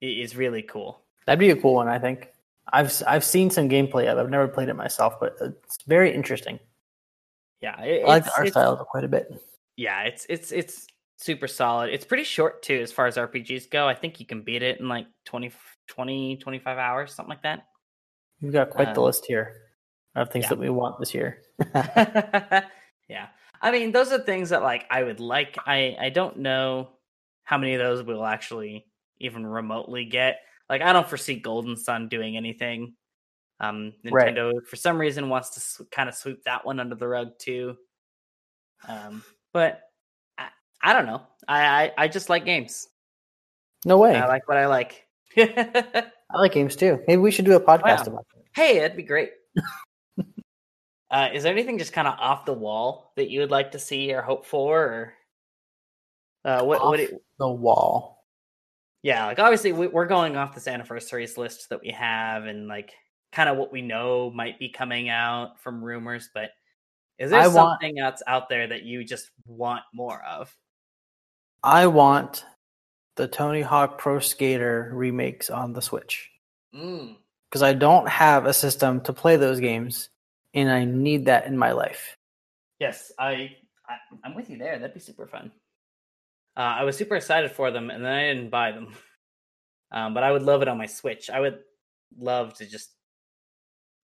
is 0.00 0.36
really 0.36 0.62
cool. 0.62 1.02
That'd 1.26 1.40
be 1.40 1.50
a 1.50 1.56
cool 1.56 1.74
one, 1.74 1.88
I 1.88 1.98
think. 1.98 2.28
I've 2.72 3.02
I've 3.06 3.24
seen 3.24 3.50
some 3.50 3.68
gameplay 3.68 4.06
of. 4.06 4.18
it. 4.18 4.20
I've 4.20 4.30
never 4.30 4.48
played 4.48 4.68
it 4.68 4.74
myself, 4.74 5.18
but 5.20 5.36
it's 5.40 5.78
very 5.86 6.14
interesting. 6.14 6.58
Yeah, 7.60 7.80
it, 7.82 8.04
I 8.04 8.08
like 8.08 8.24
the 8.24 8.36
art 8.36 8.48
style 8.48 8.76
quite 8.76 9.04
a 9.04 9.08
bit. 9.08 9.32
Yeah, 9.76 10.02
it's 10.02 10.26
it's 10.28 10.52
it's 10.52 10.86
super 11.16 11.48
solid. 11.48 11.90
It's 11.92 12.04
pretty 12.04 12.24
short 12.24 12.62
too, 12.62 12.80
as 12.80 12.92
far 12.92 13.06
as 13.06 13.16
RPGs 13.16 13.70
go. 13.70 13.86
I 13.88 13.94
think 13.94 14.20
you 14.20 14.26
can 14.26 14.42
beat 14.42 14.62
it 14.62 14.80
in 14.80 14.88
like 14.88 15.06
20, 15.24 15.52
20 15.88 16.36
25 16.36 16.78
hours, 16.78 17.14
something 17.14 17.30
like 17.30 17.42
that. 17.42 17.66
You've 18.40 18.52
got 18.52 18.70
quite 18.70 18.88
um, 18.88 18.94
the 18.94 19.02
list 19.02 19.26
here 19.26 19.54
of 20.14 20.30
things 20.30 20.44
yeah. 20.44 20.48
that 20.50 20.58
we 20.58 20.70
want 20.70 20.98
this 20.98 21.14
year. 21.14 21.42
yeah, 21.74 23.26
I 23.60 23.70
mean, 23.70 23.92
those 23.92 24.12
are 24.12 24.18
things 24.18 24.50
that 24.50 24.62
like 24.62 24.86
I 24.90 25.02
would 25.02 25.20
like. 25.20 25.56
I 25.66 25.96
I 26.00 26.10
don't 26.10 26.38
know 26.38 26.90
how 27.44 27.58
many 27.58 27.74
of 27.74 27.80
those 27.80 28.02
we'll 28.02 28.26
actually 28.26 28.86
even 29.18 29.46
remotely 29.46 30.04
get. 30.04 30.40
Like 30.68 30.82
I 30.82 30.92
don't 30.92 31.08
foresee 31.08 31.36
Golden 31.36 31.76
Sun 31.76 32.08
doing 32.08 32.36
anything. 32.36 32.94
Um, 33.60 33.92
Nintendo 34.04 34.52
right. 34.52 34.66
for 34.66 34.76
some 34.76 34.98
reason 34.98 35.28
wants 35.28 35.50
to 35.50 35.60
sw- 35.60 35.90
kind 35.90 36.08
of 36.08 36.14
sweep 36.14 36.44
that 36.44 36.64
one 36.64 36.78
under 36.78 36.94
the 36.94 37.08
rug 37.08 37.38
too. 37.38 37.76
Um, 38.86 39.24
but 39.52 39.82
I, 40.36 40.48
I 40.82 40.92
don't 40.92 41.06
know. 41.06 41.22
I, 41.48 41.64
I 41.66 41.92
I 41.98 42.08
just 42.08 42.28
like 42.28 42.44
games. 42.44 42.88
No 43.84 43.98
way. 43.98 44.14
I 44.14 44.26
like 44.26 44.46
what 44.48 44.56
I 44.56 44.66
like. 44.66 45.06
I 45.36 46.10
like 46.34 46.52
games 46.52 46.76
too. 46.76 47.02
Maybe 47.08 47.20
we 47.20 47.30
should 47.30 47.44
do 47.44 47.56
a 47.56 47.60
podcast 47.60 48.06
wow. 48.06 48.12
about 48.12 48.26
it. 48.36 48.44
Hey, 48.54 48.78
that'd 48.78 48.96
be 48.96 49.02
great. 49.02 49.30
Uh, 51.10 51.30
is 51.32 51.42
there 51.42 51.52
anything 51.52 51.78
just 51.78 51.92
kind 51.92 52.06
of 52.06 52.14
off 52.18 52.44
the 52.44 52.52
wall 52.52 53.12
that 53.16 53.30
you 53.30 53.40
would 53.40 53.50
like 53.50 53.72
to 53.72 53.78
see 53.78 54.12
or 54.12 54.20
hope 54.20 54.44
for, 54.44 54.78
or 54.84 55.14
uh, 56.44 56.62
what? 56.62 56.80
Off 56.80 56.90
what 56.90 57.00
it, 57.00 57.22
the 57.38 57.48
wall? 57.48 58.17
Yeah, 59.08 59.24
like 59.24 59.38
obviously 59.38 59.72
we, 59.72 59.86
are 59.86 60.04
going 60.04 60.36
off 60.36 60.54
this 60.54 60.68
anniversaries 60.68 61.38
list 61.38 61.70
that 61.70 61.80
we 61.80 61.92
have, 61.92 62.44
and 62.44 62.68
like 62.68 62.92
kind 63.32 63.48
of 63.48 63.56
what 63.56 63.72
we 63.72 63.80
know 63.80 64.30
might 64.30 64.58
be 64.58 64.68
coming 64.68 65.08
out 65.08 65.58
from 65.62 65.82
rumors. 65.82 66.28
But 66.34 66.50
is 67.18 67.30
there 67.30 67.40
I 67.40 67.44
something 67.44 67.94
want, 67.94 67.96
that's 67.96 68.22
out 68.26 68.50
there 68.50 68.66
that 68.66 68.82
you 68.82 69.04
just 69.04 69.30
want 69.46 69.80
more 69.94 70.22
of? 70.22 70.54
I 71.62 71.86
want 71.86 72.44
the 73.16 73.26
Tony 73.26 73.62
Hawk 73.62 73.96
Pro 73.96 74.18
Skater 74.18 74.90
remakes 74.92 75.48
on 75.48 75.72
the 75.72 75.80
Switch 75.80 76.28
because 76.70 77.62
mm. 77.62 77.62
I 77.62 77.72
don't 77.72 78.10
have 78.10 78.44
a 78.44 78.52
system 78.52 79.00
to 79.04 79.14
play 79.14 79.36
those 79.36 79.58
games 79.58 80.10
and 80.52 80.70
I 80.70 80.84
need 80.84 81.24
that 81.24 81.46
in 81.46 81.56
my 81.56 81.72
life. 81.72 82.14
Yes, 82.78 83.10
I, 83.18 83.56
I 83.88 83.96
am 84.26 84.34
with 84.34 84.50
you 84.50 84.58
there. 84.58 84.78
That'd 84.78 84.92
be 84.92 85.00
super 85.00 85.26
fun. 85.26 85.50
Uh, 86.58 86.78
I 86.80 86.82
was 86.82 86.96
super 86.96 87.14
excited 87.14 87.52
for 87.52 87.70
them, 87.70 87.88
and 87.88 88.04
then 88.04 88.12
I 88.12 88.34
didn't 88.34 88.50
buy 88.50 88.72
them. 88.72 88.88
Um, 89.90 90.12
but 90.12 90.22
I 90.22 90.30
would 90.30 90.42
love 90.42 90.60
it 90.60 90.68
on 90.68 90.76
my 90.76 90.84
Switch. 90.84 91.30
I 91.30 91.40
would 91.40 91.60
love 92.18 92.52
to 92.58 92.66
just 92.66 92.90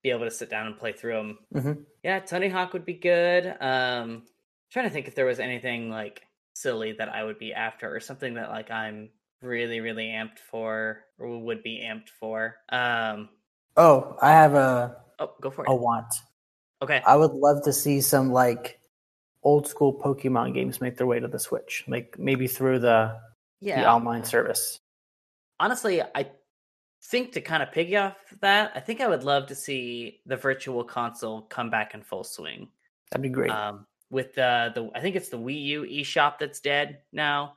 be 0.00 0.10
able 0.10 0.26
to 0.26 0.30
sit 0.30 0.48
down 0.48 0.68
and 0.68 0.78
play 0.78 0.92
through 0.92 1.14
them. 1.14 1.38
Mm-hmm. 1.52 1.72
Yeah, 2.04 2.20
Tony 2.20 2.48
Hawk 2.48 2.72
would 2.72 2.84
be 2.84 2.94
good. 2.94 3.46
Um, 3.60 4.22
trying 4.70 4.86
to 4.86 4.90
think 4.90 5.08
if 5.08 5.16
there 5.16 5.26
was 5.26 5.40
anything 5.40 5.90
like 5.90 6.22
silly 6.54 6.92
that 6.98 7.08
I 7.08 7.24
would 7.24 7.36
be 7.36 7.52
after, 7.52 7.92
or 7.92 7.98
something 7.98 8.34
that 8.34 8.50
like 8.50 8.70
I'm 8.70 9.10
really, 9.40 9.80
really 9.80 10.06
amped 10.06 10.38
for, 10.38 11.00
or 11.18 11.38
would 11.40 11.64
be 11.64 11.84
amped 11.84 12.10
for. 12.20 12.58
Um, 12.68 13.28
oh, 13.76 14.16
I 14.22 14.30
have 14.30 14.54
a 14.54 14.98
oh, 15.18 15.32
go 15.40 15.50
for 15.50 15.64
it. 15.64 15.68
A 15.68 15.74
want. 15.74 16.14
Okay. 16.80 17.02
I 17.04 17.16
would 17.16 17.32
love 17.32 17.64
to 17.64 17.72
see 17.72 18.00
some 18.00 18.30
like 18.30 18.78
old 19.42 19.66
school 19.66 19.92
Pokemon 19.92 20.54
games 20.54 20.80
make 20.80 20.96
their 20.96 21.06
way 21.06 21.20
to 21.20 21.28
the 21.28 21.38
Switch, 21.38 21.84
like 21.88 22.16
maybe 22.18 22.46
through 22.46 22.78
the 22.78 23.18
yeah. 23.60 23.80
the 23.80 23.90
online 23.90 24.24
service. 24.24 24.78
Honestly, 25.60 26.02
I 26.02 26.30
think 27.04 27.32
to 27.32 27.40
kind 27.40 27.62
of 27.62 27.72
piggy 27.72 27.96
off 27.96 28.16
that, 28.40 28.72
I 28.74 28.80
think 28.80 29.00
I 29.00 29.08
would 29.08 29.24
love 29.24 29.46
to 29.46 29.54
see 29.54 30.20
the 30.26 30.36
Virtual 30.36 30.84
Console 30.84 31.42
come 31.42 31.70
back 31.70 31.94
in 31.94 32.02
full 32.02 32.24
swing. 32.24 32.68
That'd 33.10 33.22
be 33.22 33.28
great. 33.28 33.50
Um, 33.50 33.86
with 34.10 34.34
the 34.34 34.72
the 34.74 34.90
I 34.94 35.00
think 35.00 35.16
it's 35.16 35.28
the 35.28 35.38
Wii 35.38 35.62
U 35.64 35.82
eShop 35.82 36.38
that's 36.38 36.60
dead 36.60 37.00
now. 37.12 37.54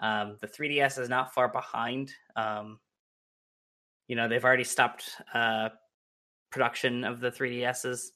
Um, 0.00 0.36
the 0.40 0.46
3DS 0.46 1.00
is 1.00 1.08
not 1.08 1.34
far 1.34 1.48
behind. 1.48 2.12
Um, 2.36 2.78
you 4.06 4.14
know, 4.14 4.28
they've 4.28 4.44
already 4.44 4.64
stopped 4.64 5.10
uh, 5.34 5.70
production 6.50 7.02
of 7.02 7.18
the 7.18 7.32
3DSs. 7.32 8.10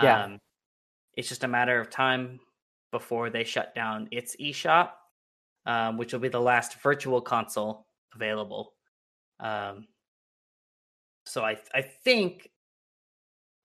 Yeah. 0.00 0.24
Um, 0.24 0.38
it's 1.14 1.28
just 1.28 1.42
a 1.42 1.48
matter 1.48 1.80
of 1.80 1.90
time 1.90 2.38
before 2.96 3.28
they 3.28 3.44
shut 3.44 3.74
down 3.74 4.08
its 4.10 4.34
eShop, 4.36 4.90
um, 5.66 5.98
which 5.98 6.14
will 6.14 6.20
be 6.20 6.30
the 6.30 6.40
last 6.40 6.80
virtual 6.80 7.20
console 7.20 7.86
available. 8.14 8.72
Um, 9.38 9.86
so 11.26 11.44
I 11.44 11.58
I 11.74 11.82
think 11.82 12.48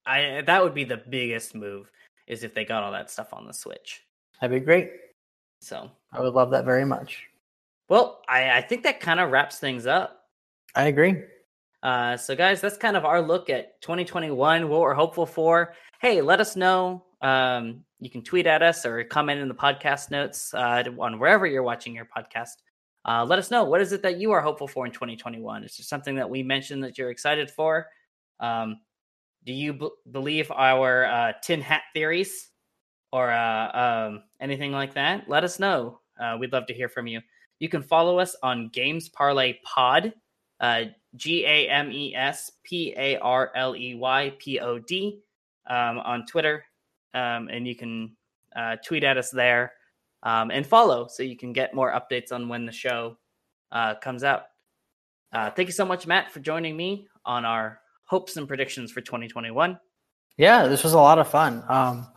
I 0.06 0.44
that 0.46 0.62
would 0.62 0.74
be 0.74 0.84
the 0.84 0.98
biggest 0.98 1.56
move 1.56 1.90
is 2.28 2.44
if 2.44 2.54
they 2.54 2.66
got 2.66 2.84
all 2.84 2.92
that 2.92 3.10
stuff 3.10 3.34
on 3.34 3.48
the 3.48 3.54
Switch. 3.54 4.02
That'd 4.42 4.60
be 4.60 4.66
great. 4.66 4.92
So 5.62 5.90
I 6.12 6.20
would 6.20 6.34
love 6.34 6.52
that 6.52 6.66
very 6.66 6.86
much. 6.86 7.24
Well, 7.88 8.22
I, 8.28 8.58
I 8.58 8.62
think 8.62 8.84
that 8.84 9.00
kind 9.00 9.20
of 9.20 9.32
wraps 9.32 9.60
things 9.60 9.86
up. 9.86 10.26
I 10.76 10.86
agree. 10.88 11.24
Uh, 11.84 12.16
so, 12.18 12.36
guys, 12.36 12.62
that's 12.62 12.78
kind 12.78 12.96
of 12.96 13.06
our 13.06 13.22
look 13.22 13.50
at 13.50 13.82
2021, 13.82 14.70
what 14.70 14.80
we're 14.80 14.94
hopeful 14.94 15.26
for. 15.26 15.74
Hey, 16.00 16.22
let 16.22 16.40
us 16.40 16.56
know. 16.56 17.04
Um, 17.22 17.84
you 18.02 18.10
can 18.10 18.22
tweet 18.24 18.48
at 18.48 18.62
us 18.62 18.86
or 18.86 19.04
comment 19.04 19.40
in 19.40 19.48
the 19.48 19.54
podcast 19.54 20.12
notes 20.12 20.54
uh, 20.54 20.84
on 21.00 21.20
wherever 21.20 21.46
you're 21.46 21.64
watching 21.64 21.96
your 21.96 22.06
podcast. 22.06 22.58
Uh, 23.08 23.24
let 23.24 23.40
us 23.40 23.50
know 23.50 23.64
what 23.64 23.80
is 23.80 23.94
it 23.94 24.02
that 24.02 24.20
you 24.20 24.32
are 24.32 24.42
hopeful 24.42 24.68
for 24.68 24.86
in 24.86 24.92
2021. 24.92 25.64
Is 25.64 25.78
there 25.78 25.86
something 25.86 26.16
that 26.16 26.30
we 26.30 26.44
mentioned 26.44 26.84
that 26.84 26.98
you're 26.98 27.12
excited 27.12 27.50
for? 27.50 27.88
Um, 28.40 28.82
do 29.46 29.54
you 29.54 29.74
b- 29.74 29.90
believe 30.12 30.52
our 30.52 31.06
uh, 31.06 31.34
tin 31.42 31.62
hat 31.62 31.84
theories 31.94 32.50
or 33.12 33.32
uh, 33.32 34.08
um, 34.10 34.24
anything 34.40 34.72
like 34.72 34.94
that? 34.96 35.30
Let 35.30 35.44
us 35.44 35.60
know. 35.60 36.02
Uh, 36.20 36.38
we'd 36.40 36.52
love 36.52 36.68
to 36.68 36.74
hear 36.74 36.90
from 36.90 37.08
you. 37.08 37.22
You 37.60 37.70
can 37.70 37.82
follow 37.82 38.20
us 38.20 38.36
on 38.44 38.70
Games 38.70 39.10
Parley 39.10 39.60
Pod 39.64 40.14
uh, 40.62 40.84
G 41.16 41.44
A 41.46 41.68
M 41.68 41.92
E 41.92 42.16
S 42.16 42.52
P 42.64 42.94
A 42.96 43.18
R 43.18 43.52
L 43.56 43.76
E 43.76 43.96
Y 43.96 44.34
P 44.38 44.60
O 44.60 44.80
D 44.80 45.20
um, 45.68 45.98
on 46.00 46.26
Twitter. 46.26 46.64
Um, 47.14 47.50
and 47.50 47.68
you 47.68 47.76
can 47.76 48.16
uh, 48.56 48.78
tweet 48.86 49.04
at 49.04 49.18
us 49.18 49.32
there 49.32 49.74
um, 50.24 50.52
and 50.52 50.66
follow 50.66 51.08
so 51.08 51.24
you 51.24 51.38
can 51.38 51.54
get 51.54 51.74
more 51.74 51.92
updates 51.92 52.32
on 52.32 52.48
when 52.48 52.66
the 52.66 52.72
show 52.72 53.18
uh, 53.72 53.96
comes 53.96 54.24
out. 54.24 54.44
Uh, 55.34 55.50
thank 55.50 55.68
you 55.68 55.74
so 55.74 55.86
much, 55.86 56.08
Matt, 56.08 56.32
for 56.32 56.40
joining 56.40 56.76
me 56.76 57.08
on 57.26 57.46
our 57.46 57.80
hopes 58.06 58.38
and 58.38 58.48
predictions 58.48 58.92
for 58.92 59.02
2021. 59.02 59.80
Yeah, 60.38 60.68
this 60.68 60.84
was 60.84 60.94
a 60.94 60.98
lot 60.98 61.20
of 61.20 61.28
fun. 61.28 61.64
Um, 61.68 62.08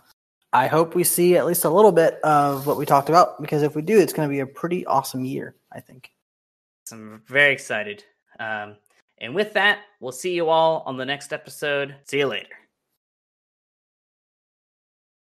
I 0.53 0.67
hope 0.67 0.95
we 0.95 1.05
see 1.05 1.37
at 1.37 1.47
least 1.47 1.65
a 1.65 1.71
little 1.71 1.93
bit 1.93 2.21
of 2.23 2.67
what 2.67 2.77
we 2.77 2.87
talked 2.87 3.09
about 3.09 3.41
because 3.41 3.63
if 3.63 3.75
we 3.75 3.83
do, 3.83 3.99
it's 3.99 4.13
going 4.13 4.29
to 4.29 4.33
be 4.33 4.41
a 4.41 4.47
pretty 4.47 4.87
awesome 4.87 5.25
year, 5.25 5.57
I 5.73 5.81
think. 5.81 6.11
I'm 6.93 7.23
very 7.27 7.53
excited. 7.53 8.05
Um, 8.39 8.77
and 9.19 9.35
with 9.35 9.53
that, 9.55 9.81
we'll 10.01 10.13
see 10.13 10.35
you 10.35 10.49
all 10.49 10.83
on 10.87 10.97
the 10.97 11.05
next 11.05 11.33
episode. 11.33 11.97
See 12.05 12.19
you 12.19 12.27
later. 12.27 12.64